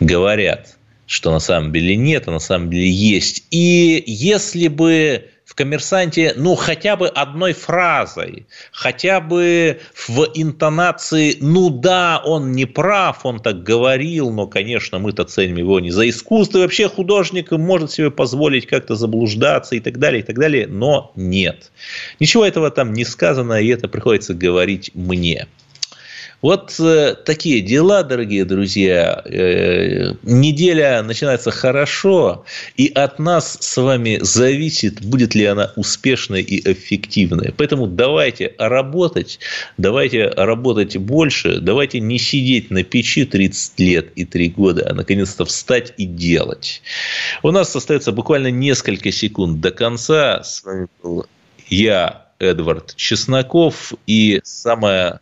говорят, 0.00 0.76
что 1.06 1.30
на 1.30 1.38
самом 1.38 1.72
деле 1.72 1.94
нет, 1.94 2.24
а 2.26 2.32
на 2.32 2.40
самом 2.40 2.68
деле 2.68 2.90
есть. 2.90 3.44
И 3.52 4.02
если 4.06 4.66
бы 4.66 5.28
в 5.50 5.56
коммерсанте, 5.56 6.32
ну, 6.36 6.54
хотя 6.54 6.94
бы 6.94 7.08
одной 7.08 7.54
фразой, 7.54 8.46
хотя 8.70 9.20
бы 9.20 9.80
в 10.06 10.28
интонации, 10.34 11.38
ну 11.40 11.70
да, 11.70 12.22
он 12.24 12.52
не 12.52 12.66
прав, 12.66 13.26
он 13.26 13.40
так 13.40 13.64
говорил, 13.64 14.30
но, 14.30 14.46
конечно, 14.46 15.00
мы-то 15.00 15.24
ценим 15.24 15.56
его 15.56 15.80
не 15.80 15.90
за 15.90 16.08
искусство, 16.08 16.58
и 16.58 16.60
вообще 16.60 16.88
художник 16.88 17.50
может 17.50 17.90
себе 17.90 18.12
позволить 18.12 18.68
как-то 18.68 18.94
заблуждаться 18.94 19.74
и 19.74 19.80
так 19.80 19.98
далее, 19.98 20.22
и 20.22 20.24
так 20.24 20.38
далее, 20.38 20.68
но 20.68 21.10
нет. 21.16 21.72
Ничего 22.20 22.46
этого 22.46 22.70
там 22.70 22.92
не 22.92 23.04
сказано, 23.04 23.54
и 23.54 23.66
это 23.66 23.88
приходится 23.88 24.34
говорить 24.34 24.92
мне. 24.94 25.48
Вот 26.42 26.74
э, 26.80 27.16
такие 27.26 27.60
дела, 27.60 28.02
дорогие 28.02 28.46
друзья. 28.46 29.22
Э, 29.26 30.14
неделя 30.22 31.02
начинается 31.02 31.50
хорошо, 31.50 32.46
и 32.78 32.90
от 32.94 33.18
нас 33.18 33.58
с 33.60 33.76
вами 33.76 34.18
зависит, 34.22 35.02
будет 35.04 35.34
ли 35.34 35.44
она 35.44 35.70
успешной 35.76 36.40
и 36.40 36.72
эффективной. 36.72 37.52
Поэтому 37.54 37.86
давайте 37.86 38.54
работать, 38.56 39.38
давайте 39.76 40.28
работать 40.28 40.96
больше, 40.96 41.60
давайте 41.60 42.00
не 42.00 42.18
сидеть 42.18 42.70
на 42.70 42.84
печи 42.84 43.26
30 43.26 43.80
лет 43.80 44.12
и 44.14 44.24
3 44.24 44.48
года, 44.50 44.88
а 44.90 44.94
наконец-то 44.94 45.44
встать 45.44 45.92
и 45.98 46.06
делать. 46.06 46.80
У 47.42 47.50
нас 47.50 47.76
остается 47.76 48.12
буквально 48.12 48.50
несколько 48.50 49.12
секунд 49.12 49.60
до 49.60 49.72
конца. 49.72 50.42
С 50.42 50.64
вами 50.64 50.86
был 51.02 51.26
я, 51.68 52.28
Эдвард 52.38 52.96
Чесноков, 52.96 53.92
и 54.06 54.40
самое 54.42 55.20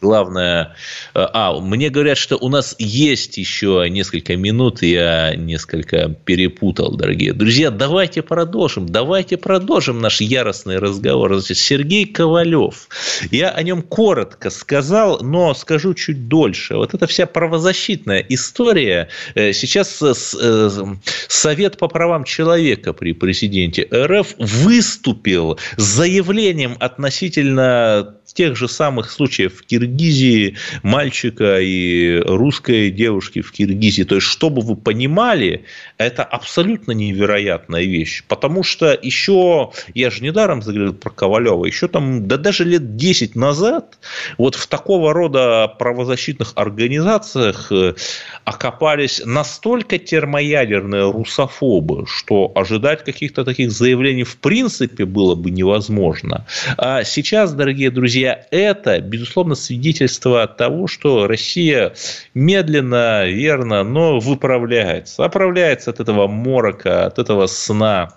главное... 0.00 0.74
Э, 1.14 1.26
а, 1.32 1.60
мне 1.60 1.90
говорят, 1.90 2.18
что 2.18 2.36
у 2.36 2.48
нас 2.48 2.74
есть 2.78 3.36
еще 3.38 3.86
несколько 3.88 4.36
минут, 4.36 4.82
я 4.82 5.34
несколько 5.34 6.08
перепутал, 6.08 6.96
дорогие 6.96 7.32
друзья. 7.32 7.70
Давайте 7.70 8.22
продолжим, 8.22 8.88
давайте 8.88 9.36
продолжим 9.36 10.00
наш 10.00 10.20
яростный 10.20 10.78
разговор. 10.78 11.40
Сергей 11.42 12.06
Ковалев. 12.06 12.88
Я 13.30 13.50
о 13.50 13.62
нем 13.62 13.82
коротко 13.82 14.50
сказал, 14.50 15.20
но 15.22 15.54
скажу 15.54 15.94
чуть 15.94 16.28
дольше. 16.28 16.76
Вот 16.76 16.94
эта 16.94 17.06
вся 17.06 17.26
правозащитная 17.26 18.24
история. 18.28 19.08
Э, 19.34 19.52
сейчас 19.52 20.02
э, 20.02 20.14
Совет 21.28 21.78
по 21.78 21.88
правам 21.88 22.24
человека 22.24 22.92
при 22.92 23.12
президенте 23.12 23.88
РФ 23.92 24.34
выступил 24.38 25.58
с 25.76 25.82
заявлением 25.82 26.76
относительно 26.80 28.16
тех 28.34 28.56
же 28.56 28.68
самых 28.68 29.10
случаев 29.10 29.58
в 29.58 29.66
Киргизии, 29.66 29.89
мальчика 30.82 31.60
и 31.60 32.20
русской 32.24 32.90
девушки 32.90 33.40
в 33.40 33.52
Киргизии. 33.52 34.04
То 34.04 34.16
есть, 34.16 34.26
чтобы 34.26 34.62
вы 34.62 34.76
понимали, 34.76 35.64
это 35.98 36.24
абсолютно 36.24 36.92
невероятная 36.92 37.82
вещь. 37.82 38.24
Потому 38.28 38.62
что 38.62 38.98
еще, 39.00 39.72
я 39.94 40.10
же 40.10 40.22
недаром 40.22 40.62
заговорил 40.62 40.94
про 40.94 41.10
Ковалева, 41.10 41.64
еще 41.66 41.88
там, 41.88 42.26
да 42.26 42.36
даже 42.36 42.64
лет 42.64 42.96
10 42.96 43.36
назад, 43.36 43.98
вот 44.38 44.54
в 44.54 44.66
такого 44.66 45.12
рода 45.12 45.68
правозащитных 45.78 46.52
организациях 46.54 47.70
э, 47.70 47.94
окопались 48.44 49.22
настолько 49.24 49.98
термоядерные 49.98 51.10
русофобы, 51.10 52.06
что 52.06 52.50
ожидать 52.54 53.04
каких-то 53.04 53.44
таких 53.44 53.70
заявлений 53.70 54.24
в 54.24 54.36
принципе 54.38 55.04
было 55.04 55.34
бы 55.34 55.50
невозможно. 55.50 56.46
А 56.76 57.04
сейчас, 57.04 57.52
дорогие 57.52 57.90
друзья, 57.90 58.46
это, 58.50 59.00
безусловно, 59.00 59.54
свидетельство 59.54 60.46
того, 60.46 60.86
что 60.86 61.26
Россия 61.26 61.94
медленно, 62.34 63.26
верно, 63.26 63.84
но 63.84 64.18
выправляется. 64.18 65.24
Оправляется 65.24 65.90
от 65.90 66.00
этого 66.00 66.26
морока, 66.26 67.06
от 67.06 67.18
этого 67.18 67.46
сна 67.46 68.14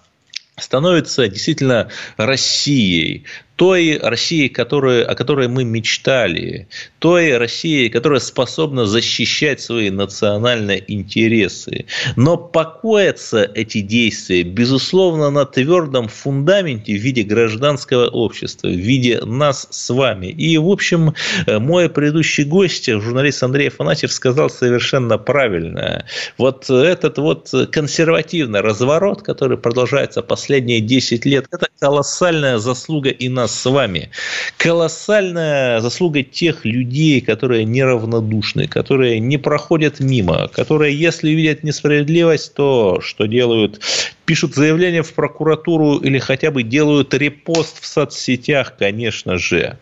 становится 0.58 1.28
действительно 1.28 1.90
Россией, 2.18 3.26
той 3.56 3.98
России, 3.98 4.48
которую, 4.48 5.10
о 5.10 5.16
которой 5.16 5.48
мы 5.48 5.64
мечтали, 5.64 6.68
той 7.00 7.38
России, 7.38 7.88
которая 7.88 8.20
способна 8.20 8.86
защищать 8.86 9.62
свои 9.62 9.90
национальные 9.90 10.84
интересы. 10.88 11.86
Но 12.16 12.38
покоятся 12.38 13.50
эти 13.54 13.82
действия, 13.82 14.44
безусловно, 14.44 15.30
на 15.30 15.46
твердом 15.46 16.08
фундаменте 16.08 16.94
в 16.94 17.02
виде 17.02 17.24
гражданского 17.24 18.08
общества, 18.08 18.68
в 18.68 18.76
виде 18.76 19.22
нас 19.24 19.68
с 19.70 19.94
вами. 19.94 20.28
И, 20.28 20.58
в 20.58 20.68
общем, 20.68 21.14
мой 21.48 21.90
предыдущий 21.90 22.46
гость, 22.46 22.90
журналист 22.90 23.44
Андрей 23.44 23.68
Афанасьев, 23.68 24.12
сказал 24.12 24.50
совершенно 24.50 25.18
правильно. 25.18 26.06
Вот 26.38 26.70
этот 26.70 27.18
вот 27.18 27.52
консервативный 27.72 28.62
разворот, 28.62 29.22
который 29.22 29.58
продолжается 29.58 30.22
последние 30.22 30.82
10 30.82 31.26
лет, 31.26 31.46
это 31.52 31.68
колоссальная 31.80 32.58
заслуга 32.58 33.10
и 33.10 33.30
нас 33.44 33.60
с 33.60 33.70
вами. 33.70 34.10
Колоссальная 34.58 35.80
заслуга 35.82 36.24
тех 36.24 36.66
людей, 36.66 37.22
которые 37.22 37.66
неравнодушны, 37.66 38.68
которые 38.68 39.20
не 39.20 39.38
проходят 39.38 40.00
мимо, 40.00 40.48
которые, 40.48 40.98
если 40.98 41.30
видят 41.32 41.64
несправедливость, 41.64 42.54
то 42.56 43.00
что 43.02 43.26
делают? 43.26 43.82
Пишут 44.26 44.56
заявление 44.56 45.04
в 45.04 45.14
прокуратуру 45.14 45.98
или 45.98 46.20
хотя 46.20 46.52
бы 46.52 46.64
делают 46.64 47.14
репост 47.14 47.82
в 47.82 47.86
соцсетях, 47.86 48.76
конечно 48.78 49.38
же. 49.38 49.78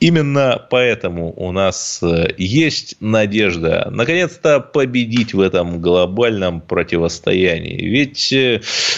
Именно 0.00 0.66
поэтому 0.70 1.32
у 1.36 1.52
нас 1.52 2.00
э, 2.02 2.34
есть 2.36 2.96
надежда 3.00 3.88
наконец-то 3.90 4.60
победить 4.60 5.32
в 5.32 5.40
этом 5.40 5.80
глобальном 5.80 6.60
противостоянии. 6.60 7.82
Ведь 7.82 8.34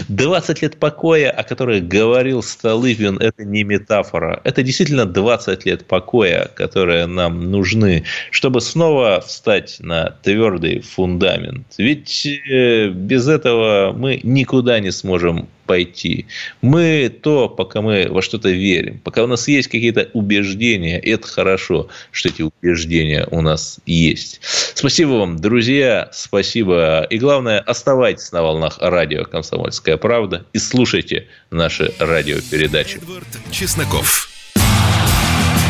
20 0.09 0.59
э, 0.59 0.61
лет 0.65 0.77
покоя, 0.79 1.31
о 1.31 1.45
которых 1.45 1.87
говорил 1.87 2.43
Столыпин, 2.43 3.19
это 3.19 3.45
не 3.45 3.63
метафора. 3.63 4.41
Это 4.43 4.63
действительно 4.63 5.07
20 5.07 5.67
лет 5.67 5.87
покоя, 5.87 6.51
которые 6.55 7.07
нам 7.07 7.51
нужны, 7.51 8.03
чтобы 8.33 8.61
снова 8.61 9.21
встать 9.21 9.77
на 9.79 10.17
твердый 10.23 10.81
фундамент. 10.81 11.67
Ведь 11.79 12.27
э, 12.27 12.89
без 12.89 13.29
этого 13.29 13.93
мы 13.97 14.19
никуда 14.25 14.81
не 14.81 14.91
сможем 14.91 15.49
пойти. 15.69 16.27
Мы 16.63 17.15
то, 17.23 17.49
пока 17.49 17.83
мы 17.83 18.09
во 18.09 18.23
что-то 18.23 18.49
верим, 18.49 19.01
пока 19.05 19.23
у 19.23 19.27
нас 19.29 19.47
есть 19.47 19.69
какие-то 19.69 20.09
убеждения, 20.15 20.99
это 20.99 21.29
хорошо, 21.29 21.89
что 22.11 22.31
эти 22.31 22.43
убеждения 22.43 23.29
у 23.31 23.43
нас 23.43 23.79
есть. 23.87 24.41
Спасибо 24.75 25.11
вам, 25.11 25.37
друзья, 25.37 26.09
спасибо. 26.13 27.07
И 27.11 27.19
главное, 27.19 27.61
оставайтесь 27.61 28.33
на 28.33 28.43
волнах 28.43 28.79
радио 28.81 29.25
«Комсомольская 29.25 29.99
правда» 29.99 30.47
и 30.55 30.59
слушайте 30.59 31.29
наши 31.51 31.93
радиопередачи. 31.99 32.97
Эдвард 32.97 33.29
Чесноков. 33.53 34.31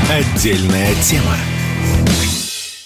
Отдельная 0.08 0.94
тема. 1.02 1.57